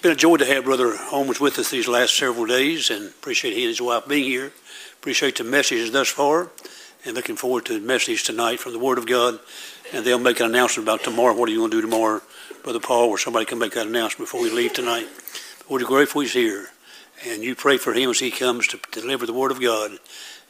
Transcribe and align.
been 0.00 0.12
a 0.12 0.16
joy 0.16 0.38
to 0.38 0.46
have 0.46 0.64
Brother 0.64 0.96
Holmes 0.96 1.40
with 1.40 1.58
us 1.58 1.70
these 1.70 1.86
last 1.86 2.16
several 2.16 2.46
days 2.46 2.88
and 2.88 3.08
appreciate 3.08 3.52
he 3.52 3.64
and 3.64 3.68
his 3.68 3.82
wife 3.82 4.08
being 4.08 4.24
here. 4.24 4.50
Appreciate 4.94 5.36
the 5.36 5.44
messages 5.44 5.92
thus 5.92 6.08
far 6.08 6.48
and 7.04 7.14
looking 7.14 7.36
forward 7.36 7.66
to 7.66 7.78
the 7.78 7.86
message 7.86 8.24
tonight 8.24 8.60
from 8.60 8.72
the 8.72 8.78
Word 8.78 8.96
of 8.96 9.06
God. 9.06 9.38
And 9.92 10.04
they'll 10.04 10.18
make 10.18 10.40
an 10.40 10.46
announcement 10.46 10.88
about 10.88 11.04
tomorrow. 11.04 11.34
What 11.36 11.50
are 11.50 11.52
you 11.52 11.58
going 11.58 11.70
to 11.72 11.76
do 11.76 11.82
tomorrow, 11.82 12.22
Brother 12.62 12.80
Paul, 12.80 13.10
or 13.10 13.18
somebody 13.18 13.44
can 13.44 13.58
make 13.58 13.72
that 13.74 13.88
announcement 13.88 14.30
before 14.30 14.40
we 14.40 14.50
leave 14.50 14.72
tonight. 14.72 15.06
But 15.58 15.70
we're 15.70 15.84
grateful 15.84 16.22
he's 16.22 16.32
here. 16.32 16.68
And 17.26 17.42
you 17.42 17.54
pray 17.54 17.76
for 17.76 17.92
him 17.92 18.08
as 18.08 18.20
he 18.20 18.30
comes 18.30 18.68
to 18.68 18.80
deliver 18.92 19.26
the 19.26 19.34
Word 19.34 19.50
of 19.50 19.60
God 19.60 19.98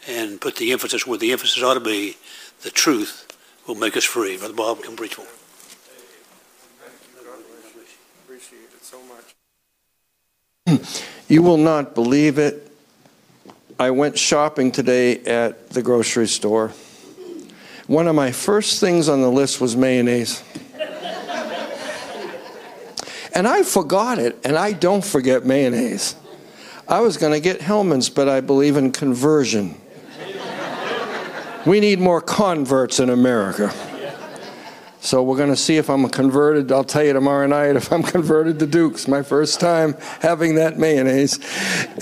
and 0.07 0.41
put 0.41 0.57
the 0.57 0.71
emphasis 0.71 1.07
where 1.07 1.19
the 1.19 1.33
emphasis 1.33 1.63
ought 1.63 1.75
to 1.75 1.81
be. 1.81 2.17
The 2.63 2.71
truth 2.71 3.27
will 3.67 3.75
make 3.75 3.97
us 3.97 4.05
free. 4.05 4.37
Brother 4.37 4.55
Bob, 4.55 4.83
come 4.83 4.95
preach 4.95 5.15
for 5.15 5.23
him. 5.23 5.29
Appreciate 8.27 8.69
it 8.77 8.85
so 8.85 9.03
much. 9.03 9.35
You 11.29 11.43
will 11.43 11.59
not 11.59 11.95
believe 11.95 12.39
it. 12.39 12.71
I 13.79 13.93
went 13.93 14.19
shopping 14.19 14.73
today 14.73 15.19
at 15.21 15.71
the 15.71 15.81
grocery 15.81 16.27
store. 16.27 16.73
One 17.87 18.09
of 18.09 18.15
my 18.15 18.33
first 18.33 18.81
things 18.81 19.09
on 19.09 19.21
the 19.23 19.31
list 19.31 19.61
was 19.61 19.77
mayonnaise. 19.77 20.43
and 23.33 23.49
I 23.49 23.63
forgot 23.63 24.19
it, 24.19 24.39
and 24.45 24.57
I 24.57 24.73
don't 24.73 25.05
forget 25.05 25.47
mayonnaise. 25.47 26.15
I 26.89 27.01
was 27.01 27.17
going 27.17 27.33
to 27.33 27.41
get 27.41 27.61
Hellmann's, 27.61 28.11
but 28.11 28.29
I 28.29 28.41
believe 28.41 28.77
in 28.77 28.93
conversion. 28.93 29.81
we 31.65 31.79
need 31.81 32.01
more 32.01 32.21
converts 32.21 32.99
in 32.99 33.09
America. 33.09 33.73
So 35.03 35.23
we're 35.23 35.39
going 35.39 35.49
to 35.49 35.57
see 35.57 35.79
if 35.79 35.89
I'm 35.89 36.07
converted. 36.11 36.71
I'll 36.71 36.85
tell 36.85 37.03
you 37.03 37.15
tomorrow 37.15 37.47
night 37.47 37.75
if 37.75 37.91
I'm 37.91 38.03
converted 38.19 38.59
to 38.59 38.67
Duke's. 38.67 39.09
My 39.09 39.23
first 39.23 39.59
time 39.59 39.95
having 40.21 40.57
that 40.57 40.79
mayonnaise. 40.79 41.39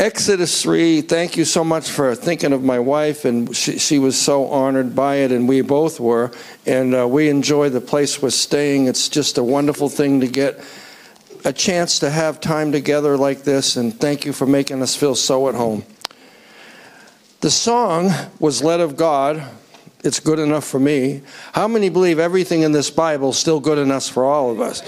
Exodus 0.00 0.62
3, 0.62 1.02
thank 1.02 1.36
you 1.36 1.44
so 1.44 1.62
much 1.62 1.90
for 1.90 2.16
thinking 2.16 2.52
of 2.52 2.64
my 2.64 2.80
wife. 2.80 3.24
And 3.24 3.54
she, 3.56 3.78
she 3.78 4.00
was 4.00 4.20
so 4.20 4.48
honored 4.48 4.96
by 4.96 5.16
it, 5.16 5.30
and 5.30 5.48
we 5.48 5.60
both 5.60 6.00
were. 6.00 6.32
And 6.66 6.92
uh, 6.92 7.06
we 7.06 7.28
enjoy 7.28 7.68
the 7.68 7.80
place 7.80 8.20
we're 8.20 8.30
staying. 8.30 8.88
It's 8.88 9.08
just 9.08 9.38
a 9.38 9.44
wonderful 9.44 9.88
thing 9.88 10.20
to 10.20 10.26
get 10.26 10.60
a 11.44 11.52
chance 11.52 12.00
to 12.00 12.10
have 12.10 12.40
time 12.40 12.72
together 12.72 13.16
like 13.16 13.44
this. 13.44 13.76
And 13.76 13.98
thank 13.98 14.24
you 14.24 14.32
for 14.32 14.44
making 14.44 14.82
us 14.82 14.96
feel 14.96 15.14
so 15.14 15.48
at 15.48 15.54
home. 15.54 15.84
The 17.42 17.50
song 17.50 18.10
was 18.40 18.64
led 18.64 18.80
of 18.80 18.96
God 18.96 19.48
it's 20.04 20.20
good 20.20 20.38
enough 20.38 20.64
for 20.64 20.78
me. 20.78 21.22
How 21.52 21.66
many 21.68 21.88
believe 21.88 22.18
everything 22.18 22.62
in 22.62 22.72
this 22.72 22.90
Bible 22.90 23.30
is 23.30 23.38
still 23.38 23.60
good 23.60 23.78
enough 23.78 24.06
for 24.06 24.24
all 24.24 24.50
of 24.50 24.60
us? 24.60 24.82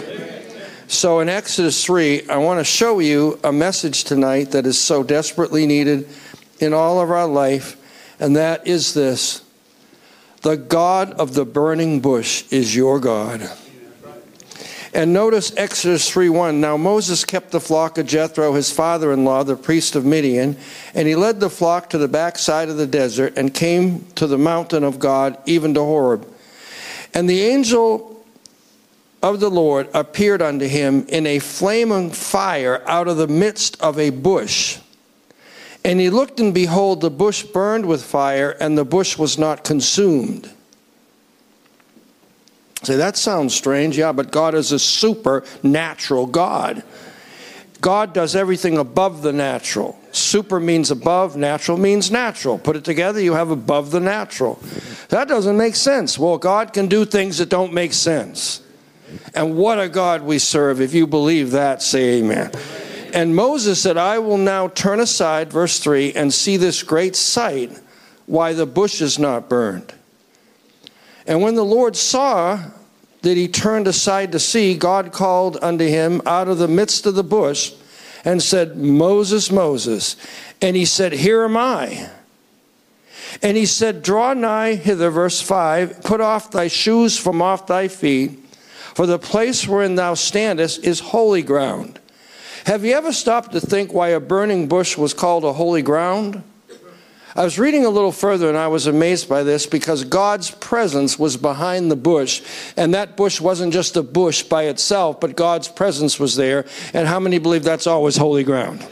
So 0.86 1.20
in 1.20 1.28
Exodus 1.28 1.84
3, 1.84 2.28
I 2.28 2.36
want 2.38 2.58
to 2.58 2.64
show 2.64 2.98
you 2.98 3.38
a 3.44 3.52
message 3.52 4.04
tonight 4.04 4.50
that 4.52 4.66
is 4.66 4.78
so 4.78 5.02
desperately 5.02 5.66
needed 5.66 6.08
in 6.58 6.72
all 6.72 7.00
of 7.00 7.10
our 7.10 7.26
life, 7.26 7.76
and 8.18 8.36
that 8.36 8.66
is 8.66 8.94
this 8.94 9.42
The 10.42 10.56
God 10.56 11.12
of 11.12 11.34
the 11.34 11.44
burning 11.44 12.00
bush 12.00 12.44
is 12.52 12.74
your 12.74 12.98
God. 13.00 13.50
And 14.92 15.12
notice 15.12 15.52
Exodus 15.56 16.10
3:1. 16.10 16.60
Now 16.60 16.76
Moses 16.76 17.24
kept 17.24 17.52
the 17.52 17.60
flock 17.60 17.96
of 17.96 18.06
Jethro, 18.06 18.54
his 18.54 18.72
father-in-law, 18.72 19.44
the 19.44 19.54
priest 19.54 19.94
of 19.94 20.04
Midian, 20.04 20.56
and 20.94 21.06
he 21.06 21.14
led 21.14 21.38
the 21.38 21.50
flock 21.50 21.90
to 21.90 21.98
the 21.98 22.08
backside 22.08 22.68
of 22.68 22.76
the 22.76 22.88
desert 22.88 23.34
and 23.36 23.54
came 23.54 24.06
to 24.16 24.26
the 24.26 24.38
mountain 24.38 24.82
of 24.82 24.98
God, 24.98 25.36
even 25.46 25.74
to 25.74 25.80
Horeb. 25.80 26.26
And 27.14 27.30
the 27.30 27.42
angel 27.42 28.24
of 29.22 29.38
the 29.38 29.50
Lord 29.50 29.88
appeared 29.94 30.42
unto 30.42 30.66
him 30.66 31.04
in 31.08 31.26
a 31.26 31.38
flaming 31.38 32.10
fire 32.10 32.82
out 32.86 33.06
of 33.06 33.16
the 33.16 33.28
midst 33.28 33.80
of 33.80 33.98
a 33.98 34.10
bush. 34.10 34.78
And 35.84 36.00
he 36.00 36.10
looked, 36.10 36.40
and 36.40 36.52
behold, 36.52 37.00
the 37.00 37.10
bush 37.10 37.42
burned 37.42 37.86
with 37.86 38.02
fire, 38.02 38.50
and 38.58 38.76
the 38.76 38.84
bush 38.84 39.16
was 39.16 39.38
not 39.38 39.62
consumed. 39.62 40.50
Say, 42.82 42.96
that 42.96 43.16
sounds 43.16 43.54
strange. 43.54 43.98
Yeah, 43.98 44.12
but 44.12 44.30
God 44.30 44.54
is 44.54 44.72
a 44.72 44.78
supernatural 44.78 46.26
God. 46.26 46.82
God 47.80 48.12
does 48.12 48.36
everything 48.36 48.76
above 48.76 49.22
the 49.22 49.32
natural. 49.32 49.98
Super 50.12 50.60
means 50.60 50.90
above, 50.90 51.36
natural 51.36 51.78
means 51.78 52.10
natural. 52.10 52.58
Put 52.58 52.76
it 52.76 52.84
together, 52.84 53.20
you 53.20 53.34
have 53.34 53.50
above 53.50 53.90
the 53.90 54.00
natural. 54.00 54.58
That 55.08 55.28
doesn't 55.28 55.56
make 55.56 55.76
sense. 55.76 56.18
Well, 56.18 56.36
God 56.36 56.72
can 56.72 56.88
do 56.88 57.04
things 57.04 57.38
that 57.38 57.48
don't 57.48 57.72
make 57.72 57.92
sense. 57.92 58.62
And 59.34 59.56
what 59.56 59.80
a 59.80 59.88
God 59.88 60.22
we 60.22 60.38
serve. 60.38 60.80
If 60.80 60.94
you 60.94 61.06
believe 61.06 61.52
that, 61.52 61.82
say 61.82 62.18
amen. 62.18 62.52
And 63.12 63.34
Moses 63.34 63.80
said, 63.80 63.96
I 63.96 64.18
will 64.18 64.38
now 64.38 64.68
turn 64.68 65.00
aside, 65.00 65.52
verse 65.52 65.78
3, 65.80 66.12
and 66.12 66.32
see 66.32 66.56
this 66.56 66.82
great 66.82 67.16
sight, 67.16 67.78
why 68.26 68.52
the 68.52 68.66
bush 68.66 69.00
is 69.00 69.18
not 69.18 69.48
burned. 69.48 69.94
And 71.30 71.40
when 71.40 71.54
the 71.54 71.64
Lord 71.64 71.94
saw 71.94 72.58
that 73.22 73.36
he 73.36 73.46
turned 73.46 73.86
aside 73.86 74.32
to 74.32 74.40
see, 74.40 74.74
God 74.74 75.12
called 75.12 75.58
unto 75.62 75.86
him 75.86 76.20
out 76.26 76.48
of 76.48 76.58
the 76.58 76.66
midst 76.66 77.06
of 77.06 77.14
the 77.14 77.22
bush 77.22 77.72
and 78.24 78.42
said, 78.42 78.76
Moses, 78.76 79.48
Moses. 79.48 80.16
And 80.60 80.74
he 80.74 80.84
said, 80.84 81.12
Here 81.12 81.44
am 81.44 81.56
I. 81.56 82.10
And 83.40 83.56
he 83.56 83.64
said, 83.64 84.02
Draw 84.02 84.34
nigh 84.34 84.74
hither, 84.74 85.08
verse 85.08 85.40
5, 85.40 86.02
put 86.02 86.20
off 86.20 86.50
thy 86.50 86.66
shoes 86.66 87.16
from 87.16 87.40
off 87.40 87.68
thy 87.68 87.86
feet, 87.86 88.32
for 88.92 89.06
the 89.06 89.20
place 89.20 89.68
wherein 89.68 89.94
thou 89.94 90.14
standest 90.14 90.82
is 90.82 90.98
holy 90.98 91.42
ground. 91.42 92.00
Have 92.64 92.84
you 92.84 92.92
ever 92.94 93.12
stopped 93.12 93.52
to 93.52 93.60
think 93.60 93.94
why 93.94 94.08
a 94.08 94.18
burning 94.18 94.66
bush 94.66 94.98
was 94.98 95.14
called 95.14 95.44
a 95.44 95.52
holy 95.52 95.82
ground? 95.82 96.42
I 97.36 97.44
was 97.44 97.58
reading 97.58 97.84
a 97.84 97.90
little 97.90 98.10
further 98.10 98.48
and 98.48 98.58
I 98.58 98.66
was 98.66 98.86
amazed 98.86 99.28
by 99.28 99.44
this 99.44 99.64
because 99.66 100.02
God's 100.04 100.50
presence 100.50 101.18
was 101.18 101.36
behind 101.36 101.90
the 101.90 101.96
bush. 101.96 102.42
And 102.76 102.92
that 102.94 103.16
bush 103.16 103.40
wasn't 103.40 103.72
just 103.72 103.96
a 103.96 104.02
bush 104.02 104.42
by 104.42 104.64
itself, 104.64 105.20
but 105.20 105.36
God's 105.36 105.68
presence 105.68 106.18
was 106.18 106.34
there. 106.34 106.66
And 106.92 107.06
how 107.06 107.20
many 107.20 107.38
believe 107.38 107.62
that's 107.62 107.86
always 107.86 108.16
holy 108.16 108.42
ground? 108.42 108.84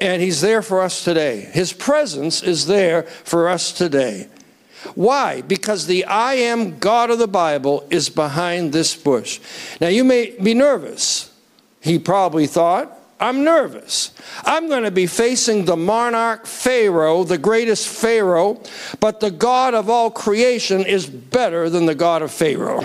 And 0.00 0.20
He's 0.20 0.42
there 0.42 0.60
for 0.60 0.82
us 0.82 1.02
today. 1.02 1.40
His 1.40 1.72
presence 1.72 2.42
is 2.42 2.66
there 2.66 3.04
for 3.04 3.48
us 3.48 3.72
today. 3.72 4.28
Why? 4.94 5.40
Because 5.40 5.86
the 5.86 6.04
I 6.04 6.34
am 6.34 6.78
God 6.78 7.10
of 7.10 7.18
the 7.18 7.26
Bible 7.26 7.86
is 7.90 8.10
behind 8.10 8.72
this 8.72 8.94
bush. 8.94 9.40
Now 9.80 9.88
you 9.88 10.04
may 10.04 10.36
be 10.42 10.52
nervous. 10.52 11.32
He 11.80 11.98
probably 11.98 12.46
thought, 12.46 12.98
I'm 13.24 13.42
nervous. 13.42 14.12
I'm 14.44 14.68
going 14.68 14.82
to 14.82 14.90
be 14.90 15.06
facing 15.06 15.64
the 15.64 15.78
monarch 15.78 16.44
Pharaoh, 16.44 17.24
the 17.24 17.38
greatest 17.38 17.88
Pharaoh, 17.88 18.60
but 19.00 19.20
the 19.20 19.30
God 19.30 19.72
of 19.72 19.88
all 19.88 20.10
creation 20.10 20.84
is 20.84 21.06
better 21.06 21.70
than 21.70 21.86
the 21.86 21.94
God 21.94 22.20
of 22.20 22.30
Pharaoh. 22.30 22.84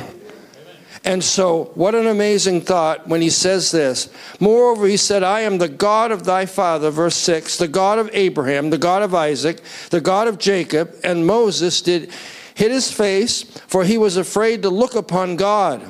And 1.03 1.21
so, 1.21 1.71
what 1.75 1.93
an 1.93 2.07
amazing 2.07 2.61
thought 2.61 3.05
when 3.05 3.21
he 3.21 3.29
says 3.29 3.71
this. 3.71 4.09
Moreover, 4.39 4.87
he 4.87 4.95
said, 4.95 5.23
I 5.23 5.41
am 5.41 5.57
the 5.57 5.67
God 5.67 6.09
of 6.09 6.23
thy 6.23 6.45
father, 6.45 6.89
verse 6.89 7.17
6, 7.17 7.57
the 7.57 7.67
God 7.67 7.99
of 7.99 8.09
Abraham, 8.13 8.69
the 8.69 8.77
God 8.77 9.01
of 9.01 9.13
Isaac, 9.13 9.61
the 9.89 9.99
God 9.99 10.29
of 10.29 10.39
Jacob. 10.39 10.95
And 11.03 11.27
Moses 11.27 11.81
did 11.81 12.11
hid 12.55 12.71
his 12.71 12.89
face, 12.89 13.43
for 13.43 13.83
he 13.83 13.97
was 13.97 14.15
afraid 14.15 14.61
to 14.61 14.69
look 14.69 14.95
upon 14.95 15.35
God. 15.35 15.85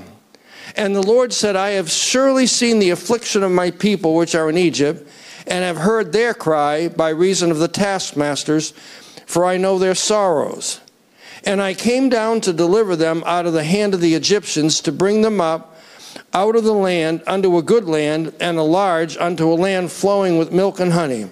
And 0.80 0.96
the 0.96 1.06
Lord 1.06 1.34
said, 1.34 1.58
I 1.58 1.72
have 1.72 1.92
surely 1.92 2.48
seen 2.48 2.80
the 2.80 2.92
affliction 2.92 3.44
of 3.44 3.52
my 3.52 3.70
people 3.70 4.16
which 4.16 4.34
are 4.34 4.50
in 4.50 4.58
Egypt, 4.58 5.06
and 5.46 5.66
have 5.66 5.76
heard 5.76 6.14
their 6.14 6.34
cry 6.34 6.88
by 6.88 7.10
reason 7.10 7.52
of 7.52 7.58
the 7.58 7.68
taskmasters, 7.68 8.72
for 9.26 9.44
I 9.44 9.58
know 9.58 9.78
their 9.78 9.94
sorrows. 9.94 10.80
And 11.44 11.62
I 11.62 11.74
came 11.74 12.08
down 12.08 12.40
to 12.42 12.54
deliver 12.54 12.96
them 12.96 13.24
out 13.26 13.46
of 13.46 13.52
the 13.52 13.66
hand 13.66 13.94
of 13.94 14.00
the 14.00 14.16
Egyptians, 14.16 14.80
to 14.80 14.94
bring 14.94 15.22
them 15.22 15.42
up 15.42 15.78
out 16.34 16.56
of 16.56 16.64
the 16.64 16.74
land 16.74 17.24
unto 17.28 17.58
a 17.58 17.62
good 17.62 17.84
land, 17.84 18.34
and 18.40 18.58
a 18.58 18.64
large 18.64 19.18
unto 19.18 19.52
a 19.52 19.56
land 19.56 19.92
flowing 19.92 20.38
with 20.38 20.54
milk 20.54 20.80
and 20.80 20.94
honey 20.94 21.28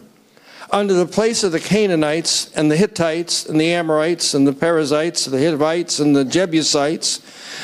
unto 0.69 0.94
the 0.94 1.06
place 1.06 1.44
of 1.44 1.52
the 1.52 1.60
Canaanites 1.60 2.52
and 2.54 2.69
the 2.69 2.75
Hittites 2.75 3.46
and 3.46 3.60
the 3.60 3.72
Amorites 3.74 4.34
and 4.34 4.46
the 4.46 4.54
Perizzites, 4.54 5.28
and 5.28 5.36
the 5.36 5.44
Hivites 5.44 6.00
and 6.00 6.16
the 6.16 6.25
Jebusites. 6.25 7.22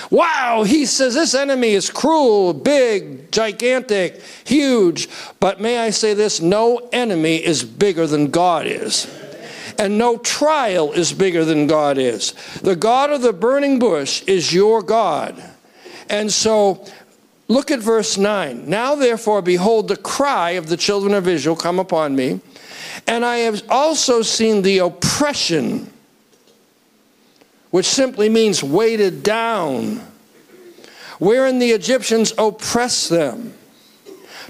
Wow, 0.09 0.63
he 0.63 0.85
says 0.85 1.13
this 1.13 1.33
enemy 1.33 1.71
is 1.71 1.89
cruel, 1.89 2.53
big, 2.53 3.31
gigantic, 3.31 4.21
huge. 4.45 5.09
But 5.39 5.59
may 5.59 5.79
I 5.79 5.89
say 5.89 6.13
this 6.13 6.39
no 6.41 6.89
enemy 6.93 7.43
is 7.43 7.63
bigger 7.63 8.07
than 8.07 8.31
God 8.31 8.65
is. 8.67 9.07
And 9.77 9.97
no 9.97 10.17
trial 10.17 10.91
is 10.91 11.13
bigger 11.13 11.43
than 11.43 11.67
God 11.67 11.97
is. 11.97 12.33
The 12.61 12.75
God 12.75 13.09
of 13.09 13.21
the 13.21 13.33
burning 13.33 13.79
bush 13.79 14.23
is 14.27 14.53
your 14.53 14.81
God. 14.83 15.41
And 16.09 16.31
so 16.31 16.85
look 17.47 17.71
at 17.71 17.79
verse 17.79 18.17
9. 18.17 18.69
Now 18.69 18.95
therefore, 18.95 19.41
behold, 19.41 19.87
the 19.87 19.97
cry 19.97 20.51
of 20.51 20.67
the 20.67 20.77
children 20.77 21.13
of 21.13 21.27
Israel 21.27 21.55
come 21.55 21.79
upon 21.79 22.15
me 22.15 22.39
and 23.07 23.23
I 23.25 23.37
have 23.39 23.63
also 23.69 24.21
seen 24.21 24.61
the 24.61 24.79
oppression, 24.79 25.91
which 27.71 27.85
simply 27.85 28.29
means 28.29 28.63
weighted 28.63 29.23
down, 29.23 30.01
wherein 31.19 31.59
the 31.59 31.71
Egyptians 31.71 32.33
oppress 32.37 33.09
them. 33.09 33.53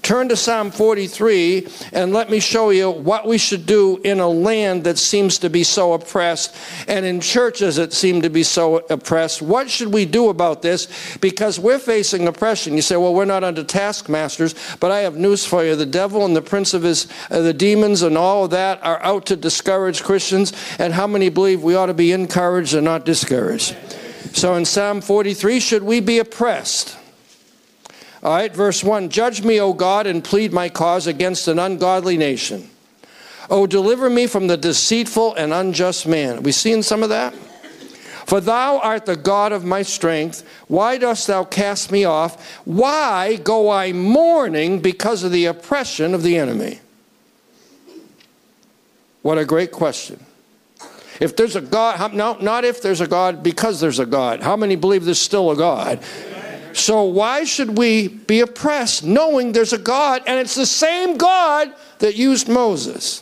Turn 0.04 0.28
to 0.28 0.36
Psalm 0.36 0.70
43 0.70 1.66
and 1.94 2.12
let 2.12 2.30
me 2.30 2.42
show 2.42 2.72
you 2.72 2.92
what 2.92 3.26
we 3.26 3.38
should 3.38 3.66
do 3.66 4.02
in 4.04 4.20
a 4.20 4.28
land 4.28 4.84
that 4.84 4.98
seems 4.98 5.38
to 5.40 5.50
be 5.50 5.64
so 5.64 5.94
oppressed 5.94 6.54
and 6.90 7.06
in 7.06 7.22
churches 7.22 7.78
that 7.78 7.94
seem 7.94 8.22
to 8.22 8.30
be 8.30 8.44
so 8.44 8.86
oppressed. 8.90 9.42
What 9.42 9.70
should 9.70 9.94
we 9.94 10.06
do 10.06 10.28
about 10.28 10.62
this? 10.62 11.18
Because 11.20 11.58
we're 11.58 11.80
facing 11.80 12.28
oppression. 12.28 12.76
You 12.76 12.82
say, 12.82 12.98
well, 12.98 13.14
we're 13.14 13.24
not 13.24 13.46
under 13.46 13.64
taskmasters, 13.64 14.56
but 14.82 14.92
I 14.92 15.00
have 15.00 15.16
news 15.16 15.46
for 15.46 15.64
you. 15.64 15.74
The 15.78 15.86
devil 15.86 16.26
and 16.26 16.36
the 16.36 16.42
prince 16.42 16.74
of 16.74 16.84
his, 16.84 17.08
uh, 17.32 17.40
the 17.40 17.54
demons 17.54 18.02
and 18.02 18.18
all 18.18 18.44
of 18.44 18.52
that 18.52 18.84
are 18.84 19.02
out 19.04 19.26
to 19.28 19.38
discourage 19.38 20.04
Christians. 20.04 20.52
And 20.80 20.94
how 20.94 21.08
many 21.08 21.30
believe 21.30 21.64
we 21.64 21.76
ought 21.76 21.86
to 21.86 21.94
be 21.94 22.12
encouraged 22.12 22.74
and 22.74 22.84
not 22.84 23.06
discouraged? 23.06 23.78
So 24.34 24.56
in 24.56 24.66
Psalm 24.66 25.00
43, 25.00 25.62
should 25.62 25.84
we 25.84 26.02
be 26.02 26.20
oppressed? 26.20 26.98
All 28.24 28.34
right, 28.34 28.56
verse 28.56 28.84
1 28.84 29.10
Judge 29.10 29.44
me, 29.44 29.60
O 29.60 29.74
God, 29.74 30.08
and 30.08 30.24
plead 30.24 30.54
my 30.54 30.70
cause 30.70 31.08
against 31.08 31.48
an 31.48 31.60
ungodly 31.60 32.18
nation. 32.18 32.70
O 33.50 33.68
deliver 33.68 34.10
me 34.10 34.28
from 34.28 34.48
the 34.48 34.56
deceitful 34.56 35.36
and 35.36 35.54
unjust 35.54 36.08
man. 36.08 36.36
Have 36.36 36.46
we 36.46 36.54
seen 36.54 36.82
some 36.82 37.04
of 37.04 37.10
that? 37.10 37.34
For 38.26 38.40
thou 38.40 38.80
art 38.80 39.06
the 39.06 39.18
God 39.18 39.52
of 39.52 39.66
my 39.66 39.82
strength. 39.82 40.48
Why 40.70 40.98
dost 40.98 41.28
thou 41.28 41.44
cast 41.44 41.92
me 41.92 42.06
off? 42.06 42.62
Why 42.64 43.36
go 43.36 43.70
I 43.70 43.92
mourning 43.92 44.80
because 44.80 45.24
of 45.24 45.34
the 45.34 45.46
oppression 45.46 46.14
of 46.14 46.24
the 46.24 46.38
enemy? 46.38 46.80
What 49.22 49.38
a 49.38 49.44
great 49.44 49.74
question. 49.74 50.26
If 51.20 51.36
there's 51.36 51.58
a 51.58 51.62
God, 51.62 52.14
no, 52.14 52.38
not 52.40 52.64
if 52.64 52.82
there's 52.82 53.02
a 53.02 53.08
God, 53.08 53.44
because 53.44 53.82
there's 53.82 54.00
a 54.00 54.06
God. 54.06 54.42
How 54.42 54.56
many 54.56 54.78
believe 54.78 55.04
there's 55.04 55.22
still 55.22 55.52
a 55.52 55.58
God? 55.58 56.02
So 56.74 57.04
why 57.04 57.44
should 57.44 57.78
we 57.78 58.08
be 58.08 58.40
oppressed 58.40 59.04
knowing 59.04 59.52
there's 59.52 59.74
a 59.74 59.78
God 59.78 60.24
and 60.26 60.40
it's 60.40 60.56
the 60.56 60.66
same 60.66 61.18
God 61.18 61.74
that 62.00 62.16
used 62.16 62.50
Moses? 62.50 63.22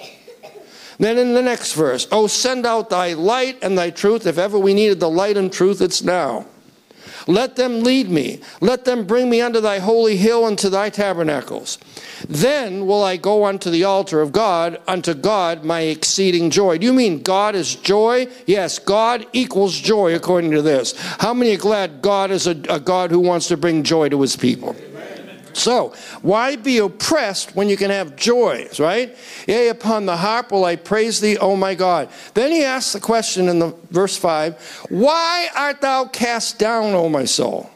Then 0.97 1.17
in 1.17 1.33
the 1.33 1.41
next 1.41 1.73
verse, 1.73 2.07
oh, 2.11 2.27
send 2.27 2.65
out 2.65 2.89
thy 2.91 3.13
light 3.13 3.57
and 3.63 3.77
thy 3.77 3.89
truth. 3.89 4.27
If 4.27 4.37
ever 4.37 4.59
we 4.59 4.73
needed 4.73 4.99
the 4.99 5.09
light 5.09 5.35
and 5.35 5.51
truth, 5.51 5.81
it's 5.81 6.03
now. 6.03 6.45
Let 7.27 7.55
them 7.55 7.81
lead 7.81 8.09
me. 8.09 8.41
Let 8.59 8.85
them 8.85 9.05
bring 9.05 9.29
me 9.29 9.41
unto 9.41 9.61
thy 9.61 9.79
holy 9.79 10.17
hill 10.17 10.45
and 10.47 10.57
to 10.59 10.69
thy 10.69 10.89
tabernacles. 10.89 11.77
Then 12.27 12.85
will 12.85 13.03
I 13.03 13.17
go 13.17 13.45
unto 13.45 13.69
the 13.69 13.83
altar 13.83 14.21
of 14.21 14.31
God, 14.31 14.79
unto 14.87 15.13
God 15.13 15.63
my 15.63 15.81
exceeding 15.81 16.49
joy. 16.49 16.77
Do 16.77 16.85
you 16.85 16.93
mean 16.93 17.21
God 17.21 17.55
is 17.55 17.75
joy? 17.75 18.27
Yes, 18.45 18.79
God 18.79 19.25
equals 19.33 19.79
joy 19.79 20.15
according 20.15 20.51
to 20.51 20.61
this. 20.61 20.93
How 21.19 21.33
many 21.33 21.55
are 21.55 21.59
glad 21.59 22.01
God 22.01 22.31
is 22.31 22.47
a, 22.47 22.51
a 22.69 22.79
God 22.79 23.11
who 23.11 23.19
wants 23.19 23.47
to 23.47 23.57
bring 23.57 23.83
joy 23.83 24.09
to 24.09 24.21
his 24.21 24.35
people? 24.35 24.75
So, 25.57 25.93
why 26.21 26.55
be 26.55 26.77
oppressed 26.77 27.55
when 27.55 27.69
you 27.69 27.77
can 27.77 27.89
have 27.89 28.15
joy, 28.15 28.67
right? 28.79 29.15
Yea, 29.47 29.69
upon 29.69 30.05
the 30.05 30.17
harp 30.17 30.51
will 30.51 30.65
I 30.65 30.75
praise 30.75 31.19
thee, 31.19 31.37
O 31.37 31.55
my 31.55 31.75
God. 31.75 32.09
Then 32.33 32.51
he 32.51 32.63
asks 32.63 32.93
the 32.93 32.99
question 32.99 33.49
in 33.49 33.59
the 33.59 33.75
verse 33.89 34.17
5 34.17 34.85
Why 34.89 35.49
art 35.55 35.81
thou 35.81 36.05
cast 36.05 36.59
down, 36.59 36.93
O 36.93 37.09
my 37.09 37.25
soul? 37.25 37.69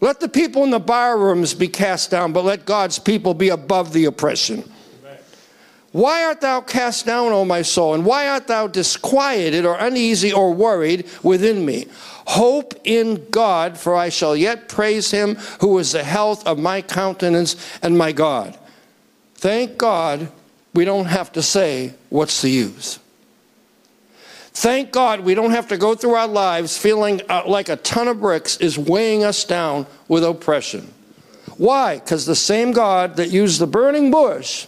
Let 0.00 0.20
the 0.20 0.28
people 0.28 0.64
in 0.64 0.70
the 0.70 0.78
bar 0.78 1.18
rooms 1.18 1.54
be 1.54 1.68
cast 1.68 2.10
down, 2.10 2.32
but 2.32 2.44
let 2.44 2.66
God's 2.66 2.98
people 2.98 3.32
be 3.32 3.48
above 3.48 3.92
the 3.92 4.04
oppression. 4.04 4.70
Why 5.94 6.24
art 6.24 6.40
thou 6.40 6.60
cast 6.60 7.06
down, 7.06 7.30
O 7.30 7.44
my 7.44 7.62
soul? 7.62 7.94
And 7.94 8.04
why 8.04 8.28
art 8.28 8.48
thou 8.48 8.66
disquieted 8.66 9.64
or 9.64 9.76
uneasy 9.78 10.32
or 10.32 10.52
worried 10.52 11.08
within 11.22 11.64
me? 11.64 11.86
Hope 12.26 12.74
in 12.84 13.26
God, 13.30 13.78
for 13.78 13.94
I 13.94 14.08
shall 14.08 14.34
yet 14.34 14.68
praise 14.68 15.10
him 15.10 15.36
who 15.60 15.78
is 15.78 15.92
the 15.92 16.04
health 16.04 16.46
of 16.46 16.58
my 16.58 16.80
countenance 16.80 17.56
and 17.82 17.98
my 17.98 18.12
God. 18.12 18.58
Thank 19.34 19.76
God 19.76 20.28
we 20.72 20.84
don't 20.84 21.06
have 21.06 21.32
to 21.32 21.42
say, 21.42 21.94
What's 22.08 22.42
the 22.42 22.50
use? 22.50 22.98
Thank 24.56 24.92
God 24.92 25.20
we 25.20 25.34
don't 25.34 25.50
have 25.50 25.68
to 25.68 25.76
go 25.76 25.96
through 25.96 26.14
our 26.14 26.28
lives 26.28 26.78
feeling 26.78 27.20
uh, 27.28 27.42
like 27.44 27.68
a 27.68 27.76
ton 27.76 28.06
of 28.06 28.20
bricks 28.20 28.56
is 28.58 28.78
weighing 28.78 29.24
us 29.24 29.44
down 29.44 29.86
with 30.06 30.24
oppression. 30.24 30.94
Why? 31.56 31.96
Because 31.96 32.24
the 32.24 32.36
same 32.36 32.70
God 32.72 33.16
that 33.16 33.30
used 33.30 33.60
the 33.60 33.66
burning 33.66 34.12
bush 34.12 34.66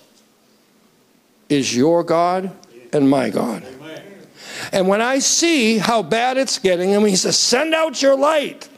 is 1.49 1.75
your 1.75 2.03
God 2.03 2.51
and 2.93 3.09
my 3.09 3.31
God. 3.31 3.65
And 4.73 4.89
when 4.89 5.01
I 5.01 5.19
see 5.19 5.79
how 5.79 6.03
bad 6.03 6.37
it's 6.37 6.59
getting, 6.59 6.95
and 6.95 7.07
he 7.07 7.17
says, 7.17 7.37
Send 7.39 7.75
out 7.75 8.01
your 8.03 8.17
light. 8.17 8.69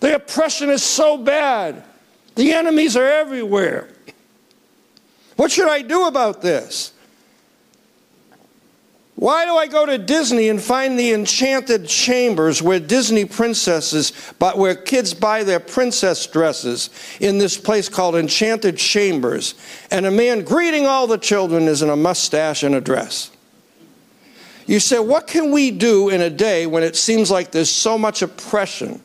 The 0.00 0.14
oppression 0.14 0.70
is 0.70 0.82
so 0.82 1.16
bad. 1.16 1.84
The 2.36 2.52
enemies 2.52 2.96
are 2.96 3.06
everywhere. 3.06 3.88
What 5.36 5.50
should 5.50 5.68
I 5.68 5.82
do 5.82 6.06
about 6.06 6.40
this? 6.40 6.92
Why 9.18 9.46
do 9.46 9.56
I 9.56 9.66
go 9.66 9.84
to 9.84 9.98
Disney 9.98 10.48
and 10.48 10.62
find 10.62 10.96
the 10.96 11.12
enchanted 11.12 11.88
chambers 11.88 12.62
where 12.62 12.78
Disney 12.78 13.24
princesses, 13.24 14.12
but 14.38 14.56
where 14.56 14.76
kids 14.76 15.12
buy 15.12 15.42
their 15.42 15.58
princess 15.58 16.24
dresses 16.28 16.90
in 17.18 17.38
this 17.38 17.58
place 17.58 17.88
called 17.88 18.14
Enchanted 18.14 18.76
Chambers, 18.76 19.56
and 19.90 20.06
a 20.06 20.10
man 20.12 20.42
greeting 20.42 20.86
all 20.86 21.08
the 21.08 21.18
children 21.18 21.64
is 21.64 21.82
in 21.82 21.90
a 21.90 21.96
mustache 21.96 22.62
and 22.62 22.76
a 22.76 22.80
dress? 22.80 23.32
You 24.68 24.80
say, 24.80 24.98
what 24.98 25.26
can 25.26 25.50
we 25.50 25.70
do 25.70 26.10
in 26.10 26.20
a 26.20 26.28
day 26.28 26.66
when 26.66 26.82
it 26.82 26.94
seems 26.94 27.30
like 27.30 27.50
there's 27.52 27.70
so 27.70 27.96
much 27.96 28.20
oppression? 28.20 29.02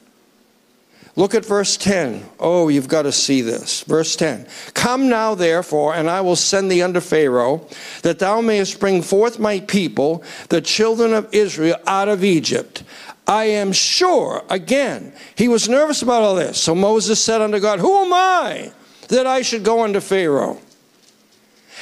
Look 1.15 1.33
at 1.33 1.45
verse 1.45 1.77
10. 1.77 2.27
Oh, 2.37 2.67
you've 2.67 2.89
got 2.89 3.03
to 3.03 3.13
see 3.13 3.41
this. 3.41 3.81
Verse 3.83 4.17
10 4.17 4.45
Come 4.73 5.07
now, 5.07 5.35
therefore, 5.35 5.95
and 5.95 6.09
I 6.09 6.19
will 6.19 6.35
send 6.35 6.69
thee 6.69 6.81
unto 6.81 6.99
Pharaoh, 6.99 7.65
that 8.01 8.19
thou 8.19 8.41
mayest 8.41 8.81
bring 8.81 9.01
forth 9.01 9.39
my 9.39 9.61
people, 9.61 10.21
the 10.49 10.59
children 10.59 11.13
of 11.13 11.33
Israel, 11.33 11.77
out 11.87 12.09
of 12.09 12.25
Egypt. 12.25 12.83
I 13.25 13.45
am 13.45 13.71
sure, 13.71 14.43
again, 14.49 15.13
he 15.35 15.47
was 15.47 15.69
nervous 15.69 16.01
about 16.01 16.23
all 16.23 16.35
this. 16.35 16.61
So 16.61 16.75
Moses 16.75 17.23
said 17.23 17.39
unto 17.39 17.61
God, 17.61 17.79
Who 17.79 18.03
am 18.03 18.11
I 18.11 18.73
that 19.07 19.25
I 19.25 19.43
should 19.43 19.63
go 19.63 19.83
unto 19.83 20.01
Pharaoh? 20.01 20.59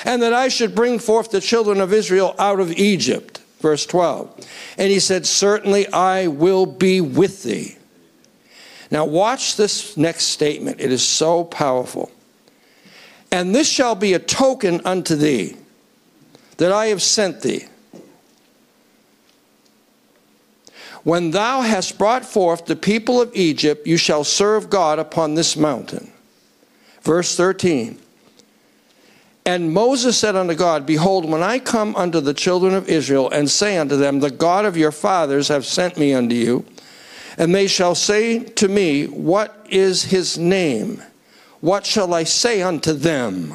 And 0.06 0.22
that 0.22 0.34
I 0.34 0.50
should 0.50 0.76
bring 0.76 1.00
forth 1.00 1.32
the 1.32 1.42
children 1.42 1.82
of 1.82 1.92
Israel 1.92 2.36
out 2.38 2.60
of 2.60 2.72
Egypt. 2.74 3.41
Verse 3.62 3.86
12. 3.86 4.48
And 4.78 4.92
he 4.92 5.00
said, 5.00 5.26
Certainly 5.26 5.88
I 5.94 6.28
will 6.28 6.66
be 6.66 7.00
with 7.00 7.44
thee 7.44 7.78
now, 8.92 9.06
watch 9.06 9.56
this 9.56 9.96
next 9.96 10.26
statement. 10.26 10.82
It 10.82 10.92
is 10.92 11.02
so 11.08 11.46
powerful. 11.46 12.12
And 13.32 13.56
this 13.56 13.70
shall 13.70 13.96
be 13.96 14.14
a 14.14 14.20
token 14.20 14.82
unto 14.84 15.16
thee 15.16 15.56
that 16.58 16.74
I 16.74 16.88
have 16.88 17.02
sent 17.02 17.42
thee. 17.42 17.68
When 21.04 21.32
thou 21.32 21.62
hast 21.62 21.98
brought 21.98 22.26
forth 22.26 22.66
the 22.66 22.76
people 22.76 23.22
of 23.22 23.34
Egypt, 23.34 23.88
you 23.88 23.96
shall 23.96 24.26
serve 24.26 24.70
God 24.70 25.00
upon 25.00 25.34
this 25.34 25.56
mountain. 25.56 26.12
Verse 27.02 27.36
13. 27.36 27.98
And 29.46 29.74
Moses 29.74 30.18
said 30.18 30.36
unto 30.36 30.54
God, 30.54 30.86
Behold, 30.86 31.26
when 31.26 31.42
I 31.42 31.58
come 31.58 31.96
unto 31.96 32.20
the 32.20 32.34
children 32.34 32.74
of 32.74 32.88
Israel 32.88 33.30
and 33.30 33.50
say 33.50 33.78
unto 33.78 33.98
them, 33.98 34.20
The 34.20 34.30
God 34.30 34.66
of 34.66 34.78
your 34.78 34.92
fathers 34.92 35.48
have 35.48 35.66
sent 35.66 35.98
me 35.98 36.14
unto 36.14 36.36
you, 36.36 36.66
and 37.38 37.56
they 37.56 37.68
shall 37.68 37.96
say 37.96 38.40
to 38.40 38.68
me, 38.68 39.06
What 39.08 39.66
is 39.70 40.04
his 40.04 40.38
name? 40.38 41.02
What 41.60 41.86
shall 41.86 42.14
I 42.14 42.24
say 42.24 42.62
unto 42.62 42.94
them? 42.94 43.54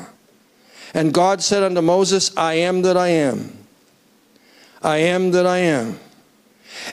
And 0.92 1.12
God 1.12 1.42
said 1.42 1.62
unto 1.62 1.82
Moses, 1.82 2.36
I 2.36 2.54
am 2.54 2.82
that 2.82 2.96
I 2.96 3.08
am. 3.08 3.56
I 4.82 4.98
am 4.98 5.30
that 5.32 5.46
I 5.46 5.58
am. 5.58 5.98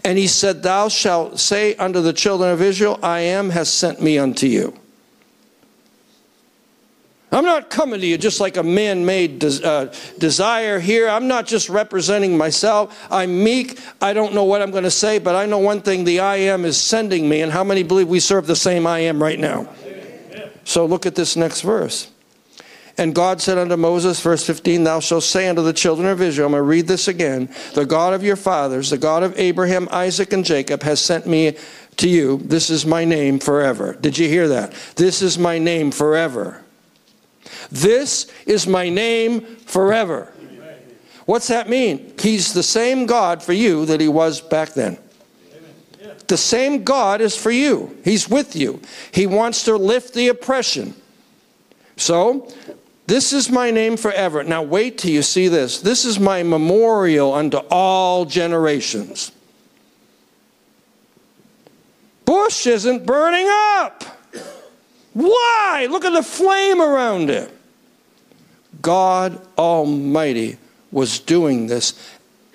And 0.04 0.18
he 0.18 0.28
said, 0.28 0.62
Thou 0.62 0.88
shalt 0.90 1.40
say 1.40 1.76
unto 1.76 2.02
the 2.02 2.14
children 2.14 2.52
of 2.52 2.62
Israel, 2.62 3.00
I 3.02 3.22
am 3.22 3.50
has 3.52 3.72
sent 3.72 4.02
me 4.02 4.18
unto 4.18 4.46
you. 4.48 4.78
I'm 7.34 7.46
not 7.46 7.72
coming 7.72 8.00
to 8.00 8.06
you 8.06 8.18
just 8.18 8.40
like 8.40 8.58
a 8.58 8.64
man 8.64 9.06
made 9.06 9.40
des- 9.40 9.64
uh, 9.64 9.92
desire 10.20 10.80
here. 10.80 11.10
I'm 11.10 11.28
not 11.28 11.48
just 11.48 11.68
representing 11.68 12.38
myself. 12.38 13.08
I'm 13.10 13.44
meek. 13.44 13.80
I 14.00 14.14
don't 14.14 14.36
know 14.36 14.44
what 14.44 14.62
I'm 14.62 14.70
going 14.70 14.84
to 14.84 14.92
say, 14.92 15.18
but 15.18 15.36
I 15.36 15.48
know 15.48 15.58
one 15.58 15.82
thing 15.82 16.04
the 16.04 16.20
I 16.20 16.36
am 16.36 16.64
is 16.64 16.80
sending 16.80 17.28
me. 17.28 17.42
And 17.42 17.52
how 17.52 17.64
many 17.64 17.82
believe 17.82 18.08
we 18.08 18.20
serve 18.20 18.46
the 18.46 18.56
same 18.56 18.86
I 18.86 19.00
am 19.00 19.22
right 19.22 19.40
now? 19.40 19.68
So 20.64 20.86
look 20.86 21.08
at 21.08 21.16
this 21.16 21.36
next 21.36 21.62
verse. 21.62 22.12
And 23.00 23.16
God 23.16 23.42
said 23.42 23.58
unto 23.58 23.76
Moses, 23.76 24.22
verse 24.22 24.46
15, 24.46 24.84
Thou 24.84 25.00
shalt 25.00 25.24
say 25.24 25.50
unto 25.50 25.64
the 25.64 25.74
children 25.74 26.08
of 26.08 26.22
Israel, 26.22 26.46
I'm 26.46 26.52
going 26.52 26.60
to 26.60 26.64
read 26.64 26.88
this 26.88 27.08
again. 27.08 27.50
The 27.74 27.88
God 27.88 28.14
of 28.14 28.24
your 28.24 28.36
fathers, 28.36 28.92
the 28.92 29.00
God 29.00 29.24
of 29.24 29.38
Abraham, 29.40 29.88
Isaac, 29.92 30.32
and 30.32 30.46
Jacob, 30.46 30.84
has 30.84 31.02
sent 31.02 31.26
me 31.26 31.58
to 31.98 32.08
you. 32.08 32.38
This 32.38 32.70
is 32.70 32.86
my 32.86 33.04
name 33.04 33.40
forever. 33.40 33.98
Did 34.00 34.20
you 34.20 34.28
hear 34.28 34.48
that? 34.50 34.74
This 34.96 35.24
is 35.24 35.40
my 35.40 35.58
name 35.58 35.90
forever. 35.90 36.63
This 37.72 38.32
is 38.46 38.68
my 38.68 38.90
name 38.90 39.42
forever. 39.58 40.32
What's 41.26 41.48
that 41.48 41.70
mean? 41.70 42.14
He's 42.20 42.54
the 42.54 42.64
same 42.64 43.06
God 43.06 43.42
for 43.42 43.54
you 43.54 43.86
that 43.86 44.02
he 44.02 44.08
was 44.08 44.42
back 44.42 44.74
then. 44.74 44.98
the 46.28 46.38
same 46.38 46.84
God 46.84 47.22
is 47.22 47.36
for 47.36 47.52
you. 47.52 47.98
He's 48.04 48.30
with 48.30 48.56
you. 48.56 48.82
He 49.12 49.28
wants 49.28 49.64
to 49.64 49.78
lift 49.78 50.14
the 50.14 50.28
oppression. 50.28 50.96
So, 51.96 52.52
this 53.06 53.34
is 53.34 53.50
my 53.50 53.72
name 53.72 53.98
forever. 53.98 54.44
Now, 54.44 54.64
wait 54.64 54.98
till 54.98 55.12
you 55.12 55.22
see 55.22 55.48
this. 55.48 55.82
This 55.82 56.06
is 56.06 56.20
my 56.20 56.44
memorial 56.44 57.34
unto 57.34 57.58
all 57.70 58.26
generations. 58.26 59.32
Bush 62.26 62.66
isn't 62.66 63.06
burning 63.06 63.48
up. 63.50 64.04
Why? 65.14 65.88
Look 65.90 66.06
at 66.06 66.14
the 66.14 66.24
flame 66.24 66.82
around 66.82 67.30
it. 67.30 67.52
God 68.82 69.40
Almighty 69.58 70.58
was 70.92 71.20
doing 71.20 71.68
this 71.68 71.94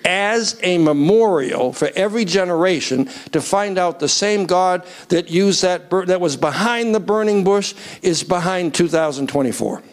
as 0.05 0.59
a 0.63 0.77
memorial 0.77 1.73
for 1.73 1.89
every 1.95 2.25
generation 2.25 3.05
to 3.31 3.41
find 3.41 3.77
out 3.77 3.99
the 3.99 4.07
same 4.07 4.45
God 4.45 4.85
that 5.09 5.29
used 5.29 5.61
that 5.61 5.89
that 5.89 6.21
was 6.21 6.37
behind 6.37 6.95
the 6.95 6.99
burning 6.99 7.43
bush 7.43 7.73
is 8.01 8.23
behind 8.23 8.73
2024. 8.73 9.83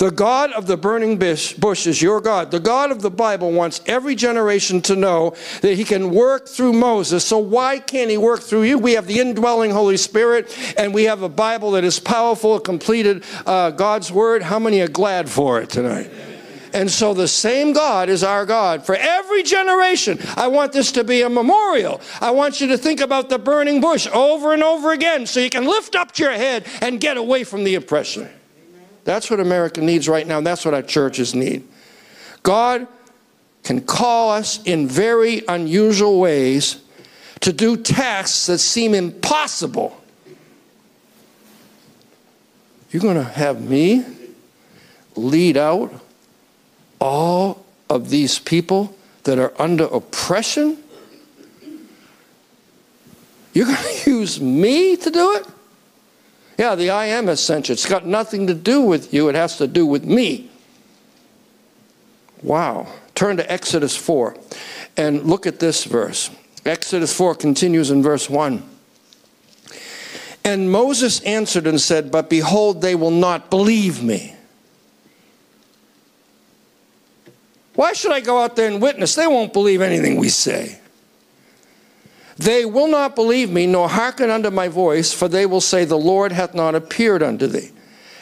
The 0.00 0.10
God 0.10 0.52
of 0.52 0.66
the 0.66 0.78
burning 0.78 1.18
bush, 1.18 1.52
bush 1.52 1.86
is 1.86 2.00
your 2.00 2.22
God. 2.22 2.50
The 2.50 2.58
God 2.58 2.90
of 2.90 3.02
the 3.02 3.10
Bible 3.10 3.52
wants 3.52 3.82
every 3.84 4.14
generation 4.14 4.80
to 4.80 4.96
know 4.96 5.34
that 5.60 5.74
He 5.74 5.84
can 5.84 6.10
work 6.10 6.48
through 6.48 6.72
Moses. 6.72 7.22
So, 7.22 7.36
why 7.36 7.80
can't 7.80 8.10
He 8.10 8.16
work 8.16 8.40
through 8.40 8.62
you? 8.62 8.78
We 8.78 8.92
have 8.92 9.06
the 9.06 9.20
indwelling 9.20 9.72
Holy 9.72 9.98
Spirit, 9.98 10.56
and 10.78 10.94
we 10.94 11.04
have 11.04 11.20
a 11.20 11.28
Bible 11.28 11.72
that 11.72 11.84
is 11.84 12.00
powerful, 12.00 12.58
completed 12.60 13.24
uh, 13.44 13.72
God's 13.72 14.10
Word. 14.10 14.42
How 14.42 14.58
many 14.58 14.80
are 14.80 14.88
glad 14.88 15.28
for 15.28 15.60
it 15.60 15.68
tonight? 15.68 16.10
And 16.72 16.90
so 16.90 17.12
the 17.12 17.28
same 17.28 17.74
God 17.74 18.08
is 18.08 18.24
our 18.24 18.46
God 18.46 18.86
for 18.86 18.94
every 18.94 19.42
generation. 19.42 20.18
I 20.34 20.46
want 20.46 20.72
this 20.72 20.92
to 20.92 21.04
be 21.04 21.20
a 21.20 21.28
memorial. 21.28 22.00
I 22.22 22.30
want 22.30 22.62
you 22.62 22.68
to 22.68 22.78
think 22.78 23.02
about 23.02 23.28
the 23.28 23.38
burning 23.38 23.82
bush 23.82 24.06
over 24.06 24.54
and 24.54 24.62
over 24.62 24.92
again 24.92 25.26
so 25.26 25.40
you 25.40 25.50
can 25.50 25.66
lift 25.66 25.94
up 25.94 26.18
your 26.18 26.32
head 26.32 26.64
and 26.80 27.02
get 27.02 27.18
away 27.18 27.44
from 27.44 27.64
the 27.64 27.74
oppression. 27.74 28.30
That's 29.04 29.30
what 29.30 29.40
America 29.40 29.80
needs 29.80 30.08
right 30.08 30.26
now. 30.26 30.38
And 30.38 30.46
that's 30.46 30.64
what 30.64 30.74
our 30.74 30.82
churches 30.82 31.34
need. 31.34 31.66
God 32.42 32.86
can 33.62 33.80
call 33.80 34.30
us 34.30 34.62
in 34.64 34.88
very 34.88 35.42
unusual 35.48 36.18
ways 36.18 36.80
to 37.40 37.52
do 37.52 37.76
tasks 37.76 38.46
that 38.46 38.58
seem 38.58 38.94
impossible. 38.94 39.96
You're 42.90 43.02
going 43.02 43.16
to 43.16 43.24
have 43.24 43.62
me 43.62 44.04
lead 45.16 45.56
out 45.56 45.92
all 47.00 47.64
of 47.88 48.10
these 48.10 48.38
people 48.38 48.96
that 49.24 49.38
are 49.38 49.52
under 49.60 49.84
oppression? 49.84 50.78
You're 53.52 53.66
going 53.66 53.78
to 54.04 54.10
use 54.10 54.40
me 54.40 54.96
to 54.96 55.10
do 55.10 55.32
it? 55.32 55.46
Yeah, 56.60 56.74
the 56.74 56.90
I 56.90 57.06
am 57.06 57.28
has 57.28 57.42
sent 57.42 57.70
you. 57.70 57.72
It's 57.72 57.86
got 57.86 58.04
nothing 58.04 58.46
to 58.48 58.52
do 58.52 58.82
with 58.82 59.14
you, 59.14 59.30
it 59.30 59.34
has 59.34 59.56
to 59.56 59.66
do 59.66 59.86
with 59.86 60.04
me. 60.04 60.50
Wow. 62.42 62.86
Turn 63.14 63.38
to 63.38 63.50
Exodus 63.50 63.96
4 63.96 64.36
and 64.94 65.24
look 65.24 65.46
at 65.46 65.58
this 65.58 65.84
verse. 65.84 66.28
Exodus 66.66 67.16
4 67.16 67.34
continues 67.36 67.90
in 67.90 68.02
verse 68.02 68.28
1. 68.28 68.62
And 70.44 70.70
Moses 70.70 71.22
answered 71.22 71.66
and 71.66 71.80
said, 71.80 72.10
But 72.10 72.28
behold, 72.28 72.82
they 72.82 72.94
will 72.94 73.10
not 73.10 73.48
believe 73.48 74.02
me. 74.02 74.34
Why 77.74 77.94
should 77.94 78.12
I 78.12 78.20
go 78.20 78.42
out 78.42 78.56
there 78.56 78.70
and 78.70 78.82
witness? 78.82 79.14
They 79.14 79.26
won't 79.26 79.54
believe 79.54 79.80
anything 79.80 80.18
we 80.18 80.28
say. 80.28 80.78
They 82.36 82.64
will 82.64 82.88
not 82.88 83.14
believe 83.14 83.50
me, 83.50 83.66
nor 83.66 83.88
hearken 83.88 84.30
unto 84.30 84.50
my 84.50 84.68
voice, 84.68 85.12
for 85.12 85.28
they 85.28 85.46
will 85.46 85.60
say, 85.60 85.84
The 85.84 85.98
Lord 85.98 86.32
hath 86.32 86.54
not 86.54 86.74
appeared 86.74 87.22
unto 87.22 87.46
thee. 87.46 87.70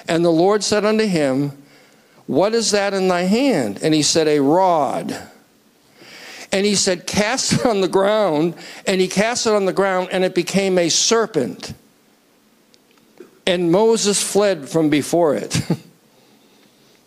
And 0.09 0.25
the 0.25 0.31
Lord 0.31 0.65
said 0.65 0.85
unto 0.85 1.07
him, 1.07 1.53
What 2.27 2.55
is 2.55 2.71
that 2.71 2.95
in 2.95 3.09
thy 3.09 3.23
hand? 3.23 3.79
And 3.83 3.95
he 3.95 4.03
said, 4.03 4.27
A 4.27 4.41
rod. 4.41 5.17
And 6.51 6.65
he 6.65 6.75
said, 6.75 7.07
Cast 7.07 7.53
it 7.53 7.67
on 7.67 7.81
the 7.81 7.89
ground. 7.89 8.55
And 8.87 9.01
he 9.01 9.09
cast 9.09 9.47
it 9.47 9.53
on 9.53 9.67
the 9.67 9.73
ground, 9.73 10.09
and 10.11 10.25
it 10.25 10.35
became 10.35 10.79
a 10.79 10.89
serpent. 10.89 11.75
And 13.47 13.71
Moses 13.71 14.23
fled 14.23 14.69
from 14.69 14.91
before 14.91 15.35
it. 15.35 15.61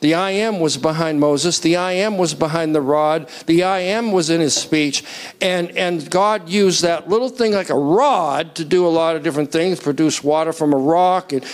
The 0.02 0.16
I 0.16 0.32
am 0.32 0.60
was 0.60 0.78
behind 0.78 1.20
Moses. 1.20 1.60
The 1.60 1.76
I 1.76 1.94
am 1.94 2.18
was 2.18 2.34
behind 2.34 2.74
the 2.74 2.82
rod. 2.82 3.30
The 3.46 3.64
I 3.64 3.80
am 3.80 4.12
was 4.12 4.32
in 4.32 4.42
his 4.42 4.56
speech. 4.56 5.04
And, 5.40 5.70
and 5.78 6.10
God 6.10 6.50
used 6.50 6.82
that 6.82 7.08
little 7.08 7.30
thing 7.30 7.54
like 7.54 7.70
a 7.70 7.78
rod 7.78 8.56
to 8.56 8.66
do 8.66 8.86
a 8.86 8.90
lot 8.90 9.16
of 9.16 9.22
different 9.22 9.52
things, 9.52 9.80
produce 9.80 10.24
water 10.24 10.54
from 10.54 10.74
a 10.74 10.78
rock 10.78 11.34
and 11.34 11.46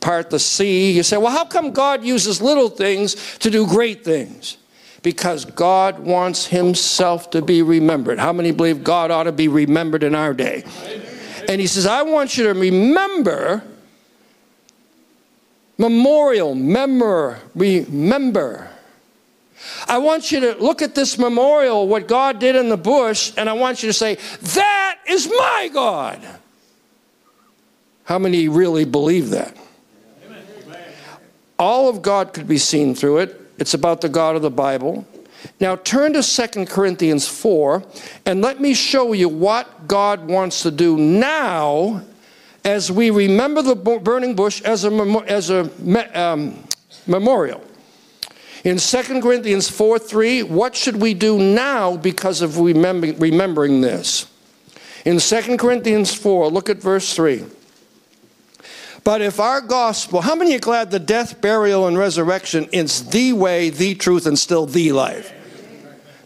part 0.00 0.28
the 0.28 0.38
sea. 0.38 0.92
You 0.92 1.02
say, 1.02 1.16
well, 1.16 1.32
how 1.32 1.46
come 1.46 1.72
God 1.72 2.04
uses 2.04 2.42
little 2.42 2.68
things 2.68 3.38
to 3.38 3.50
do 3.50 3.66
great 3.66 4.04
things? 4.04 4.58
Because 5.02 5.46
God 5.46 6.00
wants 6.00 6.46
himself 6.46 7.30
to 7.30 7.40
be 7.40 7.62
remembered. 7.62 8.18
How 8.18 8.34
many 8.34 8.50
believe 8.50 8.84
God 8.84 9.10
ought 9.10 9.24
to 9.24 9.32
be 9.32 9.48
remembered 9.48 10.02
in 10.02 10.14
our 10.14 10.34
day? 10.34 10.62
And 11.48 11.58
he 11.58 11.66
says, 11.66 11.86
I 11.86 12.02
want 12.02 12.36
you 12.36 12.44
to 12.44 12.52
remember 12.52 13.62
memorial, 15.78 16.54
memor, 16.54 17.38
remember. 17.54 18.68
I 19.86 19.98
want 19.98 20.30
you 20.30 20.40
to 20.40 20.54
look 20.54 20.82
at 20.82 20.94
this 20.94 21.18
memorial, 21.18 21.88
what 21.88 22.06
God 22.06 22.38
did 22.38 22.56
in 22.56 22.68
the 22.68 22.76
bush, 22.76 23.32
and 23.36 23.48
I 23.48 23.54
want 23.54 23.82
you 23.82 23.88
to 23.88 23.92
say, 23.92 24.16
That 24.54 24.98
is 25.08 25.28
my 25.28 25.70
God. 25.72 26.20
How 28.04 28.18
many 28.18 28.48
really 28.48 28.84
believe 28.84 29.30
that? 29.30 29.56
All 31.58 31.88
of 31.88 32.02
God 32.02 32.32
could 32.32 32.46
be 32.46 32.58
seen 32.58 32.94
through 32.94 33.18
it. 33.18 33.40
It's 33.58 33.74
about 33.74 34.00
the 34.00 34.08
God 34.08 34.36
of 34.36 34.42
the 34.42 34.50
Bible. 34.50 35.06
Now 35.60 35.76
turn 35.76 36.12
to 36.14 36.22
2 36.22 36.66
Corinthians 36.66 37.26
4 37.28 37.84
and 38.26 38.40
let 38.40 38.60
me 38.60 38.74
show 38.74 39.12
you 39.12 39.28
what 39.28 39.88
God 39.88 40.26
wants 40.26 40.62
to 40.62 40.70
do 40.70 40.96
now 40.96 42.02
as 42.64 42.90
we 42.90 43.10
remember 43.10 43.62
the 43.62 43.74
burning 43.74 44.34
bush 44.34 44.60
as 44.62 44.84
a, 44.84 44.90
as 45.26 45.50
a 45.50 45.70
um, 46.20 46.64
memorial. 47.06 47.64
In 48.64 48.78
2 48.78 49.20
Corinthians 49.20 49.68
4 49.68 49.98
3, 49.98 50.42
what 50.42 50.74
should 50.74 50.96
we 51.00 51.14
do 51.14 51.38
now 51.38 51.96
because 51.96 52.42
of 52.42 52.58
remember, 52.58 53.12
remembering 53.14 53.80
this? 53.80 54.26
In 55.04 55.18
2 55.18 55.56
Corinthians 55.56 56.12
4, 56.14 56.48
look 56.50 56.68
at 56.68 56.78
verse 56.78 57.14
3. 57.14 57.44
But 59.04 59.22
if 59.22 59.40
our 59.40 59.60
gospel, 59.60 60.20
how 60.20 60.34
many 60.34 60.54
are 60.56 60.58
glad 60.58 60.90
the 60.90 60.98
death, 60.98 61.40
burial, 61.40 61.86
and 61.86 61.96
resurrection 61.96 62.68
is 62.72 63.08
the 63.08 63.32
way, 63.32 63.70
the 63.70 63.94
truth, 63.94 64.26
and 64.26 64.38
still 64.38 64.66
the 64.66 64.92
life? 64.92 65.32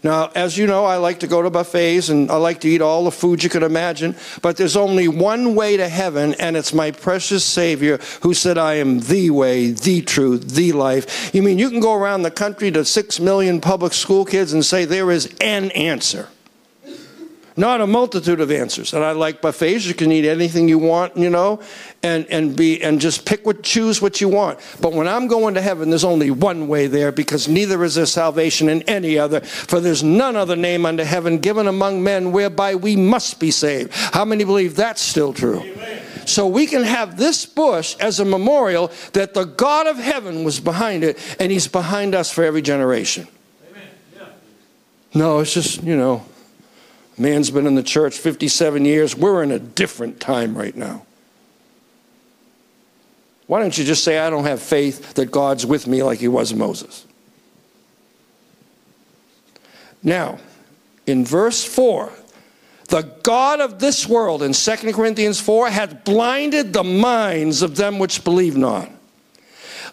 Now, 0.03 0.31
as 0.35 0.57
you 0.57 0.67
know, 0.67 0.83
I 0.83 0.97
like 0.97 1.21
to 1.21 1.27
go 1.27 1.41
to 1.41 1.49
buffets 1.49 2.09
and 2.09 2.29
I 2.29 2.35
like 2.35 2.59
to 2.61 2.67
eat 2.67 2.81
all 2.81 3.05
the 3.05 3.11
food 3.11 3.41
you 3.41 3.49
can 3.49 3.63
imagine, 3.63 4.15
but 4.41 4.57
there's 4.57 4.75
only 4.75 5.07
one 5.07 5.55
way 5.55 5.77
to 5.77 5.87
heaven, 5.87 6.33
and 6.35 6.57
it's 6.57 6.73
my 6.73 6.91
precious 6.91 7.45
Savior 7.45 7.99
who 8.21 8.33
said, 8.33 8.57
I 8.57 8.75
am 8.75 8.99
the 8.99 9.29
way, 9.29 9.71
the 9.71 10.01
truth, 10.01 10.55
the 10.55 10.73
life. 10.73 11.33
You 11.33 11.41
mean 11.41 11.57
you 11.57 11.69
can 11.69 11.79
go 11.79 11.93
around 11.93 12.23
the 12.23 12.31
country 12.31 12.69
to 12.71 12.83
six 12.83 13.19
million 13.19 13.61
public 13.61 13.93
school 13.93 14.25
kids 14.25 14.51
and 14.51 14.65
say 14.65 14.83
there 14.83 15.09
is 15.09 15.33
an 15.39 15.71
answer? 15.71 16.27
Not 17.55 17.81
a 17.81 17.87
multitude 17.87 18.39
of 18.39 18.51
answers. 18.51 18.93
And 18.93 19.03
I 19.03 19.11
like 19.11 19.41
buffets. 19.41 19.85
You 19.85 19.93
can 19.93 20.11
eat 20.11 20.25
anything 20.25 20.67
you 20.67 20.79
want, 20.79 21.15
you 21.17 21.29
know, 21.29 21.61
and, 22.01 22.25
and 22.27 22.55
be 22.55 22.81
and 22.83 22.99
just 22.99 23.25
pick 23.25 23.45
what 23.45 23.63
choose 23.63 24.01
what 24.01 24.21
you 24.21 24.29
want. 24.29 24.59
But 24.81 24.93
when 24.93 25.07
I'm 25.07 25.27
going 25.27 25.53
to 25.55 25.61
heaven, 25.61 25.89
there's 25.89 26.03
only 26.03 26.31
one 26.31 26.67
way 26.67 26.87
there 26.87 27.11
because 27.11 27.47
neither 27.47 27.83
is 27.83 27.95
there 27.95 28.05
salvation 28.05 28.69
in 28.69 28.81
any 28.83 29.17
other. 29.19 29.41
For 29.41 29.79
there's 29.79 30.03
none 30.03 30.35
other 30.35 30.55
name 30.55 30.85
under 30.85 31.05
heaven 31.05 31.39
given 31.39 31.67
among 31.67 32.03
men 32.03 32.31
whereby 32.31 32.75
we 32.75 32.95
must 32.95 33.39
be 33.39 33.51
saved. 33.51 33.91
How 33.93 34.25
many 34.25 34.43
believe 34.43 34.75
that's 34.75 35.01
still 35.01 35.33
true? 35.33 35.61
Amen. 35.61 36.03
So 36.25 36.47
we 36.47 36.65
can 36.65 36.83
have 36.83 37.17
this 37.17 37.45
bush 37.45 37.95
as 37.99 38.19
a 38.19 38.25
memorial 38.25 38.91
that 39.13 39.33
the 39.33 39.43
God 39.43 39.87
of 39.87 39.97
heaven 39.97 40.43
was 40.43 40.59
behind 40.59 41.03
it, 41.03 41.19
and 41.39 41.51
He's 41.51 41.67
behind 41.67 42.15
us 42.15 42.31
for 42.31 42.43
every 42.43 42.61
generation. 42.61 43.27
Yeah. 44.15 44.25
No, 45.13 45.39
it's 45.39 45.53
just, 45.53 45.83
you 45.83 45.95
know, 45.97 46.25
Man's 47.17 47.51
been 47.51 47.67
in 47.67 47.75
the 47.75 47.83
church 47.83 48.17
57 48.17 48.85
years. 48.85 49.15
We're 49.15 49.43
in 49.43 49.51
a 49.51 49.59
different 49.59 50.19
time 50.19 50.57
right 50.57 50.75
now. 50.75 51.05
Why 53.45 53.59
don't 53.59 53.77
you 53.77 53.83
just 53.83 54.03
say, 54.03 54.19
I 54.19 54.29
don't 54.29 54.45
have 54.45 54.61
faith 54.61 55.13
that 55.15 55.29
God's 55.29 55.65
with 55.65 55.85
me 55.85 56.01
like 56.01 56.19
he 56.19 56.27
was 56.27 56.53
Moses? 56.53 57.05
Now, 60.01 60.39
in 61.05 61.23
verse 61.25 61.63
4, 61.63 62.11
the 62.89 63.01
God 63.23 63.59
of 63.59 63.79
this 63.79 64.07
world 64.07 64.43
in 64.43 64.53
2 64.53 64.93
Corinthians 64.93 65.39
4 65.39 65.69
hath 65.69 66.03
blinded 66.03 66.73
the 66.73 66.83
minds 66.83 67.61
of 67.61 67.75
them 67.75 67.99
which 67.99 68.23
believe 68.23 68.57
not 68.57 68.89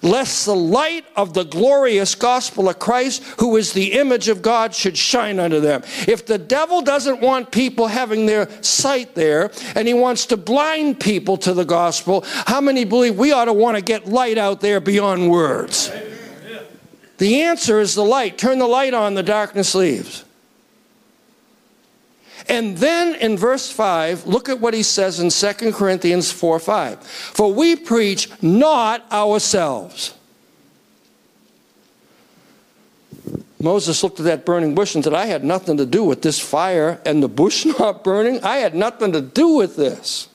lest 0.02 0.47
the 0.47 0.54
light 0.54 1.04
of 1.16 1.35
the 1.35 1.45
glorious 1.45 2.14
gospel 2.14 2.69
of 2.69 2.78
Christ, 2.78 3.23
who 3.38 3.57
is 3.57 3.73
the 3.73 3.92
image 3.92 4.28
of 4.28 4.42
God, 4.42 4.75
should 4.75 4.97
shine 4.97 5.38
unto 5.38 5.61
them. 5.61 5.83
If 6.09 6.26
the 6.26 6.38
devil 6.38 6.83
doesn't 6.83 7.21
want 7.21 7.50
people 7.50 7.87
having 7.88 8.26
their 8.26 8.49
sight 8.62 9.14
there 9.14 9.50
and 9.75 9.87
he 9.87 9.95
wants 9.95 10.26
to 10.26 10.37
blind 10.37 11.00
people 11.00 11.37
to 11.38 11.52
the 11.52 11.64
gospel, 11.64 12.25
how 12.26 12.61
many 12.61 12.85
believe 12.85 13.19
we 13.19 13.33
ought 13.33 13.47
to 13.47 13.52
want 13.52 13.76
to 13.76 13.83
get 13.83 14.07
light 14.07 14.38
out 14.38 14.61
there 14.61 14.80
beyond 14.80 15.30
words? 15.30 15.90
The 17.19 17.42
answer 17.42 17.80
is 17.80 17.95
the 17.95 18.04
light. 18.04 18.38
Turn 18.38 18.59
the 18.59 18.66
light 18.66 18.95
on, 18.95 19.14
the 19.14 19.23
darkness 19.23 19.75
leaves. 19.75 20.25
And 22.49 22.78
then 22.78 23.14
in 23.16 23.37
verse 23.37 23.70
5, 23.70 24.26
look 24.26 24.49
at 24.49 24.61
what 24.61 24.75
he 24.75 24.82
says 24.82 25.20
in 25.20 25.30
2 25.30 25.73
Corinthians 25.73 26.32
4 26.32 26.59
5. 26.59 27.02
For 27.04 27.52
we 27.52 27.76
preach 27.76 28.30
not 28.42 29.11
ourselves. 29.12 30.14
Moses 33.62 34.02
looked 34.02 34.18
at 34.18 34.25
that 34.25 34.47
burning 34.47 34.75
bush 34.75 34.94
and 34.94 35.04
said, 35.04 35.12
I 35.12 35.26
had 35.26 35.44
nothing 35.44 35.76
to 35.76 35.85
do 35.85 36.02
with 36.02 36.23
this 36.23 36.38
fire 36.38 37.00
and 37.04 37.23
the 37.23 37.28
bush 37.28 37.66
not 37.78 38.02
burning. 38.02 38.42
I 38.42 38.56
had 38.56 38.75
nothing 38.75 39.12
to 39.12 39.20
do 39.20 39.49
with 39.49 39.76
this. 39.76 40.28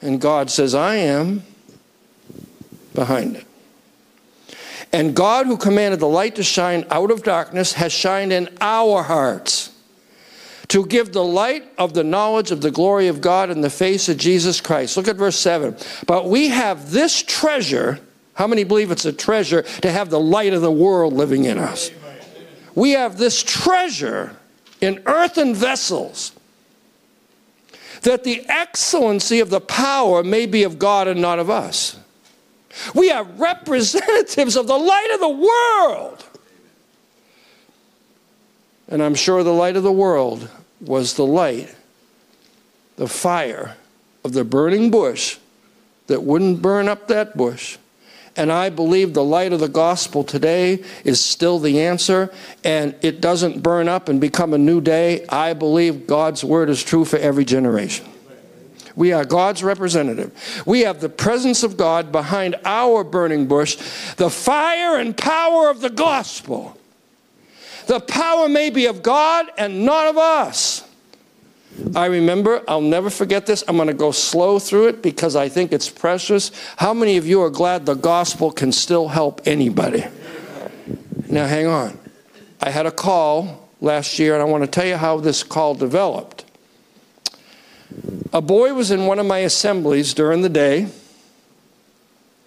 And 0.00 0.20
God 0.20 0.50
says, 0.50 0.74
I 0.74 0.96
am 0.96 1.44
behind 2.94 3.36
it. 3.36 3.46
And 4.92 5.14
God, 5.14 5.46
who 5.46 5.56
commanded 5.56 6.00
the 6.00 6.08
light 6.08 6.34
to 6.36 6.42
shine 6.42 6.84
out 6.90 7.10
of 7.10 7.22
darkness, 7.22 7.74
has 7.74 7.92
shined 7.92 8.32
in 8.32 8.48
our 8.60 9.02
hearts 9.02 9.71
to 10.68 10.86
give 10.86 11.12
the 11.12 11.24
light 11.24 11.64
of 11.78 11.94
the 11.94 12.04
knowledge 12.04 12.50
of 12.50 12.60
the 12.60 12.70
glory 12.70 13.08
of 13.08 13.20
God 13.20 13.50
in 13.50 13.60
the 13.60 13.70
face 13.70 14.08
of 14.08 14.16
Jesus 14.16 14.60
Christ. 14.60 14.96
Look 14.96 15.08
at 15.08 15.16
verse 15.16 15.38
7. 15.38 15.76
But 16.06 16.28
we 16.28 16.48
have 16.48 16.90
this 16.90 17.22
treasure. 17.22 18.00
How 18.34 18.46
many 18.46 18.64
believe 18.64 18.90
it's 18.90 19.04
a 19.04 19.12
treasure 19.12 19.62
to 19.62 19.90
have 19.90 20.10
the 20.10 20.20
light 20.20 20.52
of 20.52 20.62
the 20.62 20.70
world 20.70 21.12
living 21.12 21.44
in 21.44 21.58
us? 21.58 21.90
We 22.74 22.92
have 22.92 23.18
this 23.18 23.42
treasure 23.42 24.36
in 24.80 25.02
earthen 25.06 25.54
vessels 25.54 26.32
that 28.02 28.24
the 28.24 28.44
excellency 28.48 29.40
of 29.40 29.50
the 29.50 29.60
power 29.60 30.22
may 30.22 30.46
be 30.46 30.64
of 30.64 30.78
God 30.78 31.08
and 31.08 31.20
not 31.20 31.38
of 31.38 31.50
us. 31.50 31.98
We 32.94 33.10
are 33.10 33.24
representatives 33.24 34.56
of 34.56 34.66
the 34.66 34.76
light 34.76 35.10
of 35.14 35.20
the 35.20 35.28
world. 35.28 36.24
And 38.92 39.02
I'm 39.02 39.14
sure 39.14 39.42
the 39.42 39.54
light 39.54 39.76
of 39.76 39.84
the 39.84 39.90
world 39.90 40.50
was 40.78 41.14
the 41.14 41.24
light, 41.24 41.74
the 42.96 43.08
fire 43.08 43.78
of 44.22 44.34
the 44.34 44.44
burning 44.44 44.90
bush 44.90 45.38
that 46.08 46.22
wouldn't 46.22 46.60
burn 46.60 46.90
up 46.90 47.08
that 47.08 47.34
bush. 47.34 47.78
And 48.36 48.52
I 48.52 48.68
believe 48.68 49.14
the 49.14 49.24
light 49.24 49.54
of 49.54 49.60
the 49.60 49.68
gospel 49.68 50.22
today 50.22 50.84
is 51.04 51.24
still 51.24 51.58
the 51.58 51.80
answer, 51.80 52.30
and 52.64 52.94
it 53.00 53.22
doesn't 53.22 53.62
burn 53.62 53.88
up 53.88 54.10
and 54.10 54.20
become 54.20 54.52
a 54.52 54.58
new 54.58 54.82
day. 54.82 55.24
I 55.26 55.54
believe 55.54 56.06
God's 56.06 56.44
word 56.44 56.68
is 56.68 56.84
true 56.84 57.06
for 57.06 57.16
every 57.16 57.46
generation. 57.46 58.06
We 58.94 59.14
are 59.14 59.24
God's 59.24 59.64
representative. 59.64 60.62
We 60.66 60.80
have 60.80 61.00
the 61.00 61.08
presence 61.08 61.62
of 61.62 61.78
God 61.78 62.12
behind 62.12 62.56
our 62.66 63.04
burning 63.04 63.46
bush, 63.46 63.76
the 64.16 64.28
fire 64.28 64.98
and 64.98 65.16
power 65.16 65.70
of 65.70 65.80
the 65.80 65.88
gospel. 65.88 66.76
The 67.86 68.00
power 68.00 68.48
may 68.48 68.70
be 68.70 68.86
of 68.86 69.02
God 69.02 69.46
and 69.58 69.84
not 69.84 70.06
of 70.06 70.18
us. 70.18 70.88
I 71.96 72.06
remember, 72.06 72.62
I'll 72.68 72.80
never 72.80 73.10
forget 73.10 73.46
this. 73.46 73.64
I'm 73.66 73.76
going 73.76 73.88
to 73.88 73.94
go 73.94 74.12
slow 74.12 74.58
through 74.58 74.88
it 74.88 75.02
because 75.02 75.36
I 75.36 75.48
think 75.48 75.72
it's 75.72 75.88
precious. 75.88 76.50
How 76.76 76.92
many 76.92 77.16
of 77.16 77.26
you 77.26 77.42
are 77.42 77.50
glad 77.50 77.86
the 77.86 77.94
gospel 77.94 78.50
can 78.50 78.72
still 78.72 79.08
help 79.08 79.40
anybody? 79.46 80.04
Now, 81.28 81.46
hang 81.46 81.66
on. 81.66 81.98
I 82.60 82.70
had 82.70 82.86
a 82.86 82.90
call 82.90 83.68
last 83.80 84.18
year, 84.18 84.34
and 84.34 84.42
I 84.42 84.44
want 84.44 84.64
to 84.64 84.70
tell 84.70 84.86
you 84.86 84.96
how 84.96 85.18
this 85.18 85.42
call 85.42 85.74
developed. 85.74 86.44
A 88.32 88.40
boy 88.40 88.74
was 88.74 88.90
in 88.90 89.06
one 89.06 89.18
of 89.18 89.26
my 89.26 89.38
assemblies 89.38 90.14
during 90.14 90.42
the 90.42 90.48
day, 90.48 90.88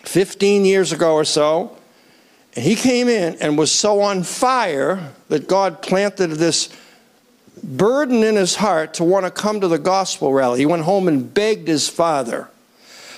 15 0.04 0.66
years 0.66 0.92
ago 0.92 1.14
or 1.14 1.26
so, 1.26 1.76
and 2.56 2.64
he 2.64 2.76
came 2.76 3.10
in 3.10 3.36
and 3.42 3.58
was 3.58 3.72
so 3.72 4.02
on 4.02 4.24
fire 4.24 5.12
that 5.28 5.48
God 5.48 5.82
planted 5.82 6.28
this 6.32 6.70
burden 7.62 8.24
in 8.24 8.36
his 8.36 8.56
heart 8.56 8.94
to 8.96 9.04
want 9.04 9.26
to 9.26 9.32
come 9.32 9.60
to 9.62 9.68
the 9.68 9.80
gospel 9.80 10.34
rally. 10.34 10.60
He 10.60 10.66
went 10.66 10.84
home 10.84 11.08
and 11.08 11.34
begged 11.34 11.68
his 11.68 11.90
father 11.90 12.50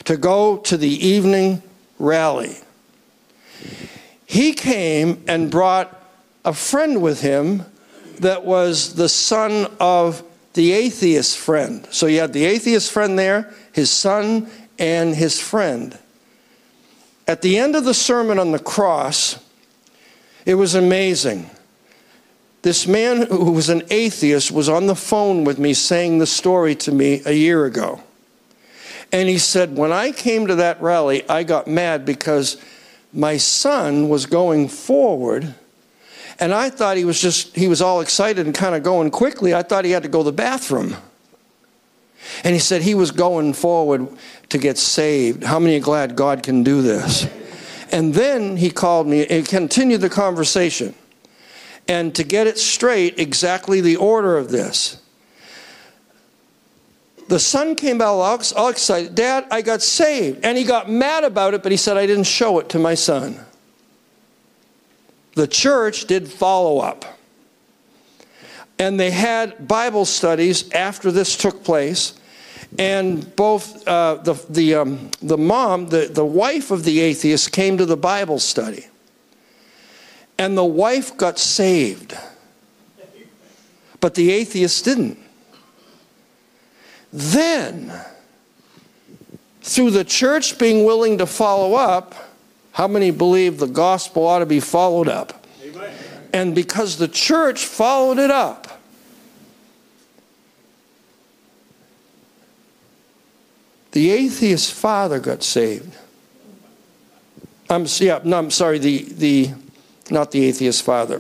to 0.06 0.17
go 0.17 0.58
to 0.58 0.78
the 0.78 0.89
evening 0.89 1.62
rally. 2.00 2.58
He 4.26 4.54
came 4.54 5.23
and 5.28 5.52
brought 5.52 5.93
a 6.43 6.54
friend 6.54 7.02
with 7.02 7.21
him 7.21 7.65
that 8.19 8.43
was 8.43 8.95
the 8.95 9.10
son 9.10 9.71
of 9.80 10.23
the 10.54 10.71
atheist 10.71 11.38
friend. 11.38 11.88
So 11.91 12.08
you 12.08 12.21
had 12.21 12.34
the 12.34 12.45
atheist 12.45 12.91
friend 12.91 13.19
there, 13.19 13.54
his 13.71 13.91
son, 13.91 14.50
and 14.80 15.15
his 15.15 15.39
friend. 15.39 15.97
At 17.28 17.42
the 17.42 17.58
end 17.58 17.76
of 17.76 17.84
the 17.84 17.94
sermon 17.94 18.40
on 18.40 18.52
the 18.52 18.60
cross, 18.60 19.44
it 20.46 20.56
was 20.56 20.76
amazing. 20.76 21.50
This 22.62 22.88
man 22.88 23.28
who 23.28 23.52
was 23.52 23.70
an 23.70 23.84
atheist 23.90 24.52
was 24.52 24.70
on 24.70 24.88
the 24.88 24.96
phone 24.96 25.44
with 25.44 25.60
me 25.60 25.74
saying 25.74 26.20
the 26.20 26.26
story 26.26 26.74
to 26.76 26.92
me 26.92 27.22
a 27.26 27.34
year 27.34 27.66
ago. 27.66 28.02
And 29.12 29.30
he 29.30 29.38
said, 29.38 29.78
When 29.78 29.92
I 29.92 30.12
came 30.12 30.48
to 30.48 30.56
that 30.56 30.82
rally, 30.82 31.28
I 31.30 31.44
got 31.44 31.68
mad 31.68 32.06
because 32.06 32.58
my 33.13 33.38
son 33.38 34.10
was 34.10 34.26
going 34.26 34.70
forward. 34.70 35.54
And 36.40 36.54
I 36.54 36.70
thought 36.70 36.98
he 36.98 37.06
was 37.06 37.22
just, 37.22 37.56
he 37.56 37.68
was 37.68 37.82
all 37.82 38.00
excited 38.02 38.46
and 38.46 38.56
kind 38.56 38.76
of 38.76 38.84
going 38.84 39.12
quickly. 39.12 39.54
I 39.54 39.63
thought 39.63 39.86
he 39.86 39.92
had 39.92 40.04
to 40.04 40.10
go 40.10 40.20
to 40.20 40.26
the 40.26 40.32
bathroom. 40.32 40.96
And 42.44 42.54
he 42.54 42.60
said 42.60 42.82
he 42.82 42.96
was 42.96 43.12
going 43.12 43.54
forward 43.54 44.08
to 44.50 44.58
get 44.58 44.78
saved. 44.78 45.44
How 45.44 45.60
many 45.60 45.78
are 45.78 45.82
glad 45.82 46.16
God 46.16 46.44
can 46.44 46.63
do 46.63 46.82
this? 46.82 47.28
And 47.92 48.13
then 48.13 48.58
he 48.58 48.70
called 48.70 49.08
me 49.08 49.26
and 49.28 49.46
continued 49.48 50.02
the 50.02 50.10
conversation. 50.10 50.94
And 51.88 52.13
to 52.16 52.24
get 52.24 52.48
it 52.48 52.58
straight, 52.58 53.18
exactly 53.18 53.82
the 53.82 53.96
order 53.96 54.38
of 54.38 54.50
this. 54.50 55.02
The 57.30 57.40
son 57.40 57.76
came 57.76 58.02
out 58.02 58.20
all 58.56 58.70
excited. 58.70 59.16
Dad, 59.16 59.48
I 59.52 59.62
got 59.62 59.82
saved. 59.82 60.46
And 60.46 60.58
he 60.58 60.63
got 60.63 60.90
mad 60.90 61.24
about 61.24 61.54
it, 61.54 61.63
but 61.63 61.72
he 61.72 61.78
said, 61.78 61.98
I 61.98 62.06
didn't 62.06 62.26
show 62.26 62.60
it 62.60 62.70
to 62.70 62.80
my 62.80 62.94
son. 62.94 63.40
The 65.36 65.48
church 65.48 66.06
did 66.06 66.28
follow 66.28 66.80
up. 66.80 67.06
And 68.80 69.00
they 69.00 69.12
had 69.12 69.68
Bible 69.68 70.06
studies 70.06 70.72
after 70.72 71.12
this 71.12 71.36
took 71.36 71.63
place. 71.63 72.16
And 72.77 73.36
both 73.36 73.88
uh, 73.88 74.15
the, 74.15 74.34
the, 74.49 74.75
um, 74.75 75.12
the 75.21 75.38
mom, 75.38 75.88
the, 75.88 76.08
the 76.12 76.25
wife 76.25 76.69
of 76.71 76.84
the 76.84 76.99
atheist, 76.99 77.51
came 77.51 77.77
to 77.77 77.86
the 77.86 77.97
Bible 77.97 78.39
study 78.39 78.88
and 80.38 80.58
the 80.58 80.65
wife 80.65 81.17
got 81.17 81.39
saved. 81.39 82.15
But 83.99 84.15
the 84.15 84.32
atheist 84.32 84.86
didn't. 84.86 85.17
Then, 87.12 87.91
through 89.62 89.91
the 89.91 90.03
church 90.03 90.60
being 90.60 90.84
willing 90.86 91.17
to 91.17 91.25
follow 91.25 91.75
up, 91.75 92.13
how 92.73 92.88
many 92.88 93.10
believe 93.10 93.58
the 93.58 93.67
gospel 93.67 94.27
ought 94.27 94.39
to 94.39 94.45
be 94.45 94.60
followed 94.60 95.08
up? 95.08 95.45
Amen. 95.63 95.93
And 96.34 96.53
because 96.53 96.97
the 96.97 97.08
church 97.08 97.65
followed 97.65 98.19
it 98.19 98.30
up, 98.30 98.66
the 103.97 104.12
atheist 104.12 104.73
father 104.73 105.19
got 105.19 105.41
saved. 105.41 105.97
I'm, 107.67 107.88
yeah, 107.97 108.19
no, 108.23 108.38
I'm 108.38 108.51
sorry, 108.51 108.77
the, 108.77 109.05
the 109.12 109.49
not 110.12 110.29
the 110.29 110.45
atheist 110.45 110.83
father. 110.83 111.19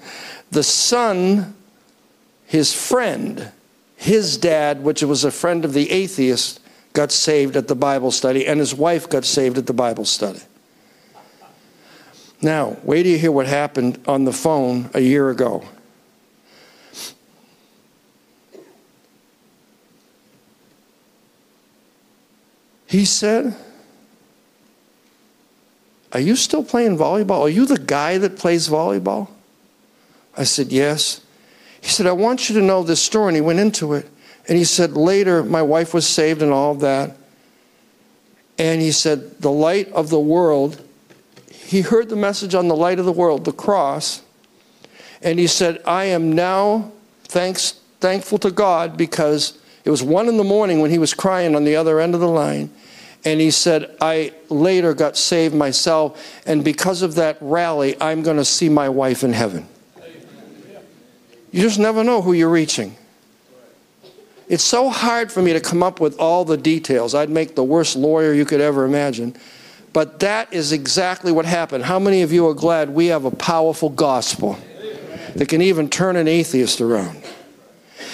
the 0.50 0.62
son, 0.62 1.54
his 2.46 2.72
friend, 2.72 3.52
his 3.96 4.38
dad, 4.38 4.82
which 4.82 5.02
was 5.02 5.24
a 5.24 5.30
friend 5.30 5.66
of 5.66 5.74
the 5.74 5.90
atheist, 5.90 6.60
got 6.94 7.12
saved 7.12 7.56
at 7.56 7.68
the 7.68 7.74
Bible 7.74 8.10
study, 8.10 8.46
and 8.46 8.58
his 8.58 8.74
wife 8.74 9.06
got 9.06 9.26
saved 9.26 9.58
at 9.58 9.66
the 9.66 9.74
Bible 9.74 10.06
study. 10.06 10.40
Now, 12.40 12.78
wait 12.84 13.02
till 13.02 13.12
you 13.12 13.18
hear 13.18 13.32
what 13.32 13.48
happened 13.48 14.00
on 14.08 14.24
the 14.24 14.32
phone 14.32 14.88
a 14.94 15.00
year 15.00 15.28
ago. 15.28 15.62
He 22.86 23.04
said, 23.04 23.56
are 26.14 26.20
you 26.20 26.36
still 26.36 26.62
playing 26.62 26.96
volleyball? 26.96 27.40
Are 27.40 27.48
you 27.48 27.66
the 27.66 27.76
guy 27.76 28.18
that 28.18 28.38
plays 28.38 28.68
volleyball? 28.68 29.28
I 30.36 30.44
said, 30.44 30.70
Yes. 30.70 31.20
He 31.80 31.90
said, 31.90 32.06
I 32.06 32.12
want 32.12 32.48
you 32.48 32.54
to 32.54 32.62
know 32.62 32.82
this 32.82 33.02
story. 33.02 33.28
And 33.28 33.36
he 33.36 33.40
went 33.42 33.58
into 33.58 33.92
it. 33.92 34.08
And 34.48 34.56
he 34.56 34.64
said, 34.64 34.92
Later, 34.92 35.42
my 35.42 35.60
wife 35.60 35.92
was 35.92 36.06
saved 36.06 36.40
and 36.40 36.52
all 36.52 36.70
of 36.70 36.80
that. 36.80 37.16
And 38.58 38.80
he 38.80 38.92
said, 38.92 39.40
The 39.40 39.50
light 39.50 39.90
of 39.90 40.08
the 40.08 40.20
world. 40.20 40.80
He 41.50 41.80
heard 41.80 42.08
the 42.08 42.16
message 42.16 42.54
on 42.54 42.68
the 42.68 42.76
light 42.76 43.00
of 43.00 43.06
the 43.06 43.12
world, 43.12 43.44
the 43.44 43.52
cross. 43.52 44.22
And 45.20 45.38
he 45.38 45.48
said, 45.48 45.82
I 45.84 46.04
am 46.04 46.32
now 46.32 46.92
thanks, 47.24 47.72
thankful 47.98 48.38
to 48.38 48.52
God 48.52 48.96
because 48.96 49.58
it 49.84 49.90
was 49.90 50.02
one 50.02 50.28
in 50.28 50.36
the 50.36 50.44
morning 50.44 50.80
when 50.80 50.90
he 50.90 50.98
was 50.98 51.14
crying 51.14 51.54
on 51.54 51.64
the 51.64 51.76
other 51.76 52.00
end 52.00 52.14
of 52.14 52.20
the 52.20 52.28
line. 52.28 52.70
And 53.26 53.40
he 53.40 53.50
said, 53.50 53.96
I 54.00 54.32
later 54.50 54.92
got 54.92 55.16
saved 55.16 55.54
myself, 55.54 56.42
and 56.46 56.62
because 56.62 57.00
of 57.02 57.14
that 57.14 57.38
rally, 57.40 57.96
I'm 58.00 58.22
going 58.22 58.36
to 58.36 58.44
see 58.44 58.68
my 58.68 58.88
wife 58.88 59.24
in 59.24 59.32
heaven. 59.32 59.66
You 61.52 61.62
just 61.62 61.78
never 61.78 62.04
know 62.04 62.20
who 62.20 62.32
you're 62.32 62.50
reaching. 62.50 62.96
It's 64.48 64.64
so 64.64 64.90
hard 64.90 65.32
for 65.32 65.40
me 65.40 65.54
to 65.54 65.60
come 65.60 65.82
up 65.82 66.00
with 66.00 66.18
all 66.18 66.44
the 66.44 66.56
details. 66.56 67.14
I'd 67.14 67.30
make 67.30 67.54
the 67.54 67.64
worst 67.64 67.96
lawyer 67.96 68.34
you 68.34 68.44
could 68.44 68.60
ever 68.60 68.84
imagine. 68.84 69.34
But 69.94 70.20
that 70.20 70.52
is 70.52 70.72
exactly 70.72 71.32
what 71.32 71.46
happened. 71.46 71.84
How 71.84 71.98
many 71.98 72.22
of 72.22 72.32
you 72.32 72.46
are 72.48 72.54
glad 72.54 72.90
we 72.90 73.06
have 73.06 73.24
a 73.24 73.30
powerful 73.30 73.88
gospel 73.88 74.58
that 75.36 75.48
can 75.48 75.62
even 75.62 75.88
turn 75.88 76.16
an 76.16 76.28
atheist 76.28 76.80
around? 76.80 77.22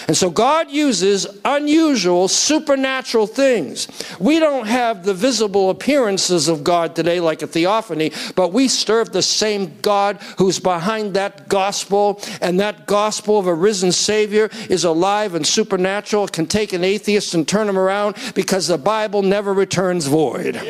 And 0.08 0.16
so 0.16 0.30
God 0.30 0.70
uses 0.70 1.26
unusual, 1.44 2.28
supernatural 2.28 3.26
things. 3.26 3.88
We 4.18 4.38
don't 4.38 4.66
have 4.66 5.04
the 5.04 5.14
visible 5.14 5.70
appearances 5.70 6.48
of 6.48 6.64
God 6.64 6.96
today 6.96 7.20
like 7.20 7.42
a 7.42 7.46
theophany, 7.46 8.12
but 8.34 8.52
we 8.52 8.68
serve 8.68 9.12
the 9.12 9.22
same 9.22 9.78
God 9.82 10.16
who's 10.38 10.58
behind 10.58 11.14
that 11.14 11.48
gospel. 11.48 12.20
And 12.40 12.60
that 12.60 12.86
gospel 12.86 13.38
of 13.38 13.46
a 13.46 13.54
risen 13.54 13.92
Savior 13.92 14.50
is 14.68 14.84
alive 14.84 15.34
and 15.34 15.46
supernatural. 15.46 16.28
Can 16.28 16.46
take 16.46 16.72
an 16.72 16.84
atheist 16.84 17.34
and 17.34 17.46
turn 17.46 17.68
him 17.68 17.78
around 17.78 18.16
because 18.34 18.66
the 18.66 18.78
Bible 18.78 19.22
never 19.22 19.52
returns 19.52 20.06
void. 20.06 20.60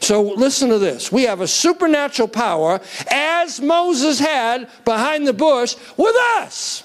So 0.00 0.22
listen 0.22 0.68
to 0.70 0.78
this. 0.78 1.12
We 1.12 1.24
have 1.24 1.40
a 1.40 1.46
supernatural 1.46 2.28
power, 2.28 2.80
as 3.10 3.60
Moses 3.60 4.18
had 4.18 4.68
behind 4.84 5.26
the 5.26 5.32
bush, 5.32 5.76
with 5.96 6.16
us 6.36 6.82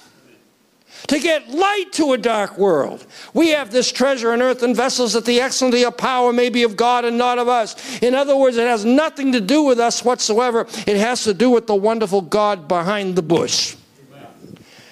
to 1.08 1.20
get 1.20 1.50
light 1.50 1.92
to 1.94 2.14
a 2.14 2.18
dark 2.18 2.58
world. 2.58 3.06
We 3.34 3.50
have 3.50 3.72
this 3.72 3.92
treasure 3.92 4.34
in 4.34 4.42
earthen 4.42 4.76
vessels 4.76 5.14
that 5.14 5.26
the 5.26 5.40
excellency 5.40 5.84
of 5.84 5.98
power 5.98 6.34
may 6.34 6.50
be 6.50 6.64
of 6.64 6.76
God 6.76 7.06
and 7.06 7.18
not 7.18 7.40
of 7.40 7.48
us. 7.48 8.02
In 8.02 8.14
other 8.14 8.36
words, 8.36 8.58
it 8.58 8.68
has 8.68 8.86
nothing 8.86 9.32
to 9.32 9.42
do 9.42 9.64
with 9.64 9.80
us 9.80 10.04
whatsoever. 10.04 10.68
It 10.86 10.98
has 10.98 11.24
to 11.24 11.34
do 11.34 11.50
with 11.50 11.68
the 11.68 11.76
wonderful 11.76 12.22
God 12.22 12.68
behind 12.68 13.16
the 13.16 13.22
bush. 13.22 13.76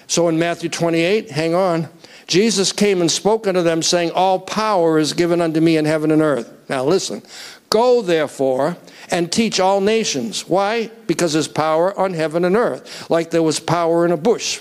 So 0.06 0.28
in 0.28 0.38
Matthew 0.38 0.68
28, 0.68 1.30
hang 1.30 1.54
on. 1.54 1.88
Jesus 2.26 2.72
came 2.72 3.00
and 3.00 3.10
spoke 3.10 3.46
unto 3.46 3.62
them, 3.62 3.82
saying, 3.82 4.10
All 4.10 4.40
power 4.40 4.98
is 4.98 5.12
given 5.12 5.40
unto 5.40 5.60
me 5.60 5.76
in 5.76 5.84
heaven 5.84 6.10
and 6.10 6.22
earth. 6.22 6.52
Now 6.68 6.84
listen. 6.84 7.22
Go 7.70 8.02
therefore 8.02 8.76
and 9.10 9.30
teach 9.30 9.60
all 9.60 9.80
nations. 9.80 10.48
Why? 10.48 10.90
Because 11.06 11.32
there's 11.32 11.48
power 11.48 11.96
on 11.98 12.14
heaven 12.14 12.44
and 12.44 12.56
earth, 12.56 13.10
like 13.10 13.30
there 13.30 13.42
was 13.42 13.60
power 13.60 14.04
in 14.04 14.12
a 14.12 14.16
bush. 14.16 14.60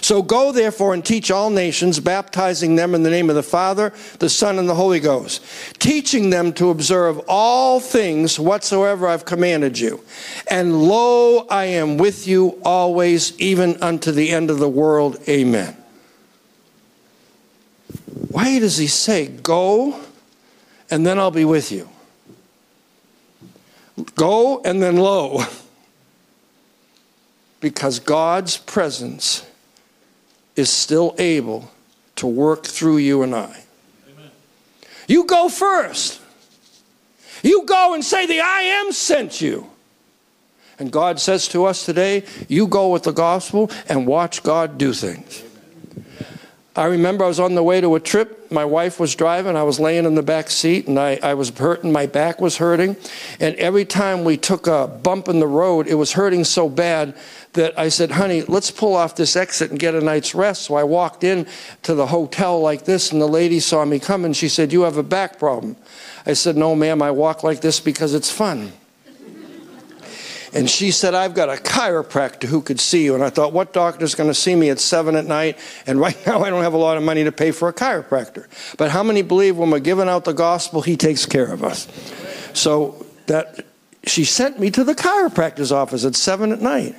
So 0.00 0.22
go 0.22 0.52
therefore 0.52 0.94
and 0.94 1.04
teach 1.04 1.30
all 1.30 1.50
nations, 1.50 2.00
baptizing 2.00 2.76
them 2.76 2.94
in 2.94 3.02
the 3.02 3.10
name 3.10 3.28
of 3.28 3.36
the 3.36 3.42
Father, 3.42 3.92
the 4.18 4.28
Son, 4.28 4.58
and 4.58 4.68
the 4.68 4.74
Holy 4.74 5.00
Ghost, 5.00 5.42
teaching 5.78 6.30
them 6.30 6.52
to 6.54 6.70
observe 6.70 7.20
all 7.28 7.80
things 7.80 8.38
whatsoever 8.38 9.06
I've 9.06 9.24
commanded 9.24 9.78
you. 9.78 10.02
And 10.48 10.82
lo, 10.82 11.46
I 11.48 11.64
am 11.64 11.96
with 11.98 12.26
you 12.26 12.60
always, 12.64 13.38
even 13.40 13.82
unto 13.82 14.12
the 14.12 14.30
end 14.30 14.50
of 14.50 14.58
the 14.58 14.68
world. 14.68 15.18
Amen. 15.28 15.76
Why 18.30 18.58
does 18.58 18.76
he 18.76 18.86
say, 18.86 19.28
Go, 19.28 20.00
and 20.90 21.06
then 21.06 21.18
I'll 21.18 21.30
be 21.30 21.44
with 21.44 21.72
you? 21.72 21.88
Go, 24.14 24.62
and 24.64 24.82
then 24.82 24.96
lo. 24.96 25.44
Because 27.60 28.00
God's 28.00 28.56
presence 28.56 29.46
is 30.56 30.70
still 30.70 31.14
able 31.18 31.70
to 32.16 32.26
work 32.26 32.64
through 32.64 32.98
you 32.98 33.22
and 33.22 33.34
I. 33.34 33.64
Amen. 34.08 34.30
You 35.08 35.24
go 35.24 35.48
first. 35.48 36.20
You 37.42 37.64
go 37.66 37.94
and 37.94 38.04
say, 38.04 38.26
The 38.26 38.40
I 38.40 38.62
am 38.62 38.92
sent 38.92 39.40
you. 39.40 39.68
And 40.78 40.90
God 40.90 41.20
says 41.20 41.48
to 41.48 41.64
us 41.64 41.84
today, 41.84 42.24
You 42.48 42.66
go 42.66 42.90
with 42.90 43.04
the 43.04 43.12
gospel 43.12 43.70
and 43.88 44.06
watch 44.06 44.42
God 44.42 44.78
do 44.78 44.92
things. 44.92 45.42
I 46.74 46.86
remember 46.86 47.24
I 47.24 47.28
was 47.28 47.40
on 47.40 47.54
the 47.54 47.62
way 47.62 47.80
to 47.80 47.94
a 47.94 48.00
trip. 48.00 48.41
My 48.52 48.64
wife 48.64 49.00
was 49.00 49.14
driving. 49.14 49.56
I 49.56 49.62
was 49.62 49.80
laying 49.80 50.04
in 50.04 50.14
the 50.14 50.22
back 50.22 50.50
seat 50.50 50.86
and 50.86 50.98
I, 50.98 51.18
I 51.22 51.34
was 51.34 51.50
hurting. 51.50 51.90
My 51.90 52.06
back 52.06 52.40
was 52.40 52.58
hurting. 52.58 52.96
And 53.40 53.56
every 53.56 53.84
time 53.84 54.24
we 54.24 54.36
took 54.36 54.66
a 54.66 54.86
bump 54.86 55.28
in 55.28 55.40
the 55.40 55.46
road, 55.46 55.86
it 55.86 55.94
was 55.94 56.12
hurting 56.12 56.44
so 56.44 56.68
bad 56.68 57.16
that 57.54 57.78
I 57.78 57.88
said, 57.88 58.12
honey, 58.12 58.42
let's 58.42 58.70
pull 58.70 58.94
off 58.94 59.16
this 59.16 59.36
exit 59.36 59.70
and 59.70 59.78
get 59.78 59.94
a 59.94 60.00
night's 60.00 60.34
rest. 60.34 60.62
So 60.62 60.74
I 60.74 60.84
walked 60.84 61.24
in 61.24 61.46
to 61.82 61.94
the 61.94 62.06
hotel 62.06 62.60
like 62.60 62.84
this, 62.84 63.12
and 63.12 63.20
the 63.20 63.26
lady 63.26 63.60
saw 63.60 63.84
me 63.84 63.98
coming. 63.98 64.32
She 64.32 64.48
said, 64.48 64.72
You 64.72 64.82
have 64.82 64.96
a 64.96 65.02
back 65.02 65.38
problem. 65.38 65.76
I 66.24 66.32
said, 66.32 66.56
No, 66.56 66.74
ma'am, 66.74 67.02
I 67.02 67.10
walk 67.10 67.42
like 67.42 67.60
this 67.60 67.80
because 67.80 68.14
it's 68.14 68.30
fun. 68.30 68.72
And 70.54 70.68
she 70.68 70.90
said, 70.90 71.14
I've 71.14 71.34
got 71.34 71.48
a 71.48 71.60
chiropractor 71.60 72.44
who 72.44 72.60
could 72.60 72.78
see 72.78 73.04
you. 73.04 73.14
And 73.14 73.24
I 73.24 73.30
thought, 73.30 73.52
what 73.52 73.72
doctor's 73.72 74.14
going 74.14 74.28
to 74.28 74.34
see 74.34 74.54
me 74.54 74.68
at 74.68 74.78
7 74.78 75.16
at 75.16 75.24
night? 75.24 75.58
And 75.86 75.98
right 75.98 76.16
now, 76.26 76.42
I 76.42 76.50
don't 76.50 76.62
have 76.62 76.74
a 76.74 76.78
lot 76.78 76.96
of 76.96 77.02
money 77.02 77.24
to 77.24 77.32
pay 77.32 77.52
for 77.52 77.68
a 77.68 77.72
chiropractor. 77.72 78.46
But 78.76 78.90
how 78.90 79.02
many 79.02 79.22
believe 79.22 79.56
when 79.56 79.70
we're 79.70 79.80
giving 79.80 80.08
out 80.08 80.24
the 80.24 80.32
gospel, 80.32 80.82
he 80.82 80.96
takes 80.96 81.24
care 81.24 81.50
of 81.50 81.64
us? 81.64 81.88
So 82.52 83.06
that 83.26 83.64
she 84.04 84.24
sent 84.24 84.58
me 84.58 84.70
to 84.72 84.84
the 84.84 84.94
chiropractor's 84.94 85.72
office 85.72 86.04
at 86.04 86.16
7 86.16 86.52
at 86.52 86.60
night. 86.60 86.96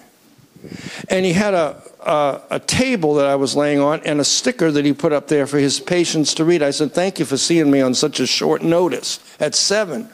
And 1.10 1.26
he 1.26 1.34
had 1.34 1.54
a, 1.54 1.82
a, 2.02 2.42
a, 2.52 2.60
table 2.60 3.16
that 3.16 3.26
I 3.26 3.36
was 3.36 3.54
laying 3.54 3.80
on 3.80 4.00
and 4.06 4.22
a 4.22 4.24
sticker 4.24 4.72
that 4.72 4.86
he 4.86 4.94
put 4.94 5.12
up 5.12 5.28
there 5.28 5.46
for 5.46 5.58
his 5.58 5.82
patients 5.82 6.34
to 6.36 6.46
read. 6.46 6.64
I 6.64 6.72
said, 6.72 6.94
Thank 6.94 7.20
you 7.20 7.26
for 7.26 7.36
seeing 7.36 7.70
me 7.70 7.82
on 7.82 7.94
such 7.94 8.22
a 8.22 8.26
short 8.26 8.62
notice 8.62 9.20
at 9.42 9.56
seven. 9.56 10.10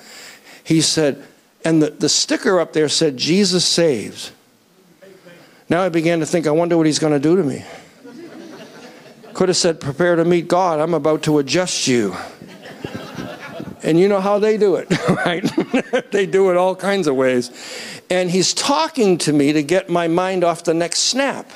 He 0.63 0.82
said, 0.82 1.23
and 1.65 1.82
the, 1.82 1.89
the 1.91 2.10
sticker 2.10 2.60
up 2.60 2.74
there 2.74 2.89
said, 2.89 3.17
Jesus 3.17 3.65
saves. 3.65 4.32
Now 5.69 5.84
I 5.84 5.89
began 5.89 6.19
to 6.19 6.26
think, 6.26 6.48
I 6.48 6.52
wonder 6.52 6.78
what 6.78 6.86
he's 6.86 7.00
going 7.00 7.13
to 7.13 7.19
do 7.19 7.36
to 7.36 7.43
me. 7.43 7.63
Could 9.34 9.50
have 9.50 9.58
said, 9.58 9.80
Prepare 9.80 10.15
to 10.15 10.26
meet 10.26 10.48
God. 10.48 10.80
I'm 10.80 10.93
about 10.93 11.24
to 11.24 11.38
adjust 11.38 11.88
you. 11.88 12.15
And 13.82 13.98
you 13.98 14.10
know 14.10 14.19
how 14.19 14.39
they 14.39 14.58
do 14.58 14.76
it, 14.76 14.89
right? 15.10 15.43
they 16.12 16.26
do 16.26 16.50
it 16.52 16.58
all 16.58 16.76
kinds 16.76 17.08
of 17.08 17.15
ways 17.15 17.52
and 18.10 18.32
he's 18.32 18.54
talking 18.54 19.17
to 19.19 19.34
me 19.34 19.54
to 19.54 19.62
get 19.62 19.89
my 19.89 20.08
mind 20.08 20.43
off 20.43 20.63
the 20.63 20.74
next 20.74 21.00
snap. 21.00 21.52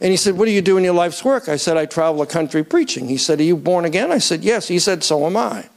And 0.00 0.10
he 0.10 0.16
said, 0.16 0.36
What 0.36 0.46
do 0.46 0.50
you 0.50 0.62
do 0.62 0.76
in 0.76 0.84
your 0.84 0.94
life's 0.94 1.24
work? 1.24 1.48
I 1.48 1.56
said, 1.56 1.76
I 1.76 1.86
travel 1.86 2.20
the 2.20 2.26
country 2.26 2.64
preaching. 2.64 3.08
He 3.08 3.16
said, 3.16 3.40
Are 3.40 3.44
you 3.44 3.56
born 3.56 3.84
again? 3.84 4.10
I 4.10 4.18
said, 4.18 4.42
Yes. 4.42 4.68
He 4.68 4.78
said, 4.78 5.04
So 5.04 5.26
am 5.26 5.36
I. 5.36 5.68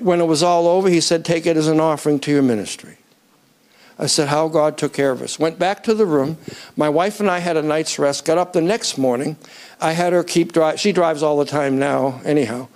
When 0.00 0.20
it 0.20 0.26
was 0.26 0.42
all 0.42 0.66
over, 0.66 0.88
he 0.88 1.00
said, 1.00 1.24
Take 1.24 1.46
it 1.46 1.56
as 1.56 1.68
an 1.68 1.80
offering 1.80 2.18
to 2.20 2.30
your 2.30 2.42
ministry. 2.42 2.98
I 3.98 4.06
said, 4.06 4.28
How 4.28 4.48
God 4.48 4.76
took 4.76 4.92
care 4.92 5.10
of 5.10 5.22
us. 5.22 5.38
Went 5.38 5.58
back 5.58 5.82
to 5.84 5.94
the 5.94 6.06
room. 6.06 6.38
My 6.76 6.88
wife 6.88 7.20
and 7.20 7.30
I 7.30 7.38
had 7.38 7.56
a 7.56 7.62
night's 7.62 7.98
rest. 7.98 8.24
Got 8.24 8.38
up 8.38 8.52
the 8.52 8.60
next 8.60 8.98
morning. 8.98 9.36
I 9.80 9.92
had 9.92 10.12
her 10.12 10.22
keep 10.22 10.52
drive. 10.52 10.80
She 10.80 10.92
drives 10.92 11.22
all 11.22 11.38
the 11.38 11.44
time 11.44 11.78
now, 11.78 12.20
anyhow, 12.24 12.68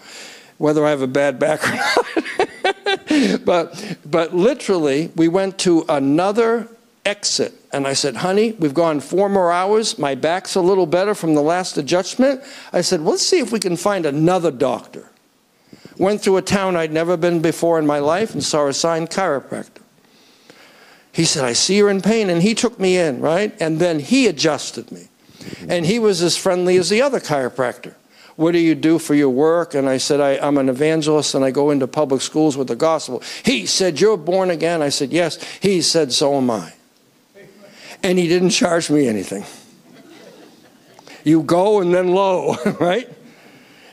whether 0.59 0.85
I 0.85 0.91
have 0.91 1.03
a 1.03 1.07
bad 1.07 1.39
back 1.39 1.67
or 1.69 1.75
not. 1.77 3.45
but, 3.45 3.97
but 4.05 4.35
literally, 4.35 5.11
we 5.17 5.29
went 5.29 5.59
to 5.61 5.85
another 5.89 6.69
exit. 7.05 7.55
And 7.73 7.87
I 7.87 7.93
said, 7.93 8.17
honey, 8.17 8.53
we've 8.53 8.75
gone 8.75 9.01
four 9.01 9.29
more 9.29 9.53
hours. 9.53 9.99
My 9.99 10.15
back's 10.15 10.55
a 10.55 10.61
little 10.61 10.87
better 10.87 11.15
from 11.15 11.35
the 11.35 11.43
last 11.43 11.79
adjustment. 11.79 12.43
I 12.73 12.81
said, 12.81 13.01
well, 13.01 13.13
let's 13.13 13.27
see 13.27 13.39
if 13.39 13.53
we 13.53 13.61
can 13.61 13.77
find 13.77 14.07
another 14.07 14.51
doctor. 14.51 15.11
Went 16.01 16.23
through 16.23 16.39
a 16.39 16.43
town 16.43 16.77
I'd 16.77 16.95
never 16.95 17.19
been 17.19 17.43
before 17.43 17.79
in 17.79 17.87
my 17.87 17.99
life 17.99 18.33
and 18.33 18.43
saw 18.43 18.67
a 18.67 18.73
signed 18.73 19.11
chiropractor. 19.11 19.83
He 21.13 21.27
said, 21.27 21.45
I 21.45 21.53
see 21.53 21.77
you're 21.77 21.91
in 21.91 22.01
pain. 22.01 22.31
And 22.31 22.41
he 22.41 22.55
took 22.55 22.81
me 22.81 22.97
in, 22.97 23.21
right? 23.21 23.55
And 23.61 23.79
then 23.79 24.01
he 24.01 24.27
adjusted 24.27 24.91
me. 24.91 25.09
And 25.69 25.85
he 25.85 25.99
was 25.99 26.23
as 26.23 26.39
friendly 26.39 26.79
as 26.79 26.89
the 26.89 27.03
other 27.03 27.21
chiropractor. 27.21 27.97
What 28.37 28.53
do 28.53 28.59
you 28.59 28.75
do 28.75 28.99
for 28.99 29.15
your 29.15 29.29
work? 29.29 29.75
And 29.75 29.91
I 29.91 29.99
said, 29.99 30.23
I, 30.23 30.47
am 30.47 30.57
an 30.57 30.71
evangelist 30.71 31.35
and 31.35 31.45
I 31.45 31.51
go 31.51 31.69
into 31.69 31.87
public 31.87 32.23
schools 32.23 32.57
with 32.57 32.69
the 32.69 32.77
gospel. 32.77 33.23
He 33.45 33.67
said, 33.67 34.01
You're 34.01 34.17
born 34.17 34.51
again? 34.51 34.81
I 34.81 34.89
said, 34.89 35.11
Yes. 35.11 35.37
He 35.61 35.83
said, 35.83 36.15
So 36.15 36.35
am 36.35 36.51
I. 36.51 36.73
And 38.03 38.19
he 38.19 38.27
didn't 38.27 38.51
charge 38.51 38.89
me 38.89 39.07
anything. 39.07 39.45
You 41.25 41.43
go 41.43 41.83
and 41.83 41.93
then 41.93 42.15
lo, 42.15 42.57
right? 42.81 43.07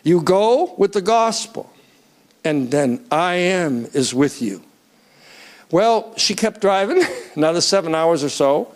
You 0.04 0.22
go 0.22 0.74
with 0.78 0.94
the 0.94 1.02
gospel, 1.02 1.70
and 2.48 2.72
then 2.72 3.06
I 3.12 3.36
am 3.36 3.86
is 3.94 4.14
with 4.14 4.42
you. 4.42 4.64
Well, 5.70 6.14
she 6.16 6.34
kept 6.34 6.62
driving, 6.62 7.04
another 7.36 7.62
seven 7.62 7.94
hours 7.94 8.24
or 8.24 8.30
so. 8.30 8.74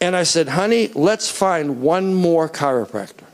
And 0.00 0.14
I 0.14 0.22
said, 0.22 0.48
honey, 0.48 0.88
let's 0.88 1.30
find 1.30 1.82
one 1.82 2.14
more 2.14 2.48
chiropractor. 2.48 3.24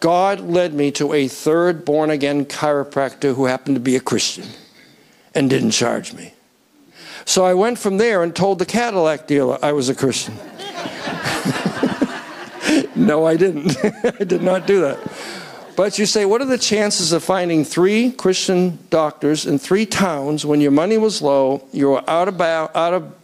God 0.00 0.40
led 0.40 0.74
me 0.74 0.90
to 0.92 1.12
a 1.12 1.28
third 1.28 1.84
born 1.84 2.10
again 2.10 2.46
chiropractor 2.46 3.34
who 3.34 3.44
happened 3.44 3.76
to 3.76 3.80
be 3.80 3.96
a 3.96 4.00
Christian 4.00 4.46
and 5.34 5.48
didn't 5.48 5.72
charge 5.72 6.14
me. 6.14 6.32
So 7.26 7.44
I 7.44 7.54
went 7.54 7.78
from 7.78 7.98
there 7.98 8.22
and 8.22 8.34
told 8.34 8.58
the 8.58 8.66
Cadillac 8.66 9.26
dealer 9.26 9.58
I 9.62 9.72
was 9.72 9.88
a 9.88 9.94
Christian. 9.94 10.34
no, 12.96 13.26
I 13.26 13.36
didn't. 13.36 13.76
I 14.20 14.24
did 14.24 14.42
not 14.42 14.66
do 14.66 14.80
that. 14.80 14.98
But 15.80 15.98
you 15.98 16.04
say, 16.04 16.26
what 16.26 16.42
are 16.42 16.44
the 16.44 16.58
chances 16.58 17.10
of 17.12 17.24
finding 17.24 17.64
three 17.64 18.12
Christian 18.12 18.78
doctors 18.90 19.46
in 19.46 19.58
three 19.58 19.86
towns 19.86 20.44
when 20.44 20.60
your 20.60 20.72
money 20.72 20.98
was 20.98 21.22
low, 21.22 21.66
you 21.72 21.88
were 21.88 22.04
out 22.06 22.28
of, 22.28 22.38
out 22.38 22.92
of 22.92 23.14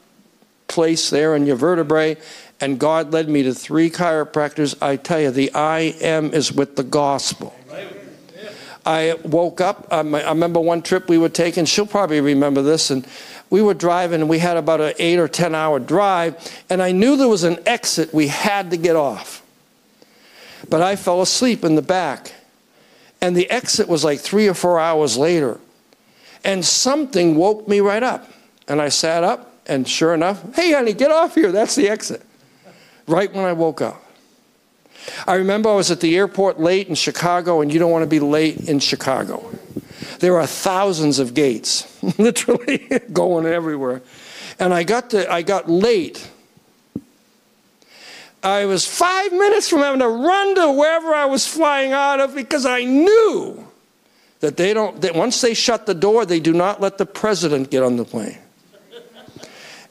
place 0.66 1.10
there 1.10 1.36
in 1.36 1.44
your 1.44 1.56
vertebrae, 1.56 2.16
and 2.58 2.80
God 2.80 3.12
led 3.12 3.28
me 3.28 3.42
to 3.42 3.52
three 3.52 3.90
chiropractors? 3.90 4.74
I 4.80 4.96
tell 4.96 5.20
you, 5.20 5.30
the 5.32 5.52
I 5.52 5.80
am 6.00 6.32
is 6.32 6.50
with 6.50 6.76
the 6.76 6.82
gospel. 6.82 7.54
I 8.86 9.18
woke 9.22 9.60
up. 9.60 9.88
I 9.92 10.00
remember 10.00 10.58
one 10.58 10.80
trip 10.80 11.10
we 11.10 11.18
were 11.18 11.28
taking. 11.28 11.66
She'll 11.66 11.84
probably 11.84 12.22
remember 12.22 12.62
this. 12.62 12.90
And 12.90 13.06
we 13.50 13.60
were 13.60 13.74
driving, 13.74 14.22
and 14.22 14.30
we 14.30 14.38
had 14.38 14.56
about 14.56 14.80
an 14.80 14.94
eight 14.98 15.18
or 15.18 15.28
ten 15.28 15.54
hour 15.54 15.78
drive. 15.78 16.36
And 16.70 16.82
I 16.82 16.92
knew 16.92 17.18
there 17.18 17.28
was 17.28 17.44
an 17.44 17.58
exit 17.66 18.14
we 18.14 18.28
had 18.28 18.70
to 18.70 18.78
get 18.78 18.96
off. 18.96 19.42
But 20.70 20.80
I 20.80 20.96
fell 20.96 21.20
asleep 21.20 21.62
in 21.62 21.74
the 21.74 21.82
back. 21.82 22.32
And 23.26 23.34
the 23.34 23.50
exit 23.50 23.88
was 23.88 24.04
like 24.04 24.20
three 24.20 24.46
or 24.46 24.54
four 24.54 24.78
hours 24.78 25.16
later. 25.18 25.58
And 26.44 26.64
something 26.64 27.34
woke 27.34 27.66
me 27.66 27.80
right 27.80 28.04
up. 28.04 28.30
And 28.68 28.80
I 28.80 28.88
sat 28.88 29.24
up, 29.24 29.52
and 29.66 29.88
sure 29.88 30.14
enough, 30.14 30.54
hey, 30.54 30.72
honey, 30.72 30.92
get 30.92 31.10
off 31.10 31.34
here. 31.34 31.50
That's 31.50 31.74
the 31.74 31.88
exit. 31.88 32.22
Right 33.08 33.32
when 33.34 33.44
I 33.44 33.52
woke 33.52 33.82
up. 33.82 34.00
I 35.26 35.34
remember 35.34 35.70
I 35.70 35.74
was 35.74 35.90
at 35.90 35.98
the 35.98 36.16
airport 36.16 36.60
late 36.60 36.86
in 36.86 36.94
Chicago, 36.94 37.62
and 37.62 37.72
you 37.72 37.80
don't 37.80 37.90
want 37.90 38.04
to 38.04 38.08
be 38.08 38.20
late 38.20 38.68
in 38.68 38.78
Chicago. 38.78 39.52
There 40.20 40.38
are 40.38 40.46
thousands 40.46 41.18
of 41.18 41.34
gates, 41.34 42.00
literally 42.20 42.78
going 43.12 43.44
everywhere. 43.44 44.02
And 44.60 44.72
I 44.72 44.84
got, 44.84 45.10
to, 45.10 45.28
I 45.28 45.42
got 45.42 45.68
late 45.68 46.30
I 48.46 48.64
was 48.64 48.86
five 48.86 49.32
minutes 49.32 49.68
from 49.68 49.80
having 49.80 49.98
to 49.98 50.08
run 50.08 50.54
to 50.54 50.70
wherever 50.70 51.12
I 51.12 51.24
was 51.24 51.48
flying 51.48 51.90
out 51.90 52.20
of 52.20 52.32
because 52.32 52.64
I 52.64 52.84
knew 52.84 53.66
that 54.38 54.56
they 54.56 54.72
don't, 54.72 55.00
that 55.00 55.16
once 55.16 55.40
they 55.40 55.52
shut 55.52 55.86
the 55.86 55.94
door, 55.94 56.24
they 56.24 56.38
do 56.38 56.52
not 56.52 56.80
let 56.80 56.96
the 56.96 57.06
president 57.06 57.72
get 57.72 57.82
on 57.82 57.96
the 57.96 58.04
plane. 58.04 58.38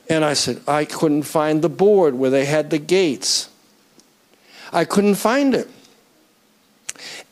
And 0.10 0.24
I 0.24 0.36
said, 0.36 0.62
I 0.70 0.86
couldn't 0.86 1.24
find 1.24 1.62
the 1.62 1.68
board 1.68 2.16
where 2.16 2.30
they 2.30 2.46
had 2.46 2.70
the 2.70 2.78
gates. 2.78 3.50
I 4.72 4.86
couldn't 4.86 5.16
find 5.16 5.54
it. 5.54 5.68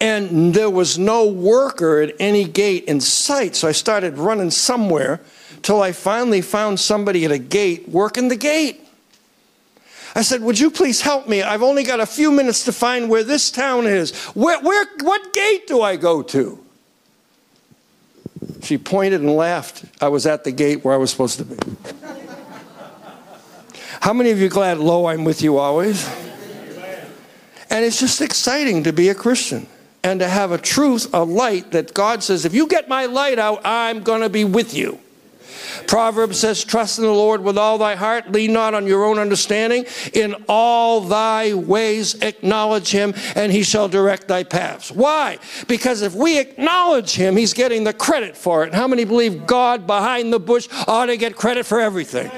And 0.01 0.53
there 0.53 0.69
was 0.69 0.99
no 0.99 1.25
worker 1.25 2.01
at 2.01 2.15
any 2.19 2.43
gate 2.43 2.83
in 2.83 2.99
sight, 2.99 3.55
so 3.55 3.69
I 3.69 3.71
started 3.71 4.17
running 4.17 4.51
somewhere 4.51 5.21
till 5.61 5.81
I 5.81 5.93
finally 5.93 6.41
found 6.41 6.81
somebody 6.81 7.23
at 7.23 7.31
a 7.31 7.37
gate 7.37 7.87
working 7.87 8.27
the 8.27 8.35
gate. 8.35 8.82
I 10.15 10.21
said, 10.21 10.41
Would 10.41 10.59
you 10.59 10.69
please 10.69 11.01
help 11.01 11.27
me? 11.27 11.41
I've 11.41 11.63
only 11.63 11.83
got 11.83 11.99
a 11.99 12.05
few 12.05 12.31
minutes 12.31 12.65
to 12.65 12.71
find 12.71 13.09
where 13.09 13.23
this 13.23 13.51
town 13.51 13.87
is. 13.87 14.15
Where, 14.35 14.61
where, 14.61 14.85
what 15.01 15.33
gate 15.33 15.67
do 15.67 15.81
I 15.81 15.95
go 15.95 16.21
to? 16.21 16.63
She 18.61 18.77
pointed 18.77 19.21
and 19.21 19.35
laughed. 19.35 19.85
I 20.01 20.09
was 20.09 20.25
at 20.25 20.43
the 20.43 20.51
gate 20.51 20.83
where 20.83 20.93
I 20.93 20.97
was 20.97 21.11
supposed 21.11 21.37
to 21.39 21.45
be. 21.45 21.57
How 24.01 24.13
many 24.13 24.31
of 24.31 24.39
you 24.39 24.49
glad, 24.49 24.79
lo, 24.79 25.05
I'm 25.05 25.23
with 25.23 25.41
you 25.41 25.57
always? 25.57 26.09
And 27.69 27.83
it's 27.83 27.99
just 27.99 28.21
exciting 28.21 28.83
to 28.83 28.93
be 28.93 29.09
a 29.09 29.15
Christian 29.15 29.65
and 30.03 30.19
to 30.19 30.27
have 30.27 30.51
a 30.51 30.57
truth, 30.57 31.09
a 31.13 31.23
light 31.23 31.71
that 31.71 31.93
God 31.93 32.21
says, 32.21 32.45
if 32.45 32.53
you 32.53 32.67
get 32.67 32.89
my 32.89 33.05
light 33.05 33.39
out, 33.39 33.61
I'm 33.63 34.03
going 34.03 34.21
to 34.21 34.29
be 34.29 34.43
with 34.43 34.73
you. 34.73 34.99
Proverbs 35.87 36.39
says, 36.39 36.63
Trust 36.63 36.99
in 36.99 37.05
the 37.05 37.11
Lord 37.11 37.41
with 37.41 37.57
all 37.57 37.77
thy 37.77 37.95
heart, 37.95 38.31
lean 38.31 38.53
not 38.53 38.73
on 38.73 38.87
your 38.87 39.05
own 39.05 39.19
understanding. 39.19 39.85
In 40.13 40.35
all 40.47 41.01
thy 41.01 41.53
ways 41.53 42.15
acknowledge 42.21 42.91
him, 42.91 43.13
and 43.35 43.51
he 43.51 43.63
shall 43.63 43.87
direct 43.87 44.27
thy 44.27 44.43
paths. 44.43 44.91
Why? 44.91 45.39
Because 45.67 46.01
if 46.01 46.13
we 46.13 46.39
acknowledge 46.39 47.13
him, 47.13 47.35
he's 47.35 47.53
getting 47.53 47.83
the 47.83 47.93
credit 47.93 48.37
for 48.37 48.63
it. 48.63 48.73
How 48.73 48.87
many 48.87 49.05
believe 49.05 49.47
God 49.47 49.87
behind 49.87 50.31
the 50.31 50.39
bush 50.39 50.67
ought 50.87 51.07
to 51.07 51.17
get 51.17 51.35
credit 51.35 51.65
for 51.65 51.79
everything? 51.79 52.31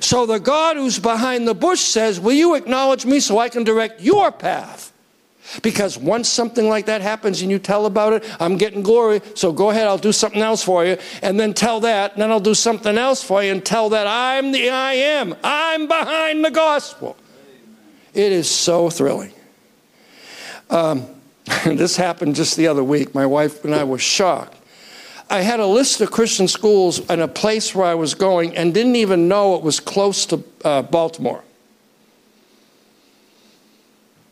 So 0.00 0.26
the 0.26 0.38
God 0.38 0.76
who's 0.76 0.98
behind 0.98 1.48
the 1.48 1.54
bush 1.54 1.80
says, 1.80 2.20
Will 2.20 2.32
you 2.32 2.54
acknowledge 2.54 3.06
me 3.06 3.20
so 3.20 3.38
I 3.38 3.48
can 3.48 3.64
direct 3.64 4.00
your 4.00 4.30
path? 4.30 4.93
Because 5.62 5.98
once 5.98 6.28
something 6.28 6.68
like 6.68 6.86
that 6.86 7.00
happens 7.00 7.42
and 7.42 7.50
you 7.50 7.58
tell 7.58 7.86
about 7.86 8.12
it, 8.14 8.24
I'm 8.40 8.56
getting 8.56 8.82
glory, 8.82 9.20
so 9.34 9.52
go 9.52 9.70
ahead, 9.70 9.86
I'll 9.86 9.98
do 9.98 10.12
something 10.12 10.40
else 10.40 10.62
for 10.62 10.84
you. 10.84 10.96
And 11.22 11.38
then 11.38 11.54
tell 11.54 11.80
that, 11.80 12.14
and 12.14 12.22
then 12.22 12.30
I'll 12.30 12.40
do 12.40 12.54
something 12.54 12.96
else 12.96 13.22
for 13.22 13.42
you 13.42 13.52
and 13.52 13.64
tell 13.64 13.90
that 13.90 14.06
I'm 14.06 14.52
the 14.52 14.70
I 14.70 14.94
am. 14.94 15.34
I'm 15.44 15.86
behind 15.86 16.44
the 16.44 16.50
gospel. 16.50 17.16
It 18.14 18.32
is 18.32 18.50
so 18.50 18.90
thrilling. 18.90 19.32
Um, 20.70 21.06
this 21.64 21.96
happened 21.96 22.36
just 22.36 22.56
the 22.56 22.68
other 22.68 22.84
week. 22.84 23.14
My 23.14 23.26
wife 23.26 23.64
and 23.64 23.74
I 23.74 23.84
were 23.84 23.98
shocked. 23.98 24.56
I 25.28 25.40
had 25.40 25.60
a 25.60 25.66
list 25.66 26.00
of 26.00 26.10
Christian 26.10 26.48
schools 26.48 27.00
and 27.08 27.20
a 27.20 27.28
place 27.28 27.74
where 27.74 27.86
I 27.86 27.94
was 27.94 28.14
going 28.14 28.56
and 28.56 28.72
didn't 28.72 28.96
even 28.96 29.28
know 29.28 29.56
it 29.56 29.62
was 29.62 29.80
close 29.80 30.26
to 30.26 30.44
uh, 30.64 30.82
Baltimore. 30.82 31.42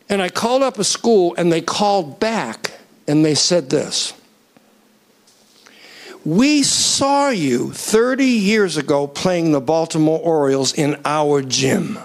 And 0.09 0.21
I 0.21 0.29
called 0.29 0.63
up 0.63 0.79
a 0.79 0.85
school 0.85 1.35
and 1.37 1.53
they 1.53 1.61
called 1.61 2.21
back 2.21 2.73
and 3.07 3.25
they 3.25 3.35
said 3.35 3.71
this 3.71 4.13
We 6.25 6.63
saw 6.63 7.31
you 7.31 7.73
30 7.73 8.25
years 8.25 8.77
ago 8.77 9.07
playing 9.07 9.53
the 9.53 9.61
Baltimore 9.61 10.21
Orioles 10.21 10.73
in 10.73 11.01
our 11.05 11.43
gym. 11.43 11.99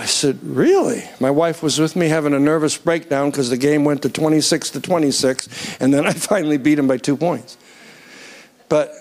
I 0.00 0.06
said, 0.06 0.38
Really? 0.42 1.04
My 1.20 1.30
wife 1.30 1.62
was 1.62 1.78
with 1.78 1.94
me 1.94 2.08
having 2.08 2.32
a 2.32 2.38
nervous 2.38 2.78
breakdown 2.78 3.30
because 3.30 3.50
the 3.50 3.58
game 3.58 3.84
went 3.84 4.02
to 4.02 4.08
26 4.08 4.70
to 4.70 4.80
26, 4.80 5.76
and 5.78 5.92
then 5.92 6.06
I 6.06 6.12
finally 6.14 6.56
beat 6.56 6.78
him 6.78 6.88
by 6.88 6.96
two 6.96 7.16
points. 7.16 7.58
But 8.70 8.92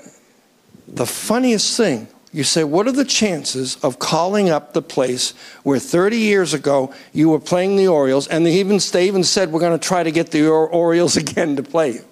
the 0.88 1.06
funniest 1.06 1.78
thing 1.78 2.08
you 2.32 2.44
say, 2.44 2.64
what 2.64 2.88
are 2.88 2.92
the 2.92 3.06
chances 3.06 3.78
of 3.78 3.98
calling 3.98 4.50
up 4.50 4.74
the 4.74 4.82
place 4.82 5.32
where 5.64 5.80
30 5.80 6.18
years 6.18 6.54
ago 6.54 6.94
you 7.12 7.30
were 7.30 7.40
playing 7.40 7.76
the 7.76 7.88
Orioles, 7.88 8.28
and 8.28 8.46
they 8.46 8.54
even, 8.60 8.80
they 8.92 9.08
even 9.08 9.24
said, 9.24 9.52
we're 9.52 9.60
going 9.60 9.78
to 9.78 9.88
try 9.88 10.04
to 10.04 10.12
get 10.12 10.32
the 10.32 10.48
Orioles 10.48 11.18
again 11.24 11.56
to 11.56 11.64
play 11.64 11.94
you? 11.94 12.06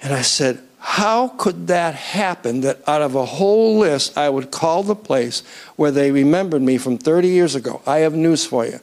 And 0.00 0.14
I 0.14 0.22
said, 0.22 0.62
how 0.80 1.28
could 1.28 1.66
that 1.66 1.94
happen 1.94 2.60
that 2.60 2.88
out 2.88 3.02
of 3.02 3.16
a 3.16 3.24
whole 3.24 3.78
list, 3.78 4.16
I 4.16 4.28
would 4.28 4.52
call 4.52 4.84
the 4.84 4.94
place 4.94 5.42
where 5.74 5.90
they 5.90 6.12
remembered 6.12 6.62
me 6.62 6.78
from 6.78 6.98
30 6.98 7.28
years 7.28 7.56
ago? 7.56 7.82
I 7.86 7.98
have 7.98 8.14
news 8.14 8.46
for 8.46 8.64
you. 8.64 8.78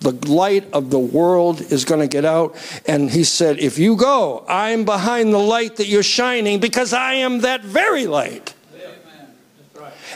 The 0.00 0.12
light 0.30 0.70
of 0.72 0.90
the 0.90 0.98
world 0.98 1.60
is 1.60 1.84
going 1.84 2.00
to 2.00 2.06
get 2.06 2.24
out. 2.24 2.56
And 2.86 3.10
he 3.10 3.24
said, 3.24 3.58
If 3.58 3.78
you 3.78 3.96
go, 3.96 4.44
I'm 4.48 4.84
behind 4.84 5.32
the 5.32 5.38
light 5.38 5.76
that 5.76 5.88
you're 5.88 6.04
shining 6.04 6.60
because 6.60 6.92
I 6.92 7.14
am 7.14 7.40
that 7.40 7.62
very 7.62 8.06
light 8.06 8.54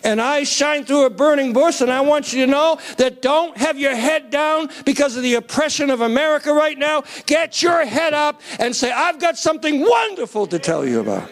and 0.04 0.20
I 0.20 0.44
shine 0.44 0.84
through 0.84 1.06
a 1.06 1.10
burning 1.10 1.52
bush. 1.52 1.80
And 1.80 1.90
I 1.90 2.02
want 2.02 2.32
you 2.32 2.44
to 2.44 2.50
know 2.50 2.78
that 2.98 3.22
don't 3.22 3.56
have 3.56 3.78
your 3.78 3.94
head 3.94 4.30
down 4.30 4.68
because 4.84 5.16
of 5.16 5.22
the 5.22 5.34
oppression 5.34 5.90
of 5.90 6.02
America 6.02 6.52
right 6.52 6.78
now. 6.78 7.04
Get 7.26 7.62
your 7.62 7.84
head 7.84 8.12
up 8.12 8.40
and 8.60 8.76
say, 8.76 8.92
I've 8.92 9.18
got 9.18 9.38
something 9.38 9.80
wonderful 9.80 10.46
to 10.48 10.58
tell 10.58 10.86
you 10.86 11.00
about. 11.00 11.30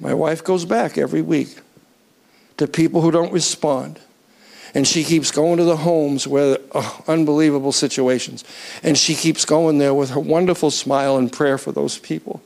My 0.00 0.14
wife 0.14 0.42
goes 0.42 0.64
back 0.64 0.98
every 0.98 1.22
week 1.22 1.58
to 2.56 2.66
people 2.66 3.00
who 3.02 3.10
don't 3.10 3.32
respond. 3.32 4.00
And 4.74 4.88
she 4.88 5.04
keeps 5.04 5.30
going 5.30 5.58
to 5.58 5.64
the 5.64 5.76
homes 5.76 6.26
where 6.26 6.58
oh, 6.72 7.04
unbelievable 7.06 7.70
situations. 7.70 8.42
And 8.82 8.98
she 8.98 9.14
keeps 9.14 9.44
going 9.44 9.78
there 9.78 9.94
with 9.94 10.10
her 10.10 10.20
wonderful 10.20 10.72
smile 10.72 11.16
and 11.16 11.30
prayer 11.30 11.58
for 11.58 11.70
those 11.70 11.98
people. 11.98 12.42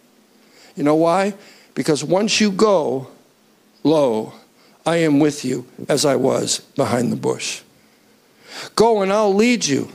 You 0.77 0.83
know 0.83 0.95
why? 0.95 1.35
Because 1.75 2.05
once 2.05 2.39
you 2.39 2.51
go, 2.51 3.09
Lo, 3.85 4.33
I 4.85 4.97
am 4.97 5.21
with 5.21 5.45
you 5.45 5.67
as 5.89 6.05
I 6.05 6.17
was 6.17 6.61
behind 6.77 7.13
the 7.13 7.17
bush. 7.17 7.63
Go 8.75 9.03
and 9.03 9.13
I'll 9.13 9.35
lead 9.35 9.67
you. 9.67 9.91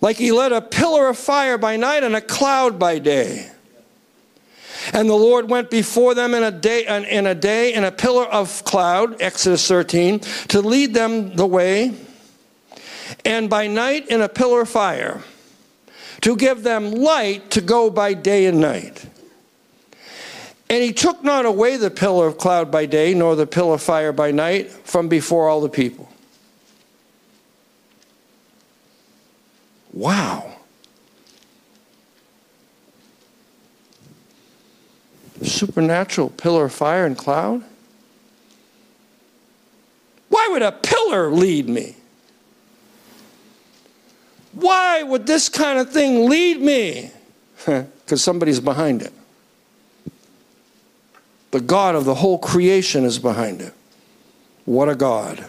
Like 0.00 0.16
he 0.16 0.32
led 0.32 0.52
a 0.52 0.60
pillar 0.60 1.08
of 1.08 1.16
fire 1.16 1.56
by 1.56 1.76
night 1.76 2.02
and 2.02 2.14
a 2.14 2.20
cloud 2.20 2.78
by 2.78 2.98
day. 2.98 3.50
And 4.92 5.08
the 5.08 5.14
Lord 5.14 5.48
went 5.48 5.70
before 5.70 6.14
them 6.14 6.34
in 6.34 6.42
a 6.42 6.50
day, 6.50 6.84
in 6.86 7.26
a 7.26 7.34
day 7.34 7.72
in 7.72 7.84
a 7.84 7.92
pillar 7.92 8.26
of 8.26 8.64
cloud, 8.64 9.22
Exodus 9.22 9.66
13, 9.66 10.18
to 10.48 10.60
lead 10.60 10.92
them 10.92 11.36
the 11.36 11.46
way, 11.46 11.94
and 13.24 13.48
by 13.48 13.66
night 13.66 14.08
in 14.08 14.20
a 14.20 14.28
pillar 14.28 14.62
of 14.62 14.68
fire, 14.68 15.22
to 16.20 16.36
give 16.36 16.64
them 16.64 16.90
light 16.90 17.50
to 17.52 17.62
go 17.62 17.88
by 17.88 18.12
day 18.12 18.44
and 18.44 18.60
night 18.60 19.06
And 20.70 20.82
he 20.82 20.92
took 20.92 21.22
not 21.22 21.44
away 21.44 21.76
the 21.76 21.90
pillar 21.90 22.26
of 22.26 22.38
cloud 22.38 22.70
by 22.70 22.86
day, 22.86 23.14
nor 23.14 23.36
the 23.36 23.46
pillar 23.46 23.74
of 23.74 23.82
fire 23.82 24.12
by 24.12 24.30
night 24.30 24.70
from 24.70 25.08
before 25.08 25.48
all 25.48 25.60
the 25.60 25.68
people. 25.68 26.08
Wow. 29.92 30.56
Supernatural 35.42 36.30
pillar 36.30 36.64
of 36.64 36.72
fire 36.72 37.06
and 37.06 37.16
cloud? 37.16 37.62
Why 40.28 40.48
would 40.50 40.62
a 40.62 40.72
pillar 40.72 41.30
lead 41.30 41.68
me? 41.68 41.94
Why 44.52 45.02
would 45.02 45.26
this 45.26 45.48
kind 45.48 45.78
of 45.78 45.90
thing 45.90 46.28
lead 46.28 46.60
me? 46.60 47.10
Because 48.04 48.22
somebody's 48.22 48.60
behind 48.60 49.00
it. 49.00 49.14
The 51.54 51.60
God 51.60 51.94
of 51.94 52.04
the 52.04 52.16
whole 52.16 52.38
creation 52.38 53.04
is 53.04 53.20
behind 53.20 53.62
it. 53.62 53.72
What 54.64 54.88
a 54.88 54.96
God. 54.96 55.48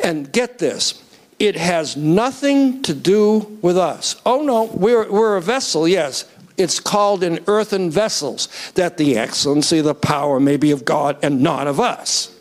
And 0.00 0.32
get 0.32 0.58
this 0.58 1.04
it 1.38 1.54
has 1.54 1.98
nothing 1.98 2.80
to 2.84 2.94
do 2.94 3.58
with 3.60 3.76
us. 3.76 4.18
Oh 4.24 4.40
no, 4.40 4.70
we're, 4.72 5.12
we're 5.12 5.36
a 5.36 5.42
vessel, 5.42 5.86
yes. 5.86 6.24
It's 6.56 6.80
called 6.80 7.22
in 7.22 7.40
earthen 7.46 7.90
vessels, 7.90 8.48
that 8.74 8.96
the 8.96 9.18
excellency, 9.18 9.82
the 9.82 9.94
power 9.94 10.40
may 10.40 10.56
be 10.56 10.70
of 10.70 10.86
God 10.86 11.18
and 11.22 11.42
not 11.42 11.66
of 11.66 11.78
us. 11.78 12.34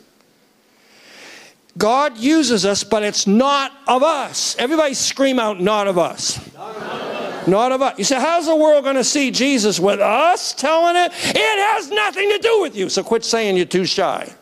God 1.77 2.17
uses 2.17 2.65
us, 2.65 2.85
but 2.85 3.03
it's 3.03 3.27
not 3.27 3.73
of 3.85 4.01
us. 4.01 4.55
Everybody 4.57 4.93
scream 4.93 5.39
out, 5.39 5.59
not 5.59 5.89
of 5.89 5.97
us. 5.97 6.39
Not 6.53 6.73
of 6.73 6.83
us. 6.83 7.10
Not 7.47 7.71
of 7.71 7.81
us. 7.81 7.97
You 7.97 8.03
say, 8.03 8.19
how's 8.19 8.45
the 8.45 8.55
world 8.55 8.83
going 8.83 8.95
to 8.95 9.03
see 9.03 9.31
Jesus 9.31 9.79
with 9.79 9.99
us 9.99 10.53
telling 10.53 10.95
it? 10.95 11.11
It 11.13 11.75
has 11.75 11.89
nothing 11.89 12.29
to 12.29 12.37
do 12.37 12.61
with 12.61 12.75
you. 12.75 12.89
So 12.89 13.03
quit 13.03 13.25
saying 13.25 13.57
you're 13.57 13.65
too 13.65 13.85
shy. 13.85 14.33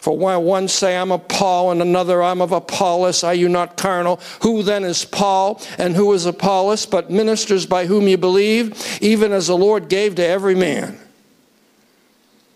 For 0.00 0.16
while 0.16 0.42
one 0.42 0.66
say, 0.66 0.96
I'm 0.96 1.12
of 1.12 1.28
Paul, 1.28 1.72
and 1.72 1.82
another, 1.82 2.22
I'm 2.22 2.40
of 2.40 2.52
Apollos, 2.52 3.22
are 3.22 3.34
you 3.34 3.50
not 3.50 3.76
carnal? 3.76 4.18
Who 4.40 4.62
then 4.62 4.82
is 4.82 5.04
Paul, 5.04 5.60
and 5.76 5.94
who 5.94 6.10
is 6.14 6.24
Apollos, 6.24 6.86
but 6.86 7.10
ministers 7.10 7.66
by 7.66 7.84
whom 7.84 8.08
you 8.08 8.16
believe, 8.16 8.98
even 9.02 9.30
as 9.32 9.48
the 9.48 9.56
Lord 9.58 9.90
gave 9.90 10.14
to 10.14 10.26
every 10.26 10.54
man? 10.54 10.98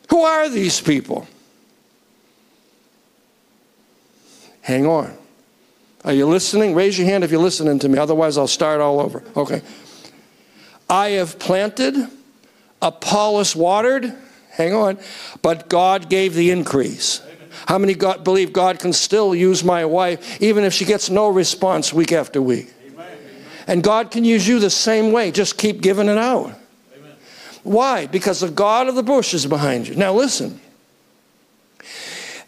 Who 0.09 0.23
are 0.23 0.49
these 0.49 0.81
people? 0.81 1.29
Hang 4.63 4.87
on. 4.87 5.15
Are 6.05 6.13
you 6.13 6.27
listening? 6.27 6.75
Raise 6.75 6.99
your 6.99 7.07
hand 7.07 7.25
if 7.25 7.31
you're 7.31 7.41
listening 7.41 7.79
to 7.79 7.89
me. 7.89 7.99
Otherwise, 7.99 8.37
I'll 8.37 8.47
start 8.47 8.81
all 8.81 9.01
over. 9.01 9.23
Okay. 9.37 9.63
I 10.89 11.11
have 11.11 11.39
planted, 11.39 11.97
Apollos 12.83 13.57
watered. 13.57 14.13
Hang 14.51 14.75
on. 14.75 14.99
But 15.41 15.69
God 15.69 16.11
gave 16.11 16.35
the 16.35 16.51
increase. 16.51 17.23
How 17.67 17.79
many 17.79 17.95
God, 17.95 18.23
believe 18.23 18.53
God 18.53 18.79
can 18.79 18.93
still 18.93 19.35
use 19.35 19.65
my 19.65 19.85
wife 19.87 20.43
even 20.43 20.65
if 20.65 20.75
she 20.75 20.85
gets 20.85 21.09
no 21.09 21.29
response 21.29 21.93
week 21.93 22.13
after 22.13 22.43
week? 22.43 22.73
And 23.67 23.83
God 23.83 24.11
can 24.11 24.25
use 24.25 24.47
you 24.47 24.59
the 24.59 24.69
same 24.69 25.11
way. 25.11 25.31
Just 25.31 25.57
keep 25.57 25.81
giving 25.81 26.09
it 26.09 26.19
out. 26.19 26.55
Amen. 26.95 27.17
Why? 27.63 28.07
Because 28.07 28.41
the 28.41 28.51
God 28.51 28.89
of 28.89 28.95
the 28.95 29.03
bush 29.03 29.33
is 29.33 29.47
behind 29.47 29.89
you. 29.89 29.95
Now 29.95 30.13
listen. 30.13 30.61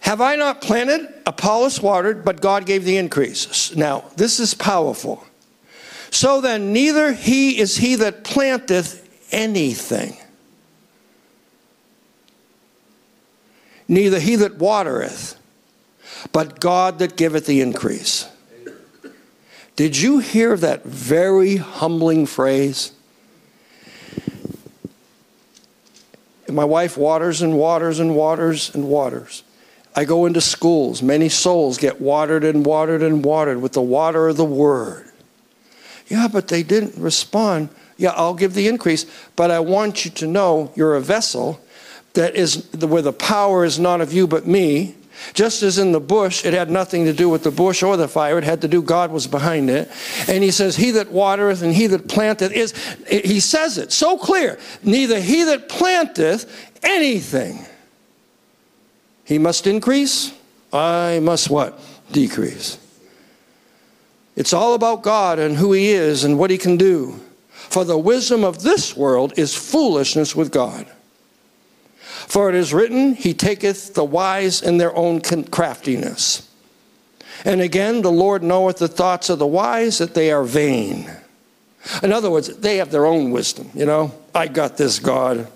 Have 0.07 0.21
I 0.21 0.37
not 0.37 0.63
planted? 0.63 1.13
Apollos 1.27 1.83
watered, 1.83 2.25
but 2.25 2.41
God 2.41 2.65
gave 2.65 2.85
the 2.85 2.97
increase. 2.97 3.77
Now, 3.77 4.05
this 4.17 4.41
is 4.41 4.55
powerful. 4.55 5.27
So 6.11 6.41
then, 6.41 6.73
neither 6.73 7.13
he 7.13 7.59
is 7.59 7.77
he 7.77 7.97
that 7.97 8.25
planteth 8.25 9.03
anything 9.33 10.17
neither 13.89 14.19
he 14.19 14.37
that 14.37 14.57
watereth, 14.57 15.37
but 16.33 16.61
God 16.61 16.99
that 16.99 17.17
giveth 17.17 17.47
the 17.47 17.61
increase. 17.61 18.29
Did 19.75 19.99
you 19.99 20.19
hear 20.21 20.57
that 20.57 20.85
very 20.85 21.57
humbling 21.57 22.27
phrase? 22.27 22.93
My 26.49 26.65
wife 26.65 26.97
waters 26.97 27.43
and 27.43 27.59
waters 27.59 27.99
and 27.99 28.15
waters 28.15 28.75
and 28.75 28.89
waters. 28.89 29.43
I 29.97 30.05
go 30.05 30.27
into 30.27 30.43
schools. 30.43 31.03
Many 31.03 31.31
souls 31.31 31.79
get 31.79 32.01
watered 32.01 32.45
and 32.45 32.65
watered 32.65 33.03
and 33.03 33.25
watered 33.25 33.63
with 33.63 33.73
the 33.73 33.83
water 33.83 34.29
of 34.29 34.37
the 34.37 34.45
word. 34.45 35.11
Yeah, 36.07 36.29
but 36.31 36.49
they 36.49 36.63
didn't 36.63 36.97
respond. 37.03 37.71
Yeah, 37.97 38.11
I'll 38.11 38.35
give 38.35 38.53
the 38.53 38.69
increase, 38.69 39.07
but 39.35 39.51
I 39.51 39.61
want 39.61 40.05
you 40.05 40.11
to 40.13 40.27
know 40.27 40.71
you're 40.77 40.95
a 40.95 41.01
vessel 41.01 41.61
that 42.13 42.37
is 42.37 42.71
where 42.75 43.03
the 43.03 43.13
power 43.13 43.65
is 43.65 43.79
not 43.79 44.03
of 44.03 44.13
you 44.13 44.27
but 44.27 44.47
me. 44.47 44.95
Just 45.33 45.63
as 45.63 45.79
in 45.79 45.93
the 45.93 46.01
bush, 46.01 46.45
it 46.45 46.53
had 46.53 46.71
nothing 46.71 47.07
to 47.07 47.13
do 47.15 47.31
with 47.31 47.43
the 47.43 47.51
bush 47.51 47.83
or 47.83 47.97
the 47.97 48.07
fire. 48.07 48.37
It 48.37 48.45
had 48.45 48.61
to 48.61 48.69
do, 48.69 48.83
God 48.83 49.11
was 49.11 49.27
behind 49.27 49.71
it. 49.71 49.91
And 50.29 50.45
he 50.45 50.51
says, 50.51 50.77
He 50.77 50.91
that 50.91 51.11
watereth 51.11 51.63
and 51.63 51.75
he 51.75 51.87
that 51.87 52.07
planteth 52.07 52.53
is, 52.53 52.75
he 53.09 53.41
says 53.41 53.79
it 53.79 53.93
so 53.93 54.19
clear, 54.19 54.59
neither 54.83 55.19
he 55.19 55.45
that 55.45 55.71
planteth 55.71 56.71
anything. 56.83 57.65
He 59.27 59.39
must 59.39 59.67
increase, 59.67 60.33
I 60.73 61.19
must 61.21 61.51
what? 61.51 61.79
Decrease. 62.13 62.79
It's 64.37 64.53
all 64.53 64.75
about 64.75 65.03
God 65.03 65.41
and 65.41 65.57
who 65.57 65.73
he 65.73 65.89
is 65.89 66.23
and 66.23 66.39
what 66.39 66.51
he 66.51 66.59
can 66.59 66.77
do. 66.77 67.21
For 67.51 67.85
the 67.85 67.99
wisdom 67.99 68.45
of 68.45 68.63
this 68.63 68.97
world 68.97 69.37
is 69.37 69.57
foolishness 69.57 70.37
with 70.37 70.53
God. 70.53 70.87
For 72.29 72.49
it 72.49 72.55
is 72.55 72.73
written, 72.73 73.15
He 73.15 73.35
taketh 73.35 73.95
the 73.95 74.05
wise 74.05 74.63
in 74.63 74.79
their 74.79 74.95
own 74.95 75.21
craftiness. 75.21 76.49
And 77.45 77.61
again, 77.61 78.03
the 78.03 78.13
Lord 78.13 78.45
knoweth 78.45 78.79
the 78.79 78.89
thoughts 78.89 79.29
of 79.29 79.41
the 79.41 79.47
wise, 79.47 79.99
that 79.99 80.15
they 80.15 80.31
are 80.31 80.45
vain. 80.45 81.11
In 82.03 82.13
other 82.13 82.31
words, 82.31 82.57
they 82.59 82.77
have 82.77 82.91
their 82.91 83.07
own 83.07 83.31
wisdom. 83.33 83.71
You 83.75 83.87
know, 83.87 84.15
I 84.35 84.47
got 84.47 84.77
this, 84.77 84.99
God. 84.99 85.51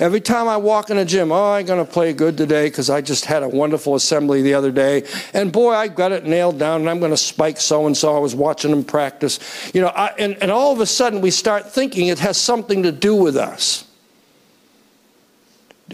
Every 0.00 0.20
time 0.20 0.46
I 0.46 0.56
walk 0.56 0.90
in 0.90 0.98
a 0.98 1.04
gym, 1.04 1.32
oh, 1.32 1.52
I'm 1.52 1.66
going 1.66 1.84
to 1.84 1.90
play 1.90 2.12
good 2.12 2.36
today 2.36 2.66
because 2.66 2.88
I 2.88 3.00
just 3.00 3.24
had 3.24 3.42
a 3.42 3.48
wonderful 3.48 3.96
assembly 3.96 4.42
the 4.42 4.54
other 4.54 4.70
day. 4.70 5.04
And 5.34 5.50
boy, 5.50 5.72
I 5.72 5.88
got 5.88 6.12
it 6.12 6.24
nailed 6.24 6.56
down 6.56 6.82
and 6.82 6.90
I'm 6.90 7.00
going 7.00 7.10
to 7.10 7.16
spike 7.16 7.58
so 7.60 7.86
and 7.86 7.96
so. 7.96 8.14
I 8.14 8.20
was 8.20 8.32
watching 8.32 8.70
them 8.70 8.84
practice. 8.84 9.40
You 9.74 9.80
know, 9.80 9.88
I, 9.88 10.14
and, 10.18 10.40
and 10.40 10.52
all 10.52 10.72
of 10.72 10.78
a 10.78 10.86
sudden 10.86 11.20
we 11.20 11.32
start 11.32 11.72
thinking 11.72 12.06
it 12.06 12.20
has 12.20 12.36
something 12.36 12.84
to 12.84 12.92
do 12.92 13.16
with 13.16 13.36
us. 13.36 13.88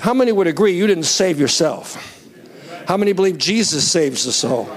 How 0.01 0.13
many 0.13 0.33
would 0.33 0.49
agree 0.49 0.77
you 0.77 0.87
didn't 0.87 1.05
save 1.05 1.41
yourself? 1.41 2.11
How 2.87 2.99
many 2.99 3.15
believe 3.15 3.39
Jesus 3.39 3.91
saves 3.91 4.27
the 4.27 4.33
soul? 4.33 4.69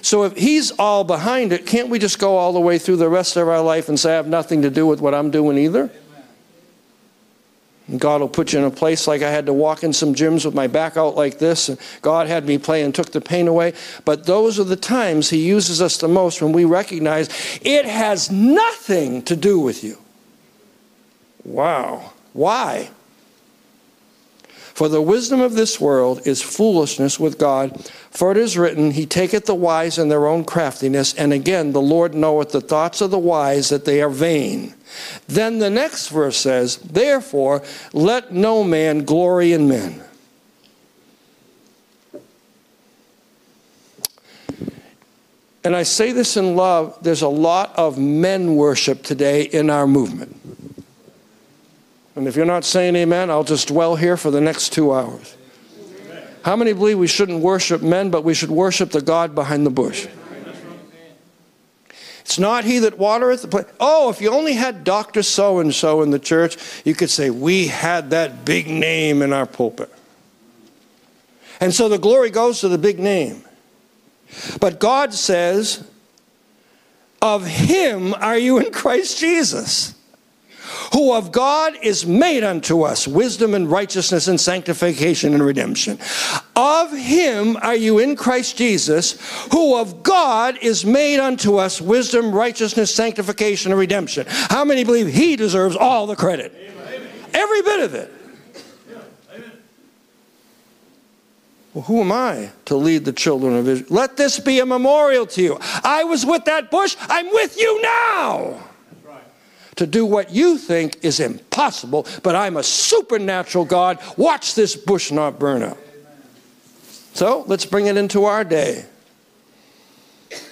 So 0.00 0.24
if 0.24 0.36
he's 0.36 0.70
all 0.72 1.04
behind 1.04 1.52
it, 1.52 1.66
can't 1.66 1.90
we 1.90 1.98
just 1.98 2.18
go 2.18 2.36
all 2.36 2.54
the 2.54 2.60
way 2.60 2.78
through 2.78 2.96
the 2.96 3.08
rest 3.10 3.36
of 3.36 3.46
our 3.46 3.60
life 3.60 3.90
and 3.90 4.00
say, 4.00 4.12
I 4.12 4.16
have 4.16 4.26
nothing 4.26 4.62
to 4.62 4.70
do 4.70 4.86
with 4.86 5.02
what 5.02 5.14
I'm 5.14 5.30
doing 5.30 5.58
either? 5.58 5.90
God 7.98 8.22
will 8.22 8.28
put 8.28 8.52
you 8.52 8.58
in 8.58 8.64
a 8.64 8.70
place 8.70 9.06
like 9.06 9.22
I 9.22 9.30
had 9.30 9.44
to 9.46 9.52
walk 9.52 9.84
in 9.84 9.92
some 9.92 10.14
gyms 10.14 10.46
with 10.46 10.54
my 10.54 10.66
back 10.66 10.96
out 10.96 11.16
like 11.16 11.38
this, 11.38 11.68
and 11.68 11.78
God 12.00 12.28
had 12.28 12.46
me 12.46 12.56
play 12.56 12.82
and 12.82 12.94
took 12.94 13.12
the 13.12 13.20
pain 13.20 13.46
away. 13.46 13.74
But 14.06 14.24
those 14.24 14.58
are 14.58 14.64
the 14.64 14.76
times 14.76 15.28
He 15.28 15.46
uses 15.46 15.82
us 15.82 15.98
the 15.98 16.08
most 16.08 16.40
when 16.40 16.52
we 16.52 16.64
recognize 16.64 17.28
it 17.60 17.84
has 17.84 18.30
nothing 18.30 19.22
to 19.24 19.36
do 19.36 19.60
with 19.60 19.84
you. 19.84 19.98
Wow. 21.44 22.12
Why? 22.32 22.90
For 24.74 24.88
the 24.88 25.00
wisdom 25.00 25.40
of 25.40 25.54
this 25.54 25.80
world 25.80 26.26
is 26.26 26.42
foolishness 26.42 27.20
with 27.20 27.38
God. 27.38 27.88
For 28.10 28.32
it 28.32 28.36
is 28.36 28.58
written, 28.58 28.90
He 28.90 29.06
taketh 29.06 29.46
the 29.46 29.54
wise 29.54 29.98
in 29.98 30.08
their 30.08 30.26
own 30.26 30.44
craftiness. 30.44 31.14
And 31.14 31.32
again, 31.32 31.72
the 31.72 31.80
Lord 31.80 32.12
knoweth 32.12 32.50
the 32.50 32.60
thoughts 32.60 33.00
of 33.00 33.12
the 33.12 33.18
wise, 33.18 33.68
that 33.68 33.84
they 33.84 34.02
are 34.02 34.10
vain. 34.10 34.74
Then 35.28 35.60
the 35.60 35.70
next 35.70 36.08
verse 36.08 36.36
says, 36.36 36.78
Therefore, 36.78 37.62
let 37.92 38.32
no 38.32 38.64
man 38.64 39.04
glory 39.04 39.52
in 39.52 39.68
men. 39.68 40.02
And 45.62 45.76
I 45.76 45.84
say 45.84 46.10
this 46.10 46.36
in 46.36 46.56
love, 46.56 46.98
there's 47.00 47.22
a 47.22 47.28
lot 47.28 47.72
of 47.78 47.96
men 47.96 48.56
worship 48.56 49.04
today 49.04 49.44
in 49.44 49.70
our 49.70 49.86
movement. 49.86 50.43
And 52.16 52.28
if 52.28 52.36
you're 52.36 52.46
not 52.46 52.64
saying 52.64 52.94
amen, 52.96 53.30
I'll 53.30 53.44
just 53.44 53.68
dwell 53.68 53.96
here 53.96 54.16
for 54.16 54.30
the 54.30 54.40
next 54.40 54.72
two 54.72 54.92
hours. 54.92 55.36
How 56.44 56.56
many 56.56 56.72
believe 56.72 56.98
we 56.98 57.06
shouldn't 57.06 57.40
worship 57.40 57.82
men, 57.82 58.10
but 58.10 58.22
we 58.22 58.34
should 58.34 58.50
worship 58.50 58.90
the 58.90 59.00
God 59.00 59.34
behind 59.34 59.64
the 59.66 59.70
bush? 59.70 60.06
It's 62.20 62.38
not 62.38 62.64
he 62.64 62.78
that 62.80 62.98
watereth 62.98 63.42
the 63.42 63.48
plant. 63.48 63.68
Oh, 63.78 64.08
if 64.08 64.20
you 64.20 64.30
only 64.30 64.54
had 64.54 64.82
Dr. 64.82 65.22
So 65.22 65.58
and 65.58 65.74
so 65.74 66.00
in 66.02 66.10
the 66.10 66.18
church, 66.18 66.56
you 66.84 66.94
could 66.94 67.10
say, 67.10 67.28
We 67.30 67.66
had 67.66 68.10
that 68.10 68.44
big 68.44 68.66
name 68.66 69.20
in 69.20 69.32
our 69.32 69.46
pulpit. 69.46 69.92
And 71.60 71.72
so 71.74 71.88
the 71.88 71.98
glory 71.98 72.30
goes 72.30 72.60
to 72.60 72.68
the 72.68 72.78
big 72.78 72.98
name. 72.98 73.44
But 74.58 74.80
God 74.80 75.12
says, 75.12 75.86
Of 77.20 77.46
him 77.46 78.14
are 78.14 78.38
you 78.38 78.58
in 78.58 78.72
Christ 78.72 79.18
Jesus. 79.18 79.94
Who 80.92 81.12
of 81.12 81.32
God 81.32 81.74
is 81.82 82.06
made 82.06 82.44
unto 82.44 82.82
us 82.82 83.06
wisdom 83.06 83.54
and 83.54 83.70
righteousness 83.70 84.28
and 84.28 84.40
sanctification 84.40 85.34
and 85.34 85.44
redemption. 85.44 85.98
Of 86.56 86.92
him 86.92 87.56
are 87.58 87.76
you 87.76 87.98
in 87.98 88.16
Christ 88.16 88.56
Jesus, 88.56 89.18
who 89.52 89.76
of 89.76 90.02
God 90.02 90.58
is 90.62 90.84
made 90.84 91.20
unto 91.20 91.56
us 91.56 91.80
wisdom, 91.80 92.32
righteousness, 92.32 92.94
sanctification, 92.94 93.72
and 93.72 93.78
redemption. 93.78 94.26
How 94.28 94.64
many 94.64 94.84
believe 94.84 95.08
he 95.08 95.36
deserves 95.36 95.76
all 95.76 96.06
the 96.06 96.16
credit? 96.16 96.54
Amen. 96.54 97.08
Every 97.32 97.62
bit 97.62 97.80
of 97.80 97.94
it. 97.94 98.10
Well, 101.74 101.82
who 101.82 102.00
am 102.00 102.12
I 102.12 102.52
to 102.66 102.76
lead 102.76 103.04
the 103.04 103.12
children 103.12 103.56
of 103.56 103.68
Israel? 103.68 103.88
Let 103.90 104.16
this 104.16 104.38
be 104.38 104.60
a 104.60 104.66
memorial 104.66 105.26
to 105.26 105.42
you. 105.42 105.58
I 105.60 106.04
was 106.04 106.24
with 106.24 106.44
that 106.44 106.70
bush, 106.70 106.96
I'm 107.00 107.26
with 107.32 107.58
you 107.58 107.82
now. 107.82 108.60
To 109.76 109.86
do 109.86 110.06
what 110.06 110.30
you 110.30 110.56
think 110.58 110.98
is 111.02 111.20
impossible, 111.20 112.06
but 112.22 112.36
I'm 112.36 112.56
a 112.56 112.62
supernatural 112.62 113.64
God. 113.64 113.98
Watch 114.16 114.54
this 114.54 114.76
bush 114.76 115.10
not 115.10 115.38
burn 115.38 115.62
up. 115.62 115.78
So 117.14 117.44
let's 117.46 117.64
bring 117.64 117.86
it 117.86 117.96
into 117.96 118.24
our 118.24 118.44
day. 118.44 118.86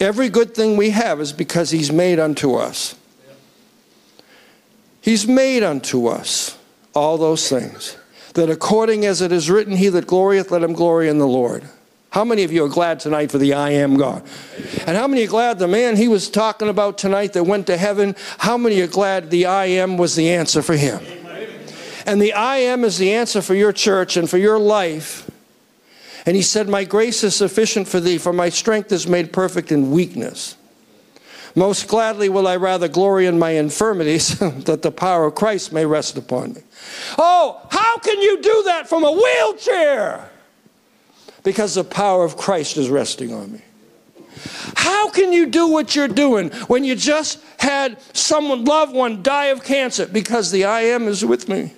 Every 0.00 0.28
good 0.28 0.54
thing 0.54 0.76
we 0.76 0.90
have 0.90 1.20
is 1.20 1.32
because 1.32 1.70
He's 1.70 1.92
made 1.92 2.18
unto 2.18 2.54
us. 2.54 2.94
He's 5.00 5.26
made 5.26 5.62
unto 5.64 6.06
us 6.06 6.56
all 6.94 7.18
those 7.18 7.48
things 7.48 7.96
that 8.34 8.48
according 8.48 9.04
as 9.04 9.20
it 9.20 9.32
is 9.32 9.50
written, 9.50 9.76
He 9.76 9.88
that 9.88 10.06
glorieth, 10.06 10.50
let 10.50 10.62
him 10.62 10.72
glory 10.72 11.08
in 11.08 11.18
the 11.18 11.26
Lord. 11.26 11.68
How 12.12 12.26
many 12.26 12.44
of 12.44 12.52
you 12.52 12.62
are 12.62 12.68
glad 12.68 13.00
tonight 13.00 13.30
for 13.30 13.38
the 13.38 13.54
I 13.54 13.70
am 13.70 13.96
God? 13.96 14.22
And 14.86 14.98
how 14.98 15.06
many 15.06 15.24
are 15.24 15.28
glad 15.28 15.58
the 15.58 15.66
man 15.66 15.96
he 15.96 16.08
was 16.08 16.28
talking 16.28 16.68
about 16.68 16.98
tonight 16.98 17.32
that 17.32 17.44
went 17.44 17.66
to 17.68 17.78
heaven, 17.78 18.14
how 18.36 18.58
many 18.58 18.82
are 18.82 18.86
glad 18.86 19.30
the 19.30 19.46
I 19.46 19.64
am 19.64 19.96
was 19.96 20.14
the 20.14 20.28
answer 20.28 20.60
for 20.60 20.76
him? 20.76 21.00
And 22.04 22.20
the 22.20 22.34
I 22.34 22.58
am 22.58 22.84
is 22.84 22.98
the 22.98 23.14
answer 23.14 23.40
for 23.40 23.54
your 23.54 23.72
church 23.72 24.18
and 24.18 24.28
for 24.28 24.36
your 24.36 24.58
life. 24.58 25.30
And 26.26 26.36
he 26.36 26.42
said, 26.42 26.68
My 26.68 26.84
grace 26.84 27.24
is 27.24 27.34
sufficient 27.34 27.88
for 27.88 27.98
thee, 27.98 28.18
for 28.18 28.34
my 28.34 28.50
strength 28.50 28.92
is 28.92 29.06
made 29.06 29.32
perfect 29.32 29.72
in 29.72 29.90
weakness. 29.90 30.58
Most 31.54 31.88
gladly 31.88 32.28
will 32.28 32.46
I 32.46 32.56
rather 32.56 32.88
glory 32.88 33.24
in 33.24 33.38
my 33.38 33.52
infirmities, 33.52 34.38
that 34.64 34.82
the 34.82 34.92
power 34.92 35.24
of 35.24 35.34
Christ 35.34 35.72
may 35.72 35.86
rest 35.86 36.18
upon 36.18 36.52
me. 36.52 36.60
Oh, 37.16 37.66
how 37.70 37.96
can 37.98 38.20
you 38.20 38.42
do 38.42 38.64
that 38.66 38.86
from 38.86 39.02
a 39.02 39.12
wheelchair? 39.12 40.28
Because 41.44 41.74
the 41.74 41.84
power 41.84 42.24
of 42.24 42.36
Christ 42.36 42.76
is 42.76 42.88
resting 42.88 43.32
on 43.32 43.52
me. 43.52 43.60
How 44.76 45.10
can 45.10 45.32
you 45.32 45.46
do 45.46 45.68
what 45.68 45.94
you're 45.94 46.08
doing 46.08 46.50
when 46.68 46.84
you 46.84 46.96
just 46.96 47.40
had 47.58 47.98
someone, 48.12 48.64
loved 48.64 48.94
one, 48.94 49.22
die 49.22 49.46
of 49.46 49.62
cancer? 49.62 50.06
Because 50.06 50.50
the 50.50 50.64
I 50.64 50.82
am 50.82 51.08
is 51.08 51.24
with 51.24 51.48
me. 51.48 51.72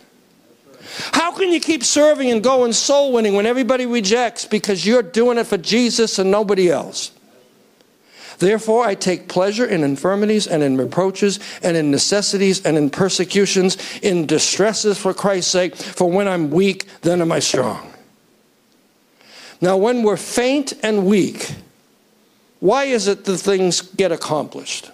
How 1.13 1.33
can 1.33 1.51
you 1.51 1.61
keep 1.61 1.83
serving 1.83 2.31
and 2.31 2.43
going 2.43 2.73
soul 2.73 3.13
winning 3.13 3.35
when 3.35 3.47
everybody 3.47 3.87
rejects 3.87 4.45
because 4.45 4.87
you're 4.87 5.03
doing 5.03 5.39
it 5.39 5.45
for 5.45 5.59
Jesus 5.59 6.19
and 6.19 6.31
nobody 6.31 6.71
else? 6.71 7.11
Therefore, 8.39 8.85
I 8.85 8.95
take 8.95 9.29
pleasure 9.29 9.65
in 9.65 9.85
infirmities 9.85 10.47
and 10.47 10.63
in 10.63 10.77
reproaches 10.77 11.39
and 11.63 11.77
in 11.77 11.91
necessities 11.91 12.65
and 12.65 12.77
in 12.77 12.91
persecutions, 12.91 13.77
in 14.01 14.27
distresses 14.27 14.99
for 14.99 15.15
Christ's 15.15 15.51
sake. 15.51 15.77
For 15.77 16.11
when 16.11 16.29
I'm 16.29 16.51
weak, 16.51 16.87
then 17.03 17.21
am 17.21 17.33
I 17.33 17.39
strong. 17.39 17.94
Now, 19.65 19.79
when 19.79 20.03
we're 20.03 20.19
faint 20.19 20.75
and 20.83 21.07
weak, 21.07 21.55
why 22.61 22.85
is 22.85 23.09
it 23.09 23.25
that 23.25 23.39
things 23.39 23.81
get 23.81 24.13
accomplished? 24.13 24.91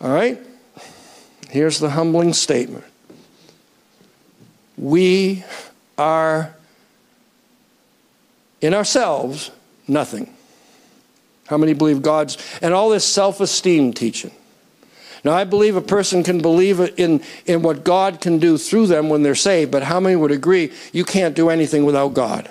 All 0.00 0.10
right? 0.10 0.38
Here's 1.50 1.78
the 1.78 1.90
humbling 1.90 2.32
statement 2.32 2.84
We 4.78 5.44
are 5.98 6.54
in 8.62 8.72
ourselves, 8.72 9.50
nothing. 9.86 10.34
How 11.48 11.58
many 11.58 11.74
believe 11.74 12.00
God's, 12.00 12.38
and 12.62 12.72
all 12.72 12.88
this 12.88 13.04
self 13.04 13.42
esteem 13.42 13.92
teaching? 13.92 14.30
Now, 15.24 15.32
I 15.32 15.44
believe 15.44 15.76
a 15.76 15.80
person 15.80 16.24
can 16.24 16.40
believe 16.40 16.80
in, 16.80 17.22
in 17.46 17.62
what 17.62 17.84
God 17.84 18.20
can 18.20 18.38
do 18.38 18.58
through 18.58 18.88
them 18.88 19.08
when 19.08 19.22
they're 19.22 19.36
saved, 19.36 19.70
but 19.70 19.84
how 19.84 20.00
many 20.00 20.16
would 20.16 20.32
agree 20.32 20.72
you 20.92 21.04
can't 21.04 21.36
do 21.36 21.48
anything 21.48 21.84
without 21.84 22.12
God? 22.12 22.50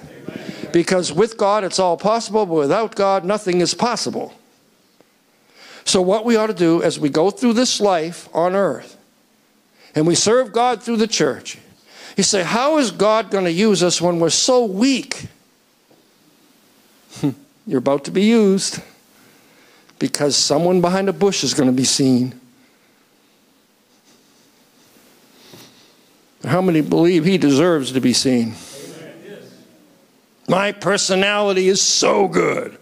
Because 0.72 1.12
with 1.12 1.38
God 1.38 1.66
it's 1.66 1.80
all 1.80 1.98
possible, 1.98 2.46
but 2.46 2.56
without 2.56 2.96
God 2.96 3.26
nothing 3.26 3.60
is 3.60 3.74
possible. 3.74 4.34
So, 5.84 6.02
what 6.02 6.24
we 6.24 6.38
ought 6.38 6.48
to 6.48 6.54
do 6.54 6.82
as 6.82 7.00
we 7.00 7.10
go 7.10 7.30
through 7.30 7.54
this 7.54 7.82
life 7.82 8.30
on 8.34 8.56
earth 8.56 8.98
and 9.94 10.08
we 10.08 10.16
serve 10.16 10.54
God 10.54 10.82
through 10.82 10.98
the 10.98 11.08
church, 11.08 11.58
you 12.16 12.24
say, 12.24 12.44
How 12.44 12.78
is 12.78 12.92
God 12.92 13.32
going 13.32 13.46
to 13.46 13.52
use 13.52 13.84
us 13.84 14.00
when 14.00 14.20
we're 14.20 14.30
so 14.30 14.64
weak? 14.66 15.26
You're 17.68 17.80
about 17.80 18.06
to 18.06 18.12
be 18.12 18.24
used 18.24 18.82
because 20.00 20.36
someone 20.36 20.82
behind 20.82 21.10
a 21.10 21.14
bush 21.14 21.44
is 21.44 21.54
going 21.54 21.70
to 21.70 21.76
be 21.76 21.84
seen. 21.84 22.41
How 26.44 26.62
many 26.62 26.82
believe 26.82 27.24
he 27.24 27.38
deserves 27.38 27.92
to 27.92 28.02
be 28.02 28.14
seen? 28.14 28.56
My 30.48 30.72
personality 30.72 31.68
is 31.68 31.82
so 31.82 32.28
good. 32.28 32.78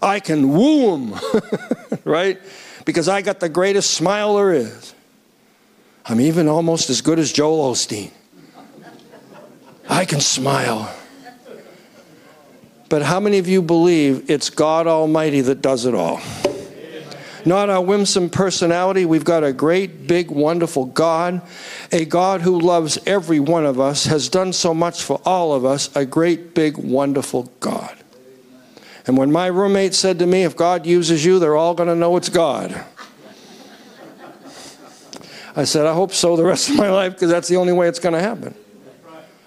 I 0.00 0.20
can 0.20 0.52
woo 0.52 0.96
him, 0.96 1.20
right? 2.04 2.40
Because 2.84 3.08
I 3.08 3.20
got 3.20 3.40
the 3.40 3.48
greatest 3.48 3.90
smile 3.90 4.36
there 4.36 4.52
is. 4.52 4.94
I'm 6.06 6.20
even 6.20 6.48
almost 6.48 6.88
as 6.88 7.02
good 7.02 7.18
as 7.18 7.32
Joel 7.32 7.72
Osteen. 7.72 8.10
I 9.88 10.04
can 10.04 10.20
smile. 10.20 10.94
But 12.88 13.02
how 13.02 13.20
many 13.20 13.38
of 13.38 13.46
you 13.46 13.60
believe 13.60 14.30
it's 14.30 14.50
God 14.50 14.86
Almighty 14.86 15.40
that 15.42 15.60
does 15.60 15.84
it 15.84 15.94
all? 15.94 16.20
Not 17.46 17.70
our 17.70 17.82
whimsome 17.82 18.30
personality. 18.30 19.04
We've 19.04 19.24
got 19.24 19.44
a 19.44 19.52
great, 19.52 20.06
big, 20.06 20.30
wonderful 20.30 20.86
God, 20.86 21.42
a 21.92 22.04
God 22.04 22.42
who 22.42 22.60
loves 22.60 22.98
every 23.06 23.40
one 23.40 23.66
of 23.66 23.80
us, 23.80 24.06
has 24.06 24.28
done 24.28 24.52
so 24.52 24.74
much 24.74 25.02
for 25.02 25.20
all 25.24 25.54
of 25.54 25.64
us, 25.64 25.94
a 25.96 26.04
great, 26.04 26.54
big, 26.54 26.76
wonderful 26.76 27.52
God. 27.60 27.96
And 29.06 29.16
when 29.16 29.32
my 29.32 29.46
roommate 29.46 29.94
said 29.94 30.18
to 30.18 30.26
me, 30.26 30.44
If 30.44 30.56
God 30.56 30.86
uses 30.86 31.24
you, 31.24 31.38
they're 31.38 31.56
all 31.56 31.74
going 31.74 31.88
to 31.88 31.94
know 31.94 32.16
it's 32.16 32.28
God. 32.28 32.84
I 35.56 35.64
said, 35.64 35.86
I 35.86 35.94
hope 35.94 36.12
so 36.12 36.36
the 36.36 36.44
rest 36.44 36.70
of 36.70 36.76
my 36.76 36.90
life 36.90 37.14
because 37.14 37.30
that's 37.30 37.48
the 37.48 37.56
only 37.56 37.72
way 37.72 37.88
it's 37.88 37.98
going 37.98 38.12
to 38.12 38.20
happen. 38.20 38.54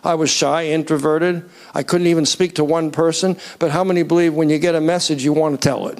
I 0.03 0.15
was 0.15 0.29
shy, 0.29 0.67
introverted. 0.67 1.49
I 1.73 1.83
couldn't 1.83 2.07
even 2.07 2.25
speak 2.25 2.55
to 2.55 2.63
one 2.63 2.91
person. 2.91 3.37
But 3.57 3.71
how 3.71 3.83
many 3.83 4.03
believe 4.03 4.33
when 4.33 4.49
you 4.49 4.59
get 4.59 4.75
a 4.75 4.81
message, 4.81 5.23
you 5.23 5.31
want 5.31 5.59
to 5.59 5.65
tell 5.65 5.87
it? 5.87 5.99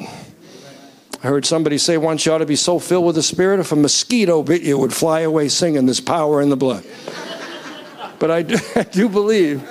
I 1.24 1.28
heard 1.28 1.46
somebody 1.46 1.78
say 1.78 1.98
once 1.98 2.26
you 2.26 2.34
ought 2.34 2.40
to 2.40 2.46
be 2.46 2.58
so 2.58 2.80
filled 2.80 3.06
with 3.06 3.16
the 3.16 3.24
Spirit, 3.24 3.62
if 3.62 3.72
a 3.72 3.78
mosquito 3.78 4.44
bit 4.44 4.62
you, 4.62 4.76
it 4.76 4.80
would 4.80 4.94
fly 4.94 5.22
away 5.22 5.48
singing, 5.48 5.86
There's 5.86 6.02
power 6.02 6.42
in 6.42 6.50
the 6.50 6.58
blood. 6.58 6.84
but 8.20 8.30
I 8.30 8.42
do, 8.42 8.58
I 8.76 8.84
do 8.84 9.08
believe 9.08 9.64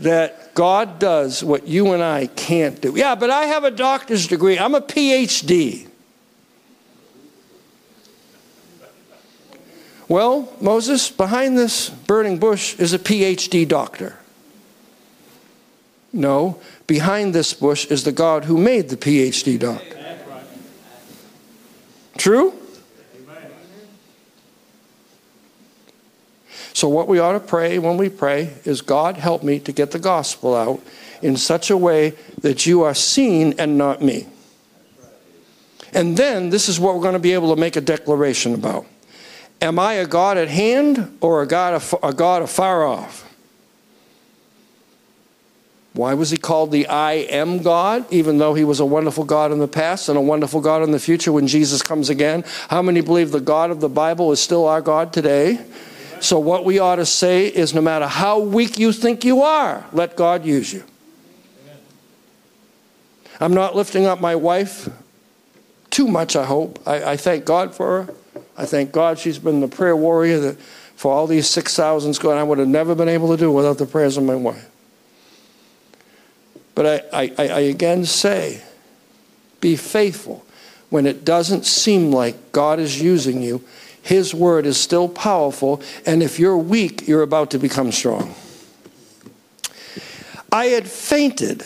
that 0.00 0.54
God 0.54 0.98
does 0.98 1.42
what 1.42 1.66
you 1.66 1.92
and 1.92 2.02
I 2.02 2.26
can't 2.26 2.78
do. 2.78 2.92
Yeah, 2.94 3.14
but 3.14 3.30
I 3.30 3.46
have 3.46 3.64
a 3.64 3.70
doctor's 3.70 4.26
degree, 4.26 4.58
I'm 4.58 4.74
a 4.74 4.82
PhD. 4.82 5.88
Well, 10.06 10.52
Moses, 10.60 11.10
behind 11.10 11.56
this 11.56 11.88
burning 11.88 12.38
bush 12.38 12.78
is 12.78 12.92
a 12.92 12.98
PhD 12.98 13.66
doctor. 13.66 14.18
No, 16.12 16.60
behind 16.86 17.34
this 17.34 17.54
bush 17.54 17.86
is 17.86 18.04
the 18.04 18.12
God 18.12 18.44
who 18.44 18.58
made 18.58 18.90
the 18.90 18.96
PhD 18.98 19.58
doctor. 19.58 19.93
True? 22.16 22.54
So, 26.74 26.88
what 26.88 27.06
we 27.06 27.20
ought 27.20 27.32
to 27.32 27.40
pray 27.40 27.78
when 27.78 27.96
we 27.96 28.08
pray 28.08 28.52
is 28.64 28.82
God, 28.82 29.16
help 29.16 29.44
me 29.44 29.60
to 29.60 29.70
get 29.70 29.92
the 29.92 29.98
gospel 30.00 30.56
out 30.56 30.80
in 31.22 31.36
such 31.36 31.70
a 31.70 31.76
way 31.76 32.14
that 32.42 32.66
you 32.66 32.82
are 32.82 32.94
seen 32.94 33.54
and 33.58 33.78
not 33.78 34.02
me. 34.02 34.26
And 35.92 36.16
then 36.16 36.50
this 36.50 36.68
is 36.68 36.80
what 36.80 36.96
we're 36.96 37.02
going 37.02 37.14
to 37.14 37.20
be 37.20 37.32
able 37.32 37.54
to 37.54 37.60
make 37.60 37.76
a 37.76 37.80
declaration 37.80 38.54
about. 38.54 38.86
Am 39.62 39.78
I 39.78 39.94
a 39.94 40.06
God 40.06 40.36
at 40.36 40.48
hand 40.48 41.16
or 41.20 41.42
a 41.42 41.46
God, 41.46 41.80
a 42.02 42.12
God 42.12 42.42
afar 42.42 42.84
off? 42.84 43.33
Why 45.94 46.14
was 46.14 46.30
he 46.30 46.36
called 46.36 46.72
the 46.72 46.88
I 46.88 47.12
am 47.12 47.62
God, 47.62 48.04
even 48.12 48.38
though 48.38 48.54
he 48.54 48.64
was 48.64 48.80
a 48.80 48.84
wonderful 48.84 49.22
God 49.22 49.52
in 49.52 49.60
the 49.60 49.68
past 49.68 50.08
and 50.08 50.18
a 50.18 50.20
wonderful 50.20 50.60
God 50.60 50.82
in 50.82 50.90
the 50.90 50.98
future 50.98 51.32
when 51.32 51.46
Jesus 51.46 51.82
comes 51.82 52.10
again? 52.10 52.44
How 52.68 52.82
many 52.82 53.00
believe 53.00 53.30
the 53.30 53.40
God 53.40 53.70
of 53.70 53.80
the 53.80 53.88
Bible 53.88 54.32
is 54.32 54.40
still 54.40 54.66
our 54.66 54.80
God 54.80 55.12
today? 55.12 55.64
So, 56.20 56.40
what 56.40 56.64
we 56.64 56.80
ought 56.80 56.96
to 56.96 57.06
say 57.06 57.46
is 57.46 57.74
no 57.74 57.80
matter 57.80 58.08
how 58.08 58.40
weak 58.40 58.76
you 58.76 58.92
think 58.92 59.24
you 59.24 59.42
are, 59.42 59.86
let 59.92 60.16
God 60.16 60.44
use 60.44 60.72
you. 60.72 60.82
I'm 63.38 63.54
not 63.54 63.76
lifting 63.76 64.04
up 64.04 64.20
my 64.20 64.34
wife 64.34 64.88
too 65.90 66.08
much, 66.08 66.34
I 66.34 66.44
hope. 66.44 66.80
I, 66.86 67.12
I 67.12 67.16
thank 67.16 67.44
God 67.44 67.72
for 67.72 68.04
her. 68.04 68.14
I 68.56 68.66
thank 68.66 68.90
God 68.90 69.18
she's 69.18 69.38
been 69.38 69.60
the 69.60 69.68
prayer 69.68 69.94
warrior 69.94 70.40
that 70.40 70.60
for 70.96 71.12
all 71.12 71.28
these 71.28 71.46
6,000s 71.46 72.20
going, 72.20 72.38
I 72.38 72.42
would 72.42 72.58
have 72.58 72.68
never 72.68 72.96
been 72.96 73.08
able 73.08 73.28
to 73.28 73.36
do 73.36 73.52
without 73.52 73.78
the 73.78 73.86
prayers 73.86 74.16
of 74.16 74.24
my 74.24 74.34
wife. 74.34 74.68
But 76.74 77.04
I, 77.12 77.32
I, 77.38 77.48
I 77.48 77.60
again 77.60 78.04
say, 78.04 78.62
be 79.60 79.76
faithful. 79.76 80.44
When 80.90 81.06
it 81.06 81.24
doesn't 81.24 81.66
seem 81.66 82.12
like 82.12 82.52
God 82.52 82.78
is 82.78 83.00
using 83.00 83.42
you, 83.42 83.64
His 84.02 84.34
word 84.34 84.66
is 84.66 84.78
still 84.78 85.08
powerful, 85.08 85.82
and 86.06 86.22
if 86.22 86.38
you're 86.38 86.56
weak, 86.56 87.08
you're 87.08 87.22
about 87.22 87.50
to 87.52 87.58
become 87.58 87.90
strong. 87.90 88.34
I 90.52 90.66
had 90.66 90.86
fainted 90.86 91.64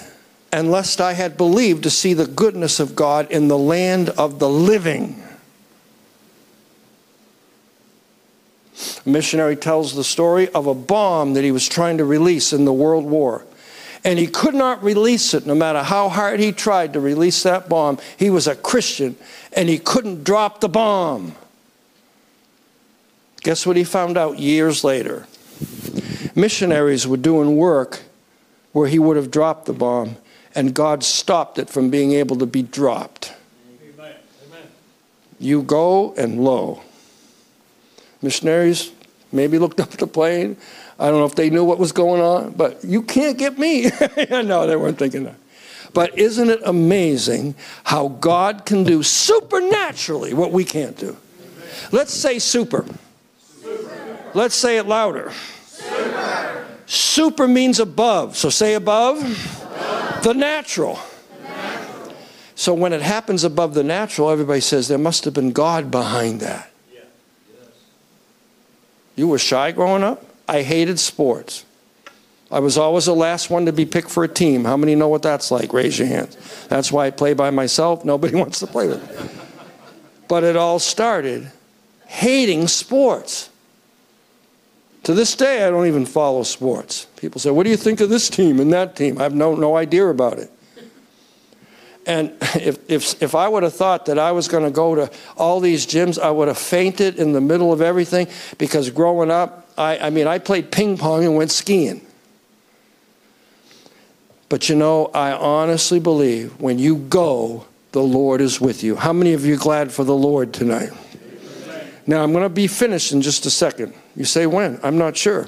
unless 0.52 0.98
I 0.98 1.12
had 1.12 1.36
believed 1.36 1.82
to 1.82 1.90
see 1.90 2.14
the 2.14 2.26
goodness 2.26 2.80
of 2.80 2.96
God 2.96 3.30
in 3.30 3.48
the 3.48 3.58
land 3.58 4.08
of 4.10 4.38
the 4.38 4.48
living. 4.48 5.22
A 9.04 9.08
missionary 9.08 9.56
tells 9.56 9.94
the 9.94 10.04
story 10.04 10.48
of 10.50 10.66
a 10.66 10.74
bomb 10.74 11.34
that 11.34 11.44
he 11.44 11.52
was 11.52 11.68
trying 11.68 11.98
to 11.98 12.04
release 12.04 12.52
in 12.52 12.64
the 12.64 12.72
World 12.72 13.04
War. 13.04 13.44
And 14.04 14.18
he 14.18 14.26
could 14.26 14.54
not 14.54 14.82
release 14.82 15.34
it 15.34 15.46
no 15.46 15.54
matter 15.54 15.82
how 15.82 16.08
hard 16.08 16.40
he 16.40 16.52
tried 16.52 16.92
to 16.92 17.00
release 17.00 17.42
that 17.42 17.68
bomb. 17.68 17.98
He 18.16 18.30
was 18.30 18.46
a 18.46 18.54
Christian 18.54 19.16
and 19.52 19.68
he 19.68 19.78
couldn't 19.78 20.24
drop 20.24 20.60
the 20.60 20.68
bomb. 20.68 21.34
Guess 23.42 23.66
what 23.66 23.76
he 23.76 23.84
found 23.84 24.16
out 24.16 24.38
years 24.38 24.84
later? 24.84 25.26
Missionaries 26.34 27.06
were 27.06 27.16
doing 27.16 27.56
work 27.56 28.02
where 28.72 28.88
he 28.88 28.98
would 28.98 29.16
have 29.16 29.30
dropped 29.30 29.66
the 29.66 29.72
bomb, 29.72 30.16
and 30.54 30.74
God 30.74 31.02
stopped 31.02 31.58
it 31.58 31.68
from 31.68 31.90
being 31.90 32.12
able 32.12 32.36
to 32.36 32.46
be 32.46 32.62
dropped. 32.62 33.32
Amen. 34.04 34.62
You 35.40 35.62
go 35.62 36.14
and 36.14 36.44
lo. 36.44 36.82
Missionaries 38.22 38.92
maybe 39.32 39.58
looked 39.58 39.80
up 39.84 39.92
at 39.92 39.98
the 39.98 40.06
plane. 40.06 40.56
I 40.98 41.10
don't 41.10 41.20
know 41.20 41.26
if 41.26 41.36
they 41.36 41.48
knew 41.48 41.64
what 41.64 41.78
was 41.78 41.92
going 41.92 42.20
on, 42.20 42.52
but 42.52 42.84
you 42.84 43.02
can't 43.02 43.38
get 43.38 43.58
me. 43.58 43.82
no, 44.30 44.66
they 44.66 44.76
weren't 44.76 44.98
thinking 44.98 45.24
that. 45.24 45.36
But 45.94 46.18
isn't 46.18 46.50
it 46.50 46.60
amazing 46.64 47.54
how 47.84 48.08
God 48.08 48.66
can 48.66 48.84
do 48.84 49.02
supernaturally 49.02 50.34
what 50.34 50.52
we 50.52 50.64
can't 50.64 50.96
do? 50.96 51.16
Let's 51.92 52.12
say 52.12 52.38
super. 52.38 52.84
super. 53.62 54.30
Let's 54.34 54.54
say 54.54 54.78
it 54.78 54.86
louder. 54.86 55.32
Super. 55.66 56.66
super 56.86 57.48
means 57.48 57.78
above. 57.80 58.36
So 58.36 58.50
say 58.50 58.74
above. 58.74 59.18
above. 59.18 60.22
The, 60.24 60.34
natural. 60.34 60.98
the 61.40 61.48
natural. 61.48 62.14
So 62.54 62.74
when 62.74 62.92
it 62.92 63.02
happens 63.02 63.44
above 63.44 63.74
the 63.74 63.84
natural, 63.84 64.30
everybody 64.30 64.60
says 64.60 64.88
there 64.88 64.98
must 64.98 65.24
have 65.24 65.34
been 65.34 65.52
God 65.52 65.90
behind 65.90 66.40
that. 66.40 66.70
You 69.14 69.26
were 69.26 69.38
shy 69.38 69.72
growing 69.72 70.04
up? 70.04 70.27
I 70.48 70.62
hated 70.62 70.98
sports. 70.98 71.64
I 72.50 72.60
was 72.60 72.78
always 72.78 73.04
the 73.04 73.14
last 73.14 73.50
one 73.50 73.66
to 73.66 73.72
be 73.72 73.84
picked 73.84 74.10
for 74.10 74.24
a 74.24 74.28
team. 74.28 74.64
How 74.64 74.76
many 74.76 74.94
know 74.94 75.08
what 75.08 75.22
that's 75.22 75.50
like? 75.50 75.72
Raise 75.74 75.98
your 75.98 76.08
hands. 76.08 76.36
That's 76.68 76.90
why 76.90 77.06
I 77.06 77.10
play 77.10 77.34
by 77.34 77.50
myself. 77.50 78.04
Nobody 78.04 78.34
wants 78.42 78.58
to 78.60 78.66
play 78.66 78.88
with 78.88 79.02
me. 79.02 79.30
But 80.28 80.44
it 80.44 80.56
all 80.56 80.78
started 80.78 81.50
hating 82.06 82.68
sports. 82.68 83.50
To 85.04 85.14
this 85.14 85.36
day, 85.36 85.66
I 85.66 85.70
don't 85.70 85.86
even 85.86 86.06
follow 86.06 86.42
sports. 86.42 87.06
People 87.16 87.40
say, 87.40 87.50
What 87.50 87.64
do 87.64 87.70
you 87.70 87.76
think 87.76 88.00
of 88.00 88.08
this 88.08 88.28
team 88.28 88.60
and 88.60 88.72
that 88.72 88.96
team? 88.96 89.18
I 89.18 89.22
have 89.22 89.34
no, 89.34 89.54
no 89.54 89.76
idea 89.76 90.06
about 90.06 90.38
it. 90.38 90.50
And 92.08 92.32
if, 92.54 92.90
if, 92.90 93.22
if 93.22 93.34
I 93.34 93.46
would 93.46 93.62
have 93.62 93.74
thought 93.74 94.06
that 94.06 94.18
I 94.18 94.32
was 94.32 94.48
going 94.48 94.64
to 94.64 94.70
go 94.70 94.94
to 94.94 95.10
all 95.36 95.60
these 95.60 95.86
gyms, 95.86 96.18
I 96.18 96.30
would 96.30 96.48
have 96.48 96.58
fainted 96.58 97.16
in 97.16 97.32
the 97.32 97.40
middle 97.40 97.70
of 97.70 97.82
everything 97.82 98.26
because 98.56 98.88
growing 98.90 99.30
up, 99.30 99.70
I, 99.76 99.98
I 99.98 100.10
mean, 100.10 100.26
I 100.26 100.38
played 100.38 100.72
ping 100.72 100.96
pong 100.96 101.24
and 101.24 101.36
went 101.36 101.50
skiing. 101.50 102.00
But 104.48 104.70
you 104.70 104.74
know, 104.74 105.10
I 105.12 105.32
honestly 105.32 106.00
believe 106.00 106.58
when 106.58 106.78
you 106.78 106.96
go, 106.96 107.66
the 107.92 108.02
Lord 108.02 108.40
is 108.40 108.58
with 108.58 108.82
you. 108.82 108.96
How 108.96 109.12
many 109.12 109.34
of 109.34 109.44
you 109.44 109.58
glad 109.58 109.92
for 109.92 110.04
the 110.04 110.16
Lord 110.16 110.54
tonight? 110.54 110.90
Now, 112.06 112.22
I'm 112.22 112.32
going 112.32 112.42
to 112.42 112.48
be 112.48 112.66
finished 112.66 113.12
in 113.12 113.20
just 113.20 113.44
a 113.44 113.50
second. 113.50 113.92
You 114.16 114.24
say 114.24 114.46
when? 114.46 114.80
I'm 114.82 114.96
not 114.96 115.14
sure. 115.14 115.46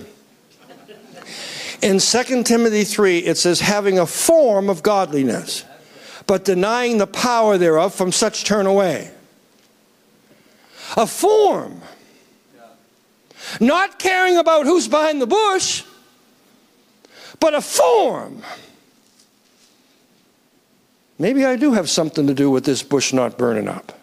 In 1.81 1.99
2 1.99 2.43
Timothy 2.43 2.85
3, 2.85 3.19
it 3.21 3.39
says, 3.39 3.61
having 3.61 3.99
a 3.99 4.05
form 4.05 4.69
of 4.69 4.83
godliness 4.83 5.65
but 6.31 6.45
denying 6.45 6.99
the 6.99 7.09
power 7.09 7.59
thereof, 7.59 7.93
from 7.93 8.13
such 8.13 8.45
turn 8.45 8.65
away. 8.65 9.11
A 10.97 11.05
form. 11.05 11.81
Not 13.59 13.99
caring 13.99 14.37
about 14.37 14.65
who's 14.65 14.87
behind 14.87 15.21
the 15.21 15.27
bush, 15.27 15.83
but 17.41 17.53
a 17.53 17.61
form. 17.61 18.45
Maybe 21.19 21.45
I 21.45 21.57
do 21.57 21.73
have 21.73 21.91
something 21.91 22.29
to 22.29 22.35
do 22.35 22.49
with 22.49 22.65
this 22.65 22.85
bush 22.85 23.13
not 23.13 23.37
burning 23.37 23.67
up. 23.67 23.99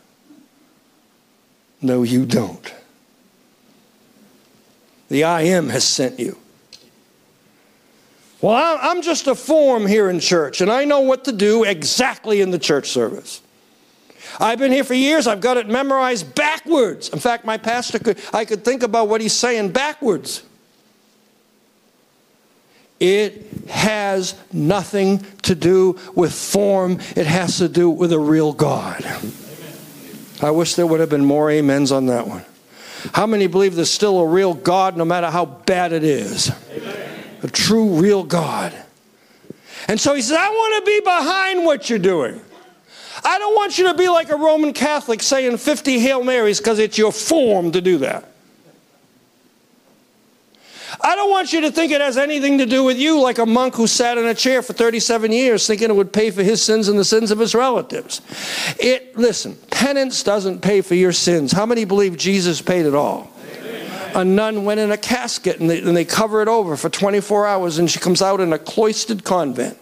No, 1.82 2.04
you 2.04 2.26
don't. 2.26 2.74
The 5.08 5.24
I 5.24 5.44
am 5.44 5.70
has 5.70 5.86
sent 5.86 6.20
you. 6.20 6.38
Well, 8.42 8.78
I'm 8.82 9.02
just 9.02 9.28
a 9.28 9.36
form 9.36 9.88
here 9.88 10.10
in 10.10 10.20
church, 10.20 10.62
and 10.62 10.72
I 10.72 10.86
know 10.86 11.02
what 11.02 11.26
to 11.26 11.32
do 11.32 11.64
exactly 11.64 12.42
in 12.42 12.52
the 12.52 12.60
church 12.60 12.90
service. 12.90 13.42
I've 14.40 14.60
been 14.60 14.72
here 14.72 14.84
for 14.84 14.94
years. 14.94 15.26
I've 15.26 15.42
got 15.42 15.58
it 15.58 15.68
memorized 15.68 16.36
backwards. 16.36 17.10
In 17.10 17.20
fact, 17.20 17.46
my 17.46 17.58
pastor 17.58 17.98
could, 17.98 18.20
I 18.34 18.46
could 18.46 18.64
think 18.64 18.84
about 18.84 19.08
what 19.08 19.22
he's 19.22 19.34
saying 19.34 19.72
backwards. 19.72 20.44
It 23.00 23.48
has 23.70 24.36
nothing 24.52 25.20
to 25.44 25.56
do 25.56 26.00
with 26.16 26.34
form, 26.34 27.00
it 27.16 27.28
has 27.28 27.58
to 27.58 27.70
do 27.70 27.90
with 27.90 28.12
a 28.12 28.20
real 28.20 28.54
God. 28.54 29.04
Amen. 29.04 29.34
I 30.42 30.52
wish 30.52 30.76
there 30.76 30.86
would 30.86 31.00
have 31.00 31.10
been 31.10 31.26
more 31.26 31.52
amens 31.52 31.92
on 31.92 32.08
that 32.08 32.28
one. 32.28 32.44
How 33.14 33.26
many 33.26 33.48
believe 33.48 33.76
there's 33.76 33.92
still 33.92 34.20
a 34.20 34.28
real 34.28 34.54
God 34.54 34.98
no 34.98 35.06
matter 35.06 35.30
how 35.30 35.46
bad 35.46 35.94
it 35.94 36.04
is? 36.04 36.52
A 37.44 37.48
true, 37.48 38.00
real 38.00 38.24
God. 38.24 38.74
And 39.88 40.00
so 40.00 40.14
he 40.14 40.22
says, 40.22 40.38
I 40.38 40.50
want 40.50 40.86
to 40.86 40.92
be 40.92 41.00
behind 41.02 41.66
what 41.66 41.90
you're 41.90 42.00
doing. 42.00 42.42
I 43.24 43.40
don't 43.40 43.56
want 43.56 43.78
you 43.78 43.88
to 43.88 43.94
be 43.94 44.10
like 44.10 44.30
a 44.30 44.36
Roman 44.36 44.74
Catholic 44.74 45.22
saying 45.22 45.58
50 45.58 46.00
Hail 46.00 46.24
Marys 46.24 46.60
because 46.60 46.80
it's 46.80 46.98
your 46.98 47.12
form 47.12 47.72
to 47.72 47.82
do 47.82 48.00
that. 48.00 48.32
I 51.02 51.16
don't 51.16 51.30
want 51.30 51.54
you 51.54 51.62
to 51.62 51.72
think 51.72 51.92
it 51.92 52.02
has 52.02 52.18
anything 52.18 52.58
to 52.60 52.66
do 52.66 52.84
with 52.84 52.98
you 52.98 53.22
like 53.22 53.38
a 53.38 53.46
monk 53.46 53.76
who 53.76 53.88
sat 53.88 54.18
in 54.18 54.26
a 54.26 54.34
chair 54.34 54.62
for 54.62 54.74
37 54.74 55.32
years 55.32 55.68
thinking 55.68 55.90
it 55.90 55.96
would 55.96 56.14
pay 56.14 56.32
for 56.32 56.44
his 56.44 56.62
sins 56.62 56.88
and 56.88 56.98
the 56.98 57.06
sins 57.06 57.30
of 57.30 57.40
his 57.40 57.54
relatives. 57.54 58.22
It 58.80 59.18
listen, 59.18 59.56
penance 59.70 60.24
doesn't 60.24 60.62
pay 60.62 60.82
for 60.82 60.96
your 60.96 61.12
sins. 61.12 61.52
How 61.52 61.66
many 61.66 61.86
believe 61.86 62.18
Jesus 62.18 62.62
paid 62.62 62.86
it 62.86 62.96
all? 62.96 63.32
A 64.16 64.24
nun 64.24 64.66
went 64.66 64.80
in 64.80 64.92
a 64.92 64.98
casket 64.98 65.60
and 65.60 65.70
they, 65.70 65.80
and 65.80 65.96
they 65.96 66.06
cover 66.06 66.42
it 66.42 66.48
over 66.48 66.76
for 66.76 66.90
24 66.90 67.48
hours 67.48 67.78
and 67.78 67.90
she 67.90 68.00
comes 68.00 68.22
out 68.22 68.40
in 68.40 68.54
a 68.54 68.60
cloistered 68.60 69.24
convent. 69.24 69.78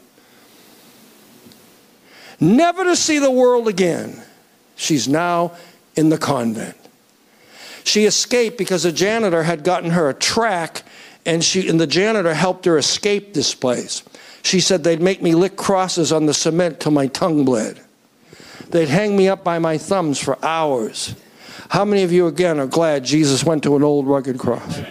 Never 2.39 2.84
to 2.84 2.95
see 2.95 3.19
the 3.19 3.32
world 3.32 3.67
again. 3.67 4.21
She's 4.76 5.07
now 5.07 5.55
in 5.95 6.09
the 6.09 6.17
convent. 6.17 6.76
She 7.84 8.05
escaped 8.05 8.57
because 8.57 8.84
a 8.84 8.91
janitor 8.91 9.43
had 9.43 9.63
gotten 9.63 9.91
her 9.91 10.09
a 10.09 10.13
track 10.13 10.84
and, 11.26 11.43
she, 11.43 11.67
and 11.67 11.80
the 11.80 11.88
janitor 11.88 12.34
helped 12.34 12.65
her 12.65 12.78
escape 12.78 13.34
this 13.34 13.55
place. 13.55 14.03
She 14.43 14.59
said 14.59 14.84
they'd 14.84 15.01
make 15.01 15.21
me 15.21 15.34
lick 15.34 15.55
crosses 15.55 16.11
on 16.11 16.26
the 16.26 16.34
cement 16.34 16.80
till 16.80 16.91
my 16.91 17.07
tongue 17.07 17.45
bled. 17.45 17.80
They'd 18.69 18.89
hang 18.89 19.15
me 19.15 19.28
up 19.28 19.43
by 19.43 19.59
my 19.59 19.78
thumbs 19.78 20.19
for 20.19 20.43
hours. 20.43 21.15
How 21.70 21.86
many 21.86 22.03
of 22.03 22.12
you, 22.12 22.28
again, 22.28 22.60
are 22.60 22.68
glad 22.68 23.03
Jesus 23.03 23.43
went 23.43 23.64
to 23.64 23.76
an 23.76 23.84
old 23.84 24.08
rugged 24.08 24.38
cross? 24.39 24.82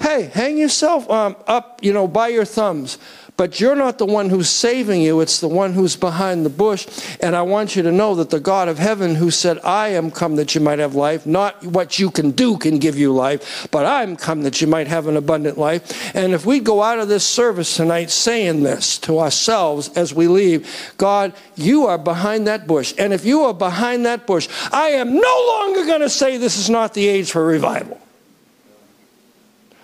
Hey, 0.00 0.30
hang 0.32 0.58
yourself 0.58 1.10
um, 1.10 1.36
up, 1.46 1.82
you 1.82 1.92
know, 1.92 2.06
by 2.06 2.28
your 2.28 2.44
thumbs. 2.44 2.98
But 3.38 3.60
you're 3.60 3.76
not 3.76 3.98
the 3.98 4.04
one 4.04 4.30
who's 4.30 4.50
saving 4.50 5.00
you, 5.00 5.20
it's 5.20 5.38
the 5.38 5.46
one 5.46 5.72
who's 5.72 5.94
behind 5.94 6.44
the 6.44 6.50
bush. 6.50 6.88
And 7.20 7.36
I 7.36 7.42
want 7.42 7.76
you 7.76 7.84
to 7.84 7.92
know 7.92 8.16
that 8.16 8.30
the 8.30 8.40
God 8.40 8.66
of 8.66 8.78
heaven 8.78 9.14
who 9.14 9.30
said, 9.30 9.60
I 9.60 9.90
am 9.90 10.10
come 10.10 10.34
that 10.36 10.56
you 10.56 10.60
might 10.60 10.80
have 10.80 10.96
life, 10.96 11.24
not 11.24 11.64
what 11.64 12.00
you 12.00 12.10
can 12.10 12.32
do 12.32 12.58
can 12.58 12.80
give 12.80 12.98
you 12.98 13.12
life, 13.12 13.68
but 13.70 13.86
I'm 13.86 14.16
come 14.16 14.42
that 14.42 14.60
you 14.60 14.66
might 14.66 14.88
have 14.88 15.06
an 15.06 15.16
abundant 15.16 15.56
life. 15.56 16.12
And 16.16 16.32
if 16.34 16.44
we 16.44 16.58
go 16.58 16.82
out 16.82 16.98
of 16.98 17.06
this 17.06 17.24
service 17.24 17.76
tonight 17.76 18.10
saying 18.10 18.64
this 18.64 18.98
to 18.98 19.20
ourselves 19.20 19.88
as 19.90 20.12
we 20.12 20.26
leave, 20.26 20.92
God, 20.98 21.32
you 21.54 21.86
are 21.86 21.96
behind 21.96 22.48
that 22.48 22.66
bush. 22.66 22.92
And 22.98 23.12
if 23.12 23.24
you 23.24 23.42
are 23.42 23.54
behind 23.54 24.04
that 24.04 24.26
bush, 24.26 24.48
I 24.72 24.88
am 24.88 25.14
no 25.14 25.44
longer 25.48 25.86
going 25.86 26.00
to 26.00 26.10
say 26.10 26.38
this 26.38 26.58
is 26.58 26.68
not 26.68 26.92
the 26.92 27.06
age 27.06 27.30
for 27.30 27.46
revival. 27.46 28.00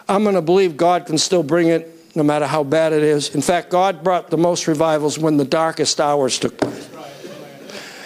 I'm 0.09 0.25
going 0.25 0.35
to 0.35 0.43
believe 0.43 0.77
God 0.77 1.07
can 1.07 1.19
still 1.19 1.45
bring 1.45 1.69
it 1.69 1.94
no 2.15 2.23
matter 2.23 2.47
how 2.47 2.62
bad 2.62 2.93
it 2.93 3.03
is. 3.03 3.35
In 3.35 3.43
fact, 3.43 3.71
God 3.71 4.05
brought 4.05 4.31
the 4.31 4.39
most 4.39 4.67
revivals 4.67 5.19
when 5.19 5.37
the 5.37 5.45
darkest 5.45 6.01
hours 6.01 6.39
took 6.39 6.57
place. 6.59 6.89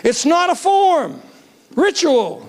It's 0.03 0.25
not 0.25 0.51
a 0.51 0.55
form. 0.55 1.21
ritual, 1.75 2.49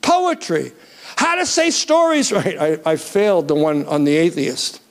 poetry, 0.00 0.72
how 1.16 1.36
to 1.36 1.46
say 1.46 1.70
stories 1.70 2.32
right. 2.40 2.58
I, 2.58 2.92
I 2.92 2.96
failed 2.96 3.48
the 3.48 3.54
one 3.54 3.86
on 3.86 4.04
the 4.04 4.16
atheist. 4.16 4.81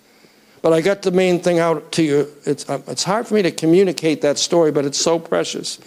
But 0.61 0.73
I 0.73 0.81
got 0.81 1.01
the 1.01 1.09
main 1.09 1.39
thing 1.39 1.57
out 1.57 1.91
to 1.93 2.03
you. 2.03 2.31
It's, 2.45 2.69
uh, 2.69 2.81
it's 2.87 3.03
hard 3.03 3.25
for 3.27 3.33
me 3.33 3.41
to 3.41 3.51
communicate 3.51 4.21
that 4.21 4.37
story, 4.37 4.71
but 4.71 4.85
it's 4.85 4.99
so 4.99 5.17
precious. 5.17 5.79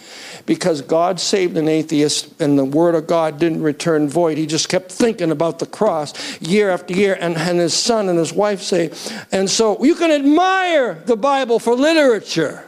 Because 0.45 0.81
God 0.81 1.19
saved 1.19 1.55
an 1.55 1.69
atheist, 1.69 2.41
and 2.41 2.59
the 2.59 2.65
Word 2.65 2.93
of 2.93 3.07
God 3.07 3.39
didn't 3.39 3.61
return 3.61 4.09
void. 4.09 4.37
He 4.37 4.45
just 4.45 4.67
kept 4.67 4.91
thinking 4.91 5.31
about 5.31 5.59
the 5.59 5.65
cross 5.65 6.41
year 6.41 6.69
after 6.69 6.93
year, 6.93 7.17
and, 7.19 7.37
and 7.37 7.57
his 7.57 7.73
son 7.73 8.09
and 8.09 8.19
his 8.19 8.33
wife 8.33 8.61
say. 8.61 8.91
And 9.31 9.49
so 9.49 9.81
you 9.81 9.95
can 9.95 10.11
admire 10.11 10.95
the 11.05 11.15
Bible 11.15 11.57
for 11.59 11.73
literature. 11.73 12.67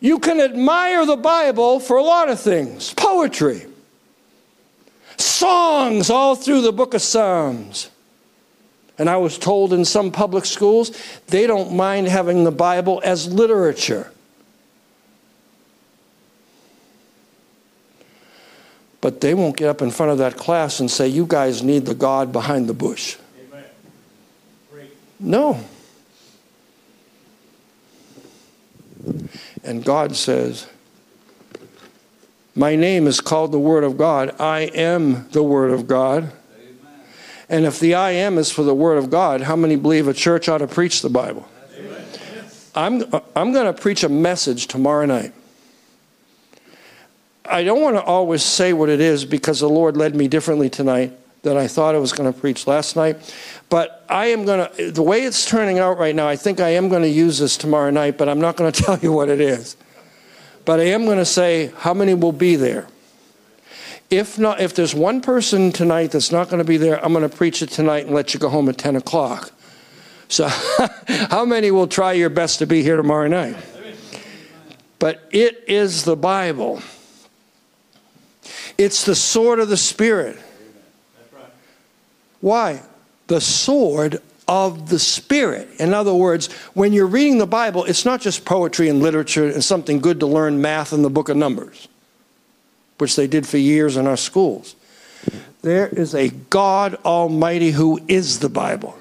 You 0.00 0.18
can 0.18 0.40
admire 0.40 1.04
the 1.04 1.16
Bible 1.16 1.78
for 1.78 1.98
a 1.98 2.02
lot 2.02 2.28
of 2.30 2.40
things 2.40 2.92
poetry, 2.94 3.66
songs 5.20 6.10
all 6.10 6.34
through 6.34 6.62
the 6.62 6.72
book 6.72 6.94
of 6.94 7.02
Psalms. 7.02 7.90
And 8.98 9.08
I 9.08 9.16
was 9.16 9.38
told 9.38 9.72
in 9.72 9.84
some 9.84 10.10
public 10.10 10.44
schools, 10.44 10.92
they 11.28 11.46
don't 11.46 11.72
mind 11.72 12.08
having 12.08 12.44
the 12.44 12.52
Bible 12.52 13.00
as 13.04 13.32
literature. 13.32 14.12
But 19.00 19.22
they 19.22 19.32
won't 19.32 19.56
get 19.56 19.68
up 19.68 19.80
in 19.80 19.90
front 19.90 20.12
of 20.12 20.18
that 20.18 20.36
class 20.36 20.80
and 20.80 20.90
say, 20.90 21.08
You 21.08 21.24
guys 21.24 21.62
need 21.62 21.86
the 21.86 21.94
God 21.94 22.32
behind 22.32 22.68
the 22.68 22.74
bush. 22.74 23.16
No. 25.18 25.62
And 29.62 29.84
God 29.84 30.16
says, 30.16 30.66
My 32.54 32.74
name 32.74 33.06
is 33.06 33.20
called 33.20 33.52
the 33.52 33.58
Word 33.58 33.84
of 33.84 33.96
God. 33.96 34.34
I 34.40 34.60
am 34.60 35.28
the 35.30 35.42
Word 35.42 35.70
of 35.70 35.86
God. 35.86 36.32
And 37.48 37.64
if 37.64 37.80
the 37.80 37.94
I 37.94 38.12
am 38.12 38.38
is 38.38 38.50
for 38.50 38.62
the 38.62 38.74
Word 38.74 38.98
of 38.98 39.10
God, 39.10 39.42
how 39.42 39.56
many 39.56 39.76
believe 39.76 40.08
a 40.08 40.14
church 40.14 40.48
ought 40.48 40.58
to 40.58 40.66
preach 40.66 41.02
the 41.02 41.10
Bible? 41.10 41.48
I'm, 42.74 43.02
I'm 43.34 43.52
going 43.52 43.66
to 43.66 43.72
preach 43.72 44.04
a 44.04 44.08
message 44.08 44.66
tomorrow 44.66 45.06
night. 45.06 45.32
I 47.44 47.64
don't 47.64 47.80
want 47.80 47.96
to 47.96 48.02
always 48.02 48.44
say 48.44 48.72
what 48.72 48.88
it 48.88 49.00
is 49.00 49.24
because 49.24 49.58
the 49.58 49.68
Lord 49.68 49.96
led 49.96 50.14
me 50.14 50.28
differently 50.28 50.70
tonight 50.70 51.12
than 51.42 51.56
I 51.56 51.66
thought 51.66 51.94
I 51.94 51.98
was 51.98 52.12
going 52.12 52.32
to 52.32 52.38
preach 52.38 52.66
last 52.66 52.94
night. 52.94 53.34
But 53.68 54.04
I 54.08 54.26
am 54.26 54.44
going 54.44 54.68
to, 54.68 54.92
the 54.92 55.02
way 55.02 55.22
it's 55.22 55.44
turning 55.46 55.78
out 55.78 55.98
right 55.98 56.14
now, 56.14 56.28
I 56.28 56.36
think 56.36 56.60
I 56.60 56.70
am 56.70 56.88
going 56.88 57.02
to 57.02 57.08
use 57.08 57.38
this 57.38 57.56
tomorrow 57.56 57.90
night, 57.90 58.18
but 58.18 58.28
I'm 58.28 58.40
not 58.40 58.56
going 58.56 58.70
to 58.70 58.82
tell 58.84 58.98
you 58.98 59.12
what 59.12 59.28
it 59.28 59.40
is. 59.40 59.76
But 60.64 60.80
I 60.80 60.84
am 60.84 61.04
going 61.04 61.18
to 61.18 61.24
say 61.24 61.72
how 61.78 61.94
many 61.94 62.14
will 62.14 62.32
be 62.32 62.56
there. 62.56 62.88
If 64.10 64.38
not, 64.38 64.60
if 64.60 64.74
there's 64.74 64.94
one 64.94 65.20
person 65.20 65.70
tonight 65.70 66.10
that's 66.10 66.32
not 66.32 66.48
going 66.48 66.58
to 66.58 66.64
be 66.64 66.76
there, 66.76 67.02
I'm 67.04 67.12
going 67.12 67.28
to 67.28 67.34
preach 67.34 67.62
it 67.62 67.70
tonight 67.70 68.06
and 68.06 68.14
let 68.14 68.34
you 68.34 68.40
go 68.40 68.48
home 68.48 68.68
at 68.68 68.76
10 68.76 68.96
o'clock. 68.96 69.52
So, 70.28 70.48
how 71.28 71.44
many 71.44 71.70
will 71.70 71.86
try 71.86 72.12
your 72.12 72.30
best 72.30 72.58
to 72.58 72.66
be 72.66 72.82
here 72.82 72.96
tomorrow 72.96 73.28
night? 73.28 73.56
But 74.98 75.26
it 75.30 75.64
is 75.66 76.04
the 76.04 76.16
Bible. 76.16 76.82
It's 78.76 79.04
the 79.04 79.14
sword 79.14 79.60
of 79.60 79.68
the 79.68 79.76
Spirit. 79.76 80.38
Why? 82.40 82.82
The 83.28 83.40
sword 83.40 84.22
of 84.50 84.88
the 84.88 84.98
Spirit. 84.98 85.68
In 85.78 85.94
other 85.94 86.12
words, 86.12 86.52
when 86.74 86.92
you're 86.92 87.06
reading 87.06 87.38
the 87.38 87.46
Bible, 87.46 87.84
it's 87.84 88.04
not 88.04 88.20
just 88.20 88.44
poetry 88.44 88.88
and 88.88 89.00
literature 89.00 89.48
and 89.48 89.62
something 89.62 90.00
good 90.00 90.18
to 90.20 90.26
learn 90.26 90.60
math 90.60 90.92
in 90.92 91.02
the 91.02 91.08
book 91.08 91.28
of 91.28 91.36
Numbers, 91.36 91.86
which 92.98 93.14
they 93.14 93.28
did 93.28 93.46
for 93.46 93.58
years 93.58 93.96
in 93.96 94.08
our 94.08 94.16
schools. 94.16 94.74
There 95.62 95.86
is 95.86 96.16
a 96.16 96.30
God 96.30 96.96
Almighty 97.04 97.70
who 97.70 98.00
is 98.08 98.40
the 98.40 98.48
Bible. 98.48 98.98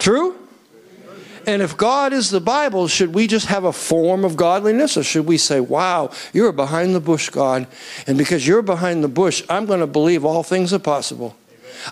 True? 0.00 0.36
And 1.46 1.62
if 1.62 1.76
God 1.76 2.12
is 2.12 2.30
the 2.30 2.40
Bible, 2.40 2.88
should 2.88 3.14
we 3.14 3.28
just 3.28 3.46
have 3.46 3.62
a 3.62 3.72
form 3.72 4.24
of 4.24 4.36
godliness? 4.36 4.96
Or 4.96 5.04
should 5.04 5.26
we 5.26 5.38
say, 5.38 5.60
wow, 5.60 6.10
you're 6.32 6.50
behind 6.50 6.96
the 6.96 7.00
bush, 7.00 7.30
God, 7.30 7.68
and 8.08 8.18
because 8.18 8.48
you're 8.48 8.62
behind 8.62 9.04
the 9.04 9.08
bush, 9.08 9.44
I'm 9.48 9.66
going 9.66 9.80
to 9.80 9.86
believe 9.86 10.24
all 10.24 10.42
things 10.42 10.72
are 10.72 10.80
possible? 10.80 11.36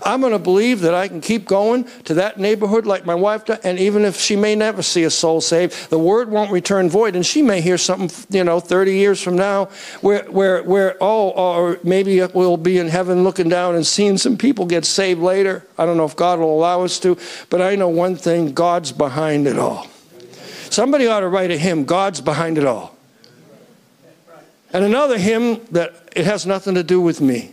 I'm 0.02 0.20
going 0.20 0.32
to 0.32 0.38
believe 0.38 0.80
that 0.80 0.94
I 0.94 1.08
can 1.08 1.20
keep 1.20 1.46
going 1.46 1.84
to 2.04 2.14
that 2.14 2.38
neighborhood 2.38 2.86
like 2.86 3.04
my 3.04 3.14
wife 3.14 3.44
does, 3.44 3.58
and 3.60 3.78
even 3.78 4.04
if 4.04 4.16
she 4.16 4.36
may 4.36 4.54
never 4.54 4.82
see 4.82 5.04
a 5.04 5.10
soul 5.10 5.40
saved, 5.40 5.90
the 5.90 5.98
word 5.98 6.30
won't 6.30 6.50
return 6.50 6.88
void, 6.88 7.16
and 7.16 7.24
she 7.24 7.42
may 7.42 7.60
hear 7.60 7.78
something, 7.78 8.10
you 8.30 8.44
know, 8.44 8.60
30 8.60 8.94
years 8.94 9.22
from 9.22 9.36
now, 9.36 9.66
where, 10.00 10.24
where, 10.24 10.62
where 10.62 10.96
oh, 11.00 11.30
or 11.30 11.78
maybe 11.82 12.22
we'll 12.34 12.56
be 12.56 12.78
in 12.78 12.88
heaven 12.88 13.24
looking 13.24 13.48
down 13.48 13.74
and 13.74 13.86
seeing 13.86 14.18
some 14.18 14.36
people 14.36 14.66
get 14.66 14.84
saved 14.84 15.20
later. 15.20 15.66
I 15.78 15.86
don't 15.86 15.96
know 15.96 16.04
if 16.04 16.16
God 16.16 16.38
will 16.38 16.54
allow 16.54 16.82
us 16.82 16.98
to, 17.00 17.16
but 17.48 17.60
I 17.60 17.76
know 17.76 17.88
one 17.88 18.16
thing: 18.16 18.52
God's 18.52 18.92
behind 18.92 19.46
it 19.46 19.58
all. 19.58 19.86
Somebody 20.70 21.06
ought 21.06 21.20
to 21.20 21.28
write 21.28 21.50
a 21.50 21.58
hymn. 21.58 21.84
God's 21.84 22.20
behind 22.20 22.56
it 22.56 22.64
all. 22.64 22.96
And 24.72 24.84
another 24.84 25.18
hymn 25.18 25.60
that 25.72 25.94
it 26.14 26.26
has 26.26 26.46
nothing 26.46 26.74
to 26.74 26.84
do 26.84 27.00
with 27.00 27.20
me. 27.20 27.52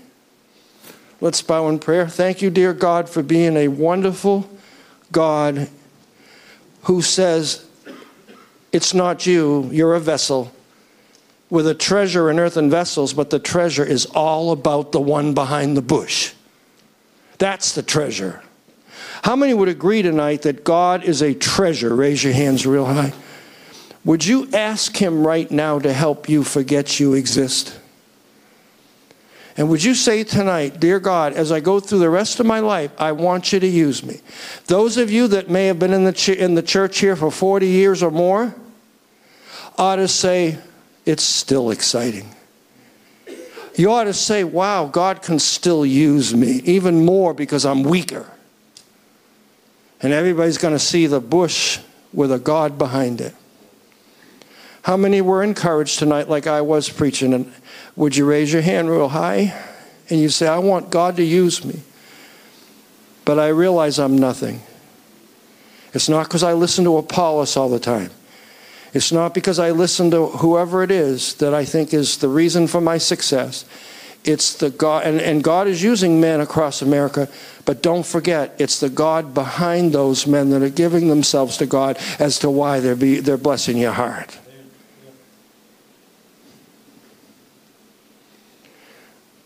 Let's 1.20 1.42
bow 1.42 1.68
in 1.70 1.80
prayer. 1.80 2.08
Thank 2.08 2.42
you, 2.42 2.50
dear 2.50 2.74
God, 2.74 3.10
for 3.10 3.24
being 3.24 3.58
a 3.58 3.68
wonderful 3.70 4.50
God 5.12 5.70
who 6.84 7.02
says, 7.02 7.66
It's 8.72 8.94
not 8.94 9.26
you, 9.26 9.70
you're 9.72 9.96
a 9.96 10.00
vessel 10.00 10.52
with 11.50 11.68
a 11.68 11.74
treasure 11.74 12.30
in 12.30 12.40
earthen 12.40 12.70
vessels, 12.70 13.14
but 13.14 13.30
the 13.30 13.40
treasure 13.40 13.86
is 13.86 14.06
all 14.08 14.52
about 14.52 14.92
the 14.92 15.00
one 15.00 15.34
behind 15.34 15.78
the 15.78 15.82
bush. 15.82 16.34
That's 17.38 17.74
the 17.74 17.84
treasure. 17.84 18.44
How 19.24 19.36
many 19.36 19.54
would 19.54 19.70
agree 19.70 20.02
tonight 20.02 20.44
that 20.44 20.64
God 20.64 21.04
is 21.04 21.22
a 21.22 21.34
treasure? 21.34 21.96
Raise 21.96 22.24
your 22.24 22.34
hands 22.34 22.66
real 22.66 22.86
high. 22.86 23.14
Would 24.06 24.26
you 24.26 24.50
ask 24.54 24.96
Him 24.96 25.26
right 25.26 25.50
now 25.50 25.80
to 25.80 25.92
help 25.92 26.30
you 26.30 26.44
forget 26.44 27.00
you 27.00 27.14
exist? 27.14 27.80
And 29.58 29.70
would 29.70 29.84
you 29.84 29.96
say 29.96 30.24
tonight, 30.24 30.80
Dear 30.80 31.00
God, 31.00 31.34
as 31.34 31.52
I 31.52 31.60
go 31.60 31.80
through 31.80 32.00
the 32.00 32.12
rest 32.12 32.40
of 32.40 32.46
my 32.46 32.60
life, 32.60 32.92
I 33.00 33.12
want 33.12 33.52
you 33.52 33.60
to 33.60 33.68
use 33.68 34.04
me? 34.04 34.22
Those 34.68 34.98
of 34.98 35.12
you 35.12 35.28
that 35.30 35.50
may 35.50 35.66
have 35.66 35.80
been 35.80 35.94
in 35.94 36.04
the, 36.04 36.14
ch- 36.14 36.30
in 36.30 36.54
the 36.54 36.62
church 36.62 37.00
here 37.00 37.16
for 37.16 37.32
40 37.32 37.66
years 37.68 38.04
or 38.04 38.12
more 38.12 38.56
ought 39.78 39.96
to 39.96 40.08
say, 40.08 40.60
It's 41.06 41.24
still 41.24 41.72
exciting. 41.72 42.30
You 43.76 43.92
ought 43.92 44.06
to 44.06 44.14
say, 44.14 44.44
Wow, 44.44 44.86
God 44.86 45.24
can 45.24 45.40
still 45.40 45.86
use 45.86 46.36
me, 46.36 46.62
even 46.64 47.04
more 47.04 47.34
because 47.34 47.66
I'm 47.66 47.82
weaker. 47.82 48.32
And 50.02 50.14
everybody's 50.14 50.60
going 50.60 50.76
to 50.76 50.80
see 50.80 51.08
the 51.08 51.20
bush 51.20 51.80
with 52.14 52.32
a 52.32 52.38
God 52.38 52.78
behind 52.78 53.22
it. 53.22 53.34
How 54.84 54.96
many 54.96 55.22
were 55.22 55.44
encouraged 55.44 55.98
tonight, 55.98 56.30
like 56.30 56.46
I 56.46 56.62
was 56.62 56.90
preaching? 56.90 57.34
And 57.34 57.52
would 57.98 58.16
you 58.16 58.26
raise 58.26 58.54
your 58.54 58.62
hand 58.62 58.90
real 58.90 59.10
high? 59.10 59.54
And 60.10 60.22
you 60.22 60.30
say, 60.30 60.48
I 60.48 60.60
want 60.60 60.90
God 60.90 61.18
to 61.18 61.24
use 61.24 61.66
me. 61.66 61.82
But 63.26 63.40
I 63.40 63.50
realize 63.50 64.00
I'm 64.00 64.18
nothing. 64.18 64.62
It's 65.94 66.08
not 66.08 66.28
because 66.28 66.44
I 66.44 66.54
listen 66.54 66.86
to 66.86 66.98
Apollos 66.98 67.58
all 67.58 67.68
the 67.68 67.80
time. 67.80 68.12
It's 68.94 69.12
not 69.12 69.34
because 69.34 69.60
I 69.60 69.72
listen 69.72 70.12
to 70.12 70.28
whoever 70.28 70.84
it 70.84 70.92
is 70.92 71.34
that 71.36 71.54
I 71.54 71.66
think 71.66 71.94
is 71.94 72.18
the 72.18 72.30
reason 72.30 72.68
for 72.68 72.80
my 72.80 72.98
success. 72.98 73.66
It's 74.24 74.54
the 74.54 74.70
God, 74.70 75.06
and, 75.06 75.20
and 75.20 75.44
God 75.44 75.68
is 75.68 75.82
using 75.84 76.22
men 76.22 76.40
across 76.40 76.82
America, 76.82 77.28
but 77.66 77.82
don't 77.82 78.06
forget, 78.06 78.56
it's 78.60 78.80
the 78.80 78.90
God 78.90 79.34
behind 79.34 79.94
those 79.94 80.28
men 80.28 80.50
that 80.52 80.62
are 80.62 80.70
giving 80.70 81.08
themselves 81.08 81.58
to 81.58 81.66
God 81.66 81.98
as 82.20 82.40
to 82.40 82.50
why 82.50 82.80
they're, 82.80 82.96
be, 82.96 83.20
they're 83.20 83.38
blessing 83.38 83.78
your 83.78 83.94
heart. 83.94 84.38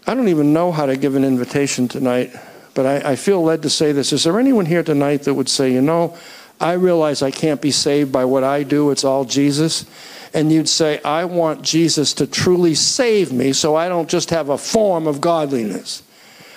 I 0.08 0.16
don't 0.16 0.30
even 0.30 0.54
know 0.54 0.72
how 0.72 0.86
to 0.86 0.98
give 0.98 1.16
an 1.16 1.24
invitation 1.24 1.88
tonight, 1.88 2.32
but 2.74 2.86
I, 2.86 3.12
I, 3.12 3.16
feel 3.16 3.44
led 3.44 3.62
to 3.64 3.70
say 3.70 3.92
this. 3.92 4.12
Is 4.12 4.24
there 4.24 4.40
anyone 4.40 4.66
here 4.66 4.84
tonight 4.84 5.24
that 5.24 5.34
would 5.34 5.50
say, 5.50 5.72
you 5.72 5.82
know, 5.82 6.18
I 6.60 6.74
realize 6.74 7.22
I 7.22 7.32
can't 7.32 7.62
be 7.62 7.72
saved 7.72 8.12
by 8.12 8.26
what 8.26 8.44
I 8.44 8.64
do, 8.64 8.90
it's 8.92 9.04
all 9.04 9.26
Jesus? 9.26 9.86
And 10.34 10.52
you'd 10.52 10.70
say, 10.70 11.02
I 11.04 11.26
want 11.26 11.62
Jesus 11.62 12.14
to 12.16 12.28
truly 12.28 12.74
save 12.74 13.32
me 13.32 13.54
so 13.54 13.76
I 13.76 13.90
don't 13.90 14.10
just 14.10 14.30
have 14.30 14.50
a 14.50 14.58
form 14.58 15.06
of 15.06 15.22
godliness. 15.22 16.04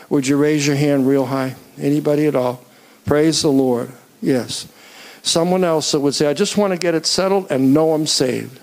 Would 0.09 0.26
you 0.26 0.36
raise 0.36 0.66
your 0.66 0.76
hand 0.76 1.07
real 1.07 1.26
high? 1.26 1.57
Anybody 1.78 2.26
at 2.26 2.36
all? 2.36 2.64
Praise 3.05 3.42
the 3.42 3.49
Lord. 3.51 3.90
Yes. 4.22 4.68
Someone 5.22 5.64
else 5.64 5.92
that 5.92 6.01
would 6.01 6.14
say, 6.14 6.28
I 6.28 6.34
just 6.34 6.57
want 6.57 6.72
to 6.72 6.78
get 6.78 6.95
it 6.95 7.07
settled 7.07 7.51
and 7.51 7.74
know 7.74 7.92
I'm 7.92 8.07
saved. 8.07 8.61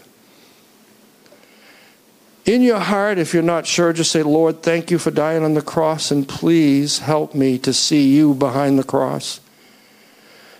In 2.46 2.64
your 2.64 2.80
heart, 2.80 3.20
if 3.20 3.34
you're 3.34 3.44
not 3.44 3.68
sure, 3.68 3.94
just 3.94 4.12
say, 4.12 4.24
Lord, 4.24 4.64
thank 4.64 4.90
you 4.90 4.98
for 4.98 5.12
dying 5.12 5.44
on 5.44 5.54
the 5.54 5.62
cross, 5.62 6.10
and 6.10 6.28
please 6.28 7.00
help 7.00 7.36
me 7.36 7.60
to 7.60 7.72
see 7.72 8.10
you 8.10 8.34
behind 8.34 8.80
the 8.80 8.84
cross. 8.84 9.40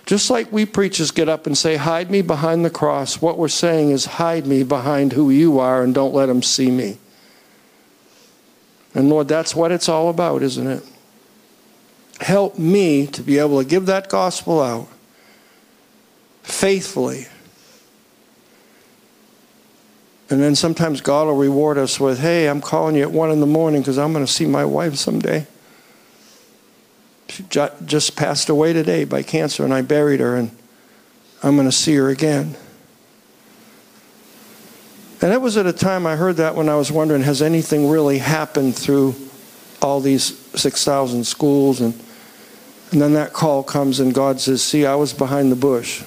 Just 0.06 0.30
like 0.30 0.50
we 0.52 0.64
preachers 0.64 1.10
get 1.10 1.28
up 1.28 1.46
and 1.46 1.56
say, 1.56 1.76
Hide 1.76 2.10
me 2.10 2.22
behind 2.22 2.64
the 2.64 2.70
cross, 2.70 3.20
what 3.20 3.38
we're 3.38 3.48
saying 3.48 3.90
is, 3.90 4.04
Hide 4.04 4.46
me 4.46 4.62
behind 4.62 5.12
who 5.12 5.30
you 5.30 5.58
are 5.58 5.82
and 5.82 5.94
don't 5.94 6.14
let 6.14 6.26
them 6.26 6.42
see 6.42 6.70
me. 6.70 6.98
And 8.94 9.08
Lord, 9.08 9.28
that's 9.28 9.54
what 9.54 9.72
it's 9.72 9.88
all 9.88 10.08
about, 10.08 10.42
isn't 10.42 10.66
it? 10.66 10.84
Help 12.20 12.58
me 12.58 13.06
to 13.08 13.22
be 13.22 13.38
able 13.38 13.60
to 13.60 13.68
give 13.68 13.86
that 13.86 14.08
gospel 14.08 14.60
out 14.60 14.88
faithfully. 16.42 17.26
And 20.32 20.42
then 20.42 20.54
sometimes 20.54 21.02
God 21.02 21.26
will 21.26 21.36
reward 21.36 21.76
us 21.76 22.00
with, 22.00 22.20
hey, 22.20 22.48
I'm 22.48 22.62
calling 22.62 22.96
you 22.96 23.02
at 23.02 23.10
one 23.10 23.30
in 23.30 23.40
the 23.40 23.46
morning 23.46 23.82
because 23.82 23.98
I'm 23.98 24.14
going 24.14 24.24
to 24.24 24.32
see 24.32 24.46
my 24.46 24.64
wife 24.64 24.94
someday. 24.94 25.46
She 27.28 27.44
just 27.84 28.16
passed 28.16 28.48
away 28.48 28.72
today 28.72 29.04
by 29.04 29.22
cancer, 29.22 29.62
and 29.62 29.74
I 29.74 29.82
buried 29.82 30.20
her, 30.20 30.34
and 30.36 30.50
I'm 31.42 31.54
going 31.56 31.68
to 31.68 31.72
see 31.72 31.94
her 31.96 32.08
again. 32.08 32.56
And 35.20 35.34
it 35.34 35.40
was 35.42 35.58
at 35.58 35.66
a 35.66 35.72
time 35.72 36.06
I 36.06 36.16
heard 36.16 36.36
that 36.36 36.54
when 36.54 36.70
I 36.70 36.76
was 36.76 36.90
wondering, 36.90 37.20
has 37.24 37.42
anything 37.42 37.90
really 37.90 38.16
happened 38.16 38.74
through 38.74 39.14
all 39.82 40.00
these 40.00 40.38
6,000 40.58 41.24
schools? 41.26 41.82
And, 41.82 41.92
and 42.90 43.02
then 43.02 43.12
that 43.12 43.34
call 43.34 43.62
comes, 43.62 44.00
and 44.00 44.14
God 44.14 44.40
says, 44.40 44.62
See, 44.62 44.86
I 44.86 44.94
was 44.94 45.12
behind 45.12 45.52
the 45.52 45.56
bush. 45.56 46.02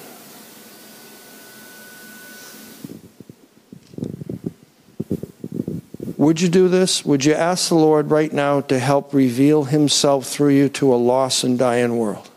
Would 6.16 6.40
you 6.40 6.48
do 6.48 6.68
this? 6.68 7.04
Would 7.04 7.24
you 7.24 7.34
ask 7.34 7.68
the 7.68 7.74
Lord 7.74 8.10
right 8.10 8.32
now 8.32 8.62
to 8.62 8.78
help 8.78 9.12
reveal 9.12 9.64
Himself 9.64 10.26
through 10.26 10.50
you 10.50 10.68
to 10.70 10.94
a 10.94 10.96
lost 10.96 11.44
and 11.44 11.58
dying 11.58 11.98
world? 11.98 12.30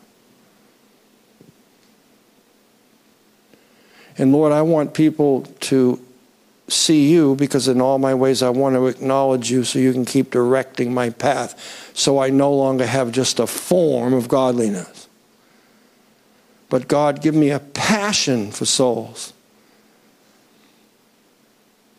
And 4.18 4.34
Lord, 4.34 4.52
I 4.52 4.62
want 4.64 4.94
people 4.94 5.44
to 5.62 6.06
see 6.68 7.10
you 7.10 7.36
because 7.36 7.68
in 7.68 7.82
all 7.82 7.98
my 7.98 8.14
ways 8.14 8.44
I 8.44 8.50
want 8.50 8.76
to 8.76 8.88
acknowledge 8.88 9.50
you 9.50 9.64
so 9.64 9.80
you 9.80 9.94
can 9.94 10.06
keep 10.06 10.30
directing 10.30 10.94
my 10.94 11.10
path 11.10 11.90
so 11.94 12.20
I 12.20 12.30
no 12.30 12.54
longer 12.54 12.86
have 12.86 13.12
just 13.12 13.40
a 13.40 13.48
form 13.48 14.14
of 14.14 14.28
godliness. 14.28 15.08
But 16.70 16.88
God, 16.88 17.22
give 17.22 17.34
me 17.34 17.50
a 17.50 17.60
passion 17.60 18.52
for 18.52 18.66
souls. 18.66 19.34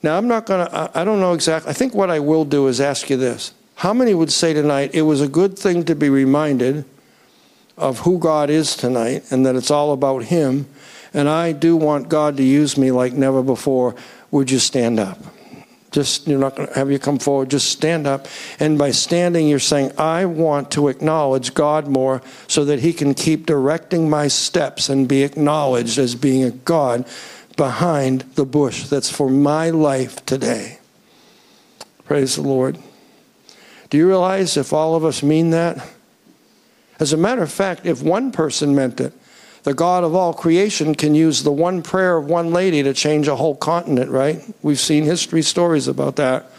Now, 0.03 0.17
I'm 0.17 0.29
not 0.29 0.47
going 0.47 0.67
to, 0.67 0.91
I 0.95 1.05
don't 1.05 1.21
know 1.21 1.35
exactly, 1.35 1.71
I 1.71 1.73
think 1.75 1.95
what 1.95 2.11
I 2.11 2.21
will 2.21 2.45
do 2.45 2.69
is 2.69 2.81
ask 2.81 3.11
you 3.11 3.17
this. 3.17 3.53
How 3.77 3.93
many 3.93 4.15
would 4.15 4.33
say 4.33 4.53
tonight 4.53 4.95
it 4.95 5.03
was 5.03 5.21
a 5.21 5.29
good 5.29 5.59
thing 5.59 5.85
to 5.85 5.95
be 5.95 6.09
reminded 6.09 6.85
of 7.77 8.01
who 8.01 8.19
God 8.19 8.51
is 8.51 8.77
tonight 8.77 9.25
and 9.31 9.45
that 9.47 9.57
it's 9.57 9.71
all 9.71 9.93
about 9.93 10.25
Him? 10.25 10.67
And 11.13 11.29
I 11.29 11.53
do 11.53 11.77
want 11.77 12.09
God 12.09 12.37
to 12.37 12.43
use 12.43 12.77
me 12.77 12.91
like 12.91 13.13
never 13.13 13.43
before. 13.43 13.95
Would 14.31 14.51
you 14.51 14.59
stand 14.59 15.01
up? 15.01 15.19
Just, 15.91 16.29
you're 16.29 16.39
not 16.39 16.55
going 16.55 16.69
to 16.69 16.75
have 16.75 16.91
you 16.91 17.01
come 17.01 17.19
forward. 17.19 17.51
Just 17.51 17.69
stand 17.69 18.07
up. 18.07 18.29
And 18.61 18.79
by 18.79 18.93
standing, 18.93 19.49
you're 19.49 19.59
saying, 19.59 19.93
I 19.99 20.25
want 20.25 20.71
to 20.73 20.89
acknowledge 20.89 21.53
God 21.53 21.89
more 21.89 22.23
so 22.47 22.65
that 22.67 22.79
He 22.79 22.93
can 22.93 23.13
keep 23.13 23.45
directing 23.45 24.09
my 24.09 24.29
steps 24.29 24.89
and 24.89 25.09
be 25.09 25.25
acknowledged 25.25 25.99
as 25.99 26.15
being 26.15 26.45
a 26.45 26.53
God 26.53 27.07
behind 27.61 28.23
the 28.37 28.45
bush 28.47 28.85
that's 28.85 29.11
for 29.11 29.29
my 29.29 29.69
life 29.69 30.25
today. 30.25 30.79
Praise 32.07 32.37
the 32.37 32.41
Lord. 32.41 32.79
Do 33.91 33.99
you 33.99 34.09
realize 34.09 34.57
if 34.57 34.73
all 34.73 34.95
of 34.95 35.05
us 35.05 35.23
mean 35.23 35.51
that? 35.51 35.87
As 36.99 37.13
a 37.13 37.19
matter 37.19 37.43
of 37.43 37.53
fact, 37.53 37.85
if 37.85 38.03
one 38.03 38.33
person 38.33 38.75
meant 38.75 38.99
it, 38.99 39.13
the 39.65 39.75
God 39.75 40.05
of 40.05 40.15
all 40.15 40.33
creation 40.33 40.95
can 40.95 41.15
use 41.15 41.43
the 41.43 41.53
one 41.53 41.83
prayer 41.83 42.17
of 42.17 42.25
one 42.25 42.51
lady 42.51 42.83
to 42.83 42.95
change 42.95 43.29
a 43.29 43.37
whole 43.37 43.57
continent, 43.57 44.11
right? 44.11 44.43
We've 44.63 44.81
seen 44.81 45.05
history 45.05 45.43
stories 45.43 45.87
about 45.87 46.17
that. 46.17 46.51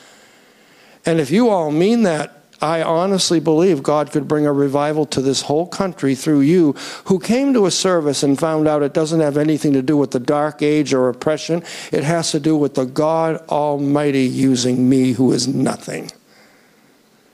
And 1.04 1.20
if 1.20 1.32
you 1.32 1.50
all 1.50 1.72
mean 1.72 2.04
that, 2.04 2.41
I 2.62 2.84
honestly 2.84 3.40
believe 3.40 3.82
God 3.82 4.12
could 4.12 4.28
bring 4.28 4.46
a 4.46 4.54
revival 4.54 5.06
to 5.08 5.22
this 5.22 5.42
whole 5.42 5.66
country 5.66 6.14
through 6.14 6.42
you 6.42 6.74
who 7.06 7.20
came 7.20 7.54
to 7.54 7.66
a 7.66 7.72
service 7.72 8.22
and 8.22 8.40
found 8.40 8.68
out 8.68 8.84
it 8.84 8.94
doesn't 8.94 9.20
have 9.20 9.38
anything 9.38 9.74
to 9.74 9.82
do 9.82 9.98
with 9.98 10.12
the 10.12 10.20
dark 10.20 10.62
age 10.62 10.94
or 10.94 11.10
oppression. 11.10 11.64
It 11.92 12.04
has 12.04 12.32
to 12.32 12.40
do 12.40 12.56
with 12.56 12.76
the 12.76 12.86
God 12.86 13.38
Almighty 13.50 14.24
using 14.24 14.88
me 14.88 15.14
who 15.14 15.32
is 15.32 15.48
nothing. 15.48 16.12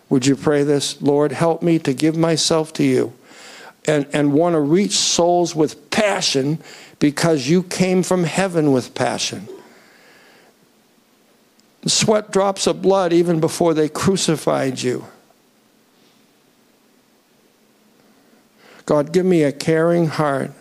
Would 0.09 0.25
you 0.25 0.37
pray 0.37 0.63
this? 0.63 1.01
Lord, 1.01 1.33
help 1.33 1.61
me 1.61 1.79
to 1.79 1.93
give 1.93 2.15
myself 2.15 2.71
to 2.73 2.83
you 2.83 3.13
and, 3.85 4.07
and 4.13 4.31
want 4.31 4.53
to 4.53 4.61
reach 4.61 4.93
souls 4.93 5.53
with 5.53 5.89
passion 5.91 6.59
because 6.99 7.49
you 7.49 7.63
came 7.63 8.01
from 8.01 8.23
heaven 8.23 8.71
with 8.71 8.95
passion 8.95 9.49
sweat 11.85 12.31
drops 12.31 12.67
of 12.67 12.81
blood 12.81 13.13
even 13.13 13.39
before 13.39 13.73
they 13.73 13.89
crucified 13.89 14.81
you. 14.81 15.05
God, 18.87 19.11
give 19.11 19.25
me 19.25 19.43
a 19.43 19.51
caring 19.51 20.07
heart. 20.07 20.51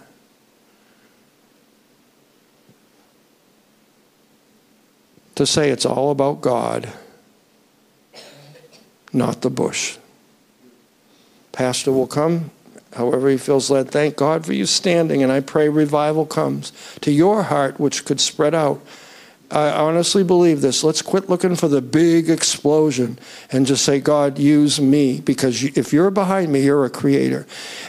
To 5.37 5.47
say 5.47 5.71
it's 5.71 5.87
all 5.87 6.11
about 6.11 6.41
God, 6.41 6.93
not 9.13 9.43
the 9.43 9.51
bush. 9.51 9.97
Pastor 11.53 11.93
will 11.93 12.07
come 12.09 12.51
however 12.95 13.29
he 13.29 13.37
feels 13.37 13.71
led. 13.71 13.91
Thank 13.91 14.17
God 14.17 14.45
for 14.45 14.55
you 14.55 14.67
standing, 14.67 15.23
and 15.23 15.31
I 15.31 15.41
pray 15.41 15.69
revival 15.69 16.27
comes 16.27 16.73
to 17.03 17.13
your 17.13 17.45
heart, 17.45 17.79
which 17.79 18.05
could 18.05 18.21
spread 18.21 18.55
out 18.55 18.85
I 19.51 19.71
honestly 19.71 20.25
believe 20.25 20.61
this. 20.61 20.83
Let's 20.83 21.03
quit 21.03 21.29
looking 21.29 21.55
for 21.55 21.69
the 21.69 21.81
big 21.81 22.29
explosion 22.29 23.19
and 23.53 23.65
just 23.65 23.85
say, 23.85 24.01
God, 24.01 24.39
use 24.39 24.81
me. 24.81 25.21
Because 25.21 25.63
if 25.63 25.93
you're 25.93 26.11
behind 26.11 26.53
me, 26.53 26.65
you're 26.65 26.85
a 26.85 26.91
creator. 26.91 27.47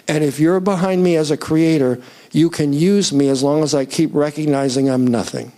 And 0.08 0.24
if 0.24 0.40
you're 0.40 0.60
behind 0.60 1.04
me 1.04 1.16
as 1.16 1.32
a 1.32 1.38
creator, 1.38 2.02
you 2.32 2.50
can 2.50 2.74
use 2.74 3.12
me 3.12 3.30
as 3.30 3.42
long 3.42 3.64
as 3.64 3.74
I 3.74 3.86
keep 3.86 4.14
recognizing 4.14 4.90
I'm 4.90 5.08
nothing. 5.08 5.52